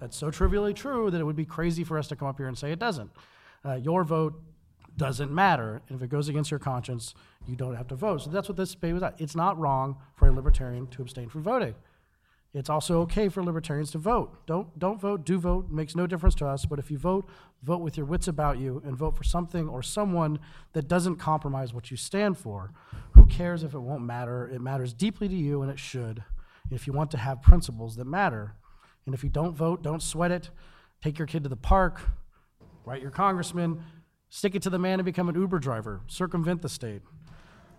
That's 0.00 0.16
so 0.16 0.32
trivially 0.32 0.74
true 0.74 1.08
that 1.12 1.20
it 1.20 1.24
would 1.24 1.36
be 1.36 1.46
crazy 1.46 1.84
for 1.84 1.98
us 1.98 2.08
to 2.08 2.16
come 2.16 2.26
up 2.26 2.36
here 2.36 2.48
and 2.48 2.58
say 2.58 2.72
it 2.72 2.80
doesn't. 2.80 3.10
Uh, 3.64 3.74
your 3.74 4.02
vote 4.02 4.34
doesn't 4.96 5.32
matter. 5.32 5.82
And 5.88 5.96
if 5.96 6.02
it 6.02 6.08
goes 6.08 6.28
against 6.28 6.50
your 6.50 6.60
conscience, 6.60 7.14
you 7.46 7.56
don't 7.56 7.76
have 7.76 7.88
to 7.88 7.94
vote. 7.94 8.22
So 8.22 8.30
that's 8.30 8.48
what 8.48 8.56
this 8.56 8.72
debate 8.72 8.94
was 8.94 9.02
at. 9.02 9.20
It's 9.20 9.36
not 9.36 9.58
wrong 9.58 9.96
for 10.14 10.28
a 10.28 10.32
libertarian 10.32 10.86
to 10.88 11.02
abstain 11.02 11.28
from 11.28 11.42
voting. 11.42 11.74
It's 12.54 12.70
also 12.70 13.02
okay 13.02 13.28
for 13.28 13.42
libertarians 13.42 13.90
to 13.90 13.98
vote. 13.98 14.46
Don't, 14.46 14.78
don't 14.78 14.98
vote, 14.98 15.26
do 15.26 15.38
vote, 15.38 15.70
makes 15.70 15.94
no 15.94 16.06
difference 16.06 16.34
to 16.36 16.46
us. 16.46 16.64
But 16.64 16.78
if 16.78 16.90
you 16.90 16.96
vote, 16.96 17.28
vote 17.62 17.82
with 17.82 17.98
your 17.98 18.06
wits 18.06 18.28
about 18.28 18.58
you 18.58 18.80
and 18.84 18.96
vote 18.96 19.14
for 19.14 19.24
something 19.24 19.68
or 19.68 19.82
someone 19.82 20.38
that 20.72 20.88
doesn't 20.88 21.16
compromise 21.16 21.74
what 21.74 21.90
you 21.90 21.98
stand 21.98 22.38
for. 22.38 22.72
Who 23.12 23.26
cares 23.26 23.62
if 23.62 23.74
it 23.74 23.80
won't 23.80 24.04
matter? 24.04 24.48
It 24.48 24.62
matters 24.62 24.94
deeply 24.94 25.28
to 25.28 25.34
you 25.34 25.60
and 25.60 25.70
it 25.70 25.78
should. 25.78 26.24
If 26.70 26.86
you 26.86 26.94
want 26.94 27.10
to 27.10 27.18
have 27.18 27.42
principles 27.42 27.96
that 27.96 28.06
matter. 28.06 28.54
And 29.04 29.14
if 29.14 29.22
you 29.22 29.28
don't 29.28 29.54
vote, 29.54 29.82
don't 29.82 30.02
sweat 30.02 30.30
it. 30.30 30.50
Take 31.02 31.18
your 31.18 31.26
kid 31.26 31.42
to 31.42 31.48
the 31.50 31.56
park, 31.56 32.00
write 32.86 33.02
your 33.02 33.10
congressman, 33.10 33.84
Stick 34.28 34.54
it 34.54 34.62
to 34.62 34.70
the 34.70 34.78
man 34.78 34.98
and 34.98 35.04
become 35.04 35.28
an 35.28 35.34
Uber 35.34 35.58
driver. 35.58 36.00
Circumvent 36.06 36.62
the 36.62 36.68
state. 36.68 37.02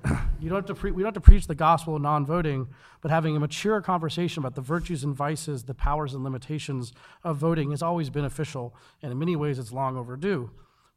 you 0.40 0.50
don't 0.50 0.58
have 0.58 0.66
to 0.66 0.76
pre- 0.76 0.92
we 0.92 1.02
don't 1.04 1.08
have 1.08 1.22
to 1.22 1.30
preach 1.30 1.48
the 1.48 1.56
gospel 1.56 1.96
of 1.96 2.02
non 2.02 2.26
voting, 2.26 2.68
but 3.02 3.12
having 3.12 3.36
a 3.36 3.40
mature 3.40 3.82
conversation 3.82 4.42
about 4.42 4.56
the 4.56 4.62
virtues 4.62 5.04
and 5.04 5.16
vices, 5.16 5.64
the 5.64 5.74
powers 5.74 6.14
and 6.14 6.24
limitations 6.24 6.94
of 7.24 7.38
voting 7.38 7.72
is 7.72 7.82
always 7.82 8.10
beneficial, 8.10 8.76
and 9.02 9.12
in 9.12 9.20
many 9.20 9.36
ways 9.36 9.60
it's 9.60 9.72
long 9.72 9.98
overdue. 9.98 10.50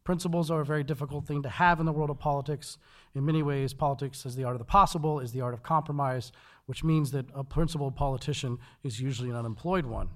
Principles 0.04 0.50
are 0.50 0.60
a 0.60 0.64
very 0.64 0.82
difficult 0.82 1.26
thing 1.26 1.42
to 1.42 1.48
have 1.48 1.78
in 1.78 1.86
the 1.86 1.92
world 1.92 2.10
of 2.10 2.18
politics. 2.18 2.78
In 3.14 3.24
many 3.24 3.42
ways, 3.42 3.74
politics 3.74 4.24
is 4.24 4.34
the 4.34 4.44
art 4.44 4.54
of 4.54 4.58
the 4.58 4.64
possible, 4.64 5.20
is 5.20 5.32
the 5.32 5.42
art 5.42 5.52
of 5.52 5.62
compromise, 5.62 6.32
which 6.66 6.82
means 6.82 7.10
that 7.10 7.26
a 7.34 7.44
principled 7.44 7.96
politician 7.96 8.58
is 8.82 9.00
usually 9.00 9.30
an 9.30 9.36
unemployed 9.36 9.84
one. 9.84 10.08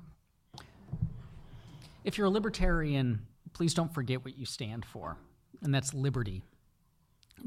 If 2.02 2.16
you're 2.16 2.26
a 2.26 2.30
libertarian, 2.30 3.26
please 3.54 3.72
don't 3.72 3.94
forget 3.94 4.24
what 4.24 4.36
you 4.36 4.44
stand 4.44 4.84
for, 4.84 5.16
and 5.62 5.74
that's 5.74 5.94
liberty. 5.94 6.42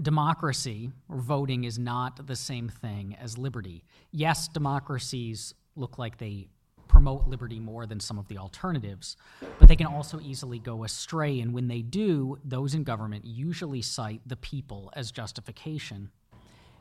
Democracy 0.01 0.91
or 1.07 1.17
voting 1.17 1.63
is 1.63 1.77
not 1.77 2.25
the 2.25 2.35
same 2.35 2.69
thing 2.69 3.15
as 3.21 3.37
liberty. 3.37 3.83
Yes, 4.11 4.47
democracies 4.47 5.53
look 5.75 5.97
like 5.97 6.17
they 6.17 6.47
promote 6.87 7.27
liberty 7.27 7.59
more 7.59 7.85
than 7.85 7.99
some 7.99 8.17
of 8.17 8.27
the 8.27 8.37
alternatives, 8.37 9.17
but 9.59 9.67
they 9.67 9.75
can 9.75 9.87
also 9.87 10.19
easily 10.19 10.59
go 10.59 10.83
astray. 10.83 11.39
And 11.41 11.53
when 11.53 11.67
they 11.67 11.81
do, 11.81 12.39
those 12.43 12.73
in 12.73 12.83
government 12.83 13.25
usually 13.25 13.81
cite 13.81 14.21
the 14.25 14.37
people 14.37 14.91
as 14.95 15.11
justification. 15.11 16.09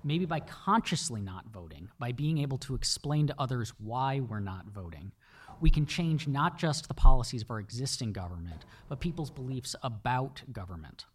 Maybe 0.04 0.24
by 0.24 0.40
consciously 0.40 1.20
not 1.20 1.46
voting, 1.52 1.88
by 1.98 2.12
being 2.12 2.38
able 2.38 2.58
to 2.58 2.74
explain 2.74 3.26
to 3.26 3.34
others 3.38 3.72
why 3.78 4.20
we're 4.20 4.40
not 4.40 4.66
voting, 4.66 5.12
we 5.60 5.70
can 5.70 5.86
change 5.86 6.28
not 6.28 6.58
just 6.58 6.88
the 6.88 6.94
policies 6.94 7.42
of 7.42 7.50
our 7.50 7.60
existing 7.60 8.12
government, 8.12 8.64
but 8.88 9.00
people's 9.00 9.30
beliefs 9.30 9.74
about 9.82 10.42
government. 10.52 11.06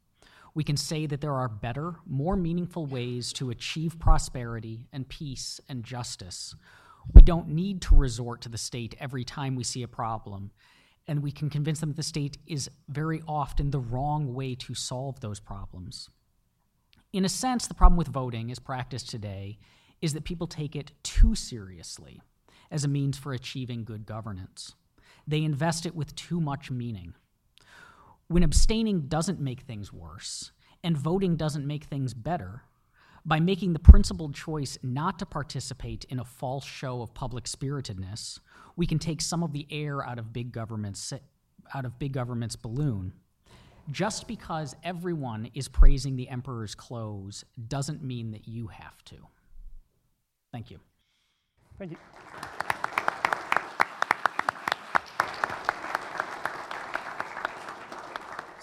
We 0.54 0.64
can 0.64 0.78
say 0.78 1.06
that 1.06 1.22
there 1.22 1.34
are 1.34 1.48
better, 1.48 1.96
more 2.06 2.36
meaningful 2.36 2.86
ways 2.86 3.32
to 3.34 3.52
achieve 3.52 4.00
prosperity 4.00 4.88
and 4.92 5.08
peace 5.08 5.62
and 5.70 5.84
justice. 5.84 6.56
We 7.14 7.22
don't 7.22 7.50
need 7.50 7.82
to 7.84 7.96
resort 7.96 8.42
to 8.42 8.50
the 8.50 8.58
state 8.58 8.96
every 9.00 9.24
time 9.24 9.56
we 9.56 9.64
see 9.64 9.84
a 9.84 9.88
problem, 9.88 10.52
and 11.08 11.24
we 11.24 11.32
can 11.32 11.50
convince 11.50 11.80
them 11.80 11.89
that 11.89 11.98
the 11.98 12.04
state 12.04 12.38
is 12.46 12.70
very 12.89 13.22
often 13.28 13.72
the 13.72 13.80
wrong 13.80 14.34
way 14.34 14.56
to 14.56 14.74
solve 14.74 15.20
those 15.20 15.39
problems. 15.39 16.10
In 17.14 17.26
a 17.26 17.30
sense, 17.30 17.68
the 17.68 17.74
problem 17.74 17.98
with 17.98 18.08
voting 18.08 18.52
as 18.52 18.60
practiced 18.60 19.10
today 19.10 19.58
is 20.02 20.14
that 20.14 20.24
people 20.24 20.48
take 20.48 20.76
it 20.76 20.92
too 21.04 21.36
seriously 21.36 22.22
as 22.72 22.84
a 22.84 22.88
means 22.88 23.18
for 23.18 23.34
achieving 23.34 23.84
good 23.84 24.06
governance. 24.06 24.74
They 25.28 25.44
invest 25.44 25.86
it 25.86 25.94
with 25.94 26.16
too 26.16 26.42
much 26.42 26.72
meaning. 26.72 27.14
when 28.32 28.44
abstaining 28.44 29.02
doesn't 29.08 29.42
make 29.42 29.62
things 29.62 29.92
worse 29.92 30.52
and 30.84 30.98
voting 30.98 31.36
doesn't 31.36 31.68
make 31.68 31.84
things 31.84 32.14
better, 32.14 32.64
by 33.24 33.40
making 33.40 33.74
the 33.74 33.80
principled 33.80 34.34
choice 34.34 34.80
not 34.82 35.20
to 35.20 35.26
participate 35.26 36.06
in 36.06 36.20
a 36.20 36.24
false 36.24 36.66
show 36.66 37.02
of 37.02 37.14
public 37.14 37.46
spiritedness, 37.46 38.40
we 38.76 38.88
can 38.88 38.98
take 38.98 39.22
some 39.22 39.44
of 39.44 39.52
the 39.52 39.68
air 39.70 40.04
out 40.04 40.18
of 40.18 40.34
big 40.34 40.52
government's 40.52 41.14
out 41.76 41.86
of 41.86 42.00
big 42.00 42.14
government's 42.14 42.56
balloon. 42.56 43.14
Just 43.92 44.28
because 44.28 44.76
everyone 44.84 45.50
is 45.54 45.68
praising 45.68 46.16
the 46.16 46.30
emperor's 46.30 46.74
clothes 46.74 47.44
doesn't 47.68 48.04
mean 48.04 48.32
that 48.32 48.48
you 48.48 48.68
have 48.68 49.04
to. 49.06 49.18
Thank 50.52 50.72
you. 50.72 50.80
Thank 51.78 51.92
you. 51.92 51.98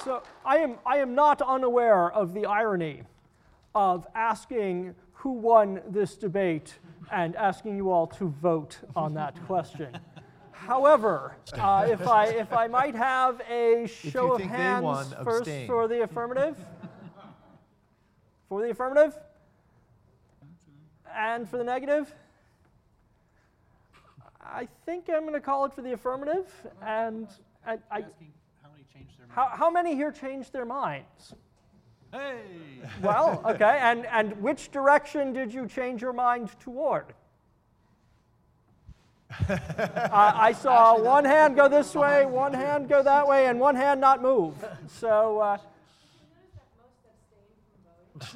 So 0.04 0.22
I 0.44 0.58
am, 0.58 0.76
I 0.86 0.98
am 0.98 1.14
not 1.14 1.42
unaware 1.42 2.10
of 2.12 2.32
the 2.32 2.46
irony 2.46 3.02
of 3.74 4.06
asking 4.14 4.94
who 5.12 5.32
won 5.32 5.80
this 5.88 6.16
debate 6.16 6.78
and 7.10 7.34
asking 7.34 7.76
you 7.76 7.90
all 7.90 8.06
to 8.06 8.28
vote 8.28 8.78
on 8.94 9.14
that 9.14 9.34
question. 9.46 9.98
However, 10.52 11.34
uh, 11.54 11.88
if, 11.90 12.06
I, 12.06 12.26
if 12.26 12.52
I 12.52 12.68
might 12.68 12.94
have 12.94 13.40
a 13.50 13.86
show 13.86 14.34
of 14.34 14.40
hands 14.40 14.84
won, 14.84 15.06
first 15.24 15.40
abstain. 15.40 15.66
for 15.66 15.88
the 15.88 16.02
affirmative. 16.02 16.56
For 18.48 18.62
the 18.62 18.70
affirmative? 18.70 19.18
And 21.16 21.48
for 21.48 21.56
the 21.56 21.64
negative? 21.64 22.14
I 24.40 24.68
think 24.86 25.08
I'm 25.08 25.22
going 25.22 25.34
to 25.34 25.40
call 25.40 25.64
it 25.64 25.74
for 25.74 25.82
the 25.82 25.92
affirmative. 25.92 26.50
And 26.82 27.28
I, 27.66 27.78
I, 27.90 28.04
how 28.98 29.04
many 29.04 29.06
changed 29.06 29.18
their 29.18 29.26
how, 29.28 29.48
how 29.56 29.70
many 29.70 29.94
here 29.94 30.12
changed 30.12 30.52
their 30.52 30.64
minds? 30.64 31.34
Hey! 32.12 32.40
Well, 33.02 33.42
okay, 33.50 33.78
and, 33.82 34.06
and 34.06 34.40
which 34.40 34.70
direction 34.70 35.32
did 35.32 35.52
you 35.52 35.66
change 35.66 36.02
your 36.02 36.12
mind 36.12 36.50
toward? 36.60 37.06
uh, 39.48 39.58
I 40.12 40.52
saw 40.52 40.98
one 40.98 41.24
hand 41.24 41.54
go 41.54 41.68
this 41.68 41.94
way, 41.94 42.24
one 42.24 42.54
hand 42.54 42.88
go 42.88 43.02
that 43.02 43.28
way, 43.28 43.46
and 43.46 43.60
one 43.60 43.76
hand 43.76 44.00
not 44.00 44.22
move. 44.22 44.54
So, 44.86 45.38
uh, 45.38 45.58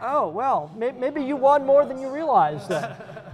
oh, 0.00 0.28
well, 0.28 0.72
may, 0.76 0.92
maybe 0.92 1.22
you 1.22 1.36
won 1.36 1.66
more 1.66 1.84
than 1.84 2.00
you 2.00 2.08
realized 2.08 2.68
then. 2.68 2.94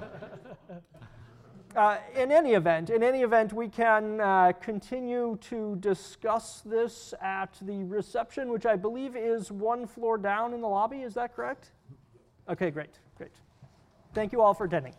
Uh, 1.76 1.98
in 2.16 2.32
any 2.32 2.54
event, 2.54 2.90
in 2.90 3.02
any 3.02 3.22
event, 3.22 3.52
we 3.52 3.68
can 3.68 4.20
uh, 4.20 4.52
continue 4.60 5.38
to 5.40 5.76
discuss 5.76 6.62
this 6.64 7.12
at 7.20 7.56
the 7.62 7.84
reception, 7.84 8.48
which 8.48 8.66
I 8.66 8.74
believe 8.74 9.16
is 9.16 9.52
one 9.52 9.86
floor 9.86 10.16
down 10.16 10.54
in 10.54 10.60
the 10.60 10.68
lobby. 10.68 11.02
Is 11.02 11.14
that 11.14 11.36
correct? 11.36 11.70
Okay, 12.48 12.70
great, 12.70 12.98
great. 13.16 13.32
Thank 14.14 14.32
you 14.32 14.40
all 14.40 14.54
for 14.54 14.64
attending. 14.64 14.94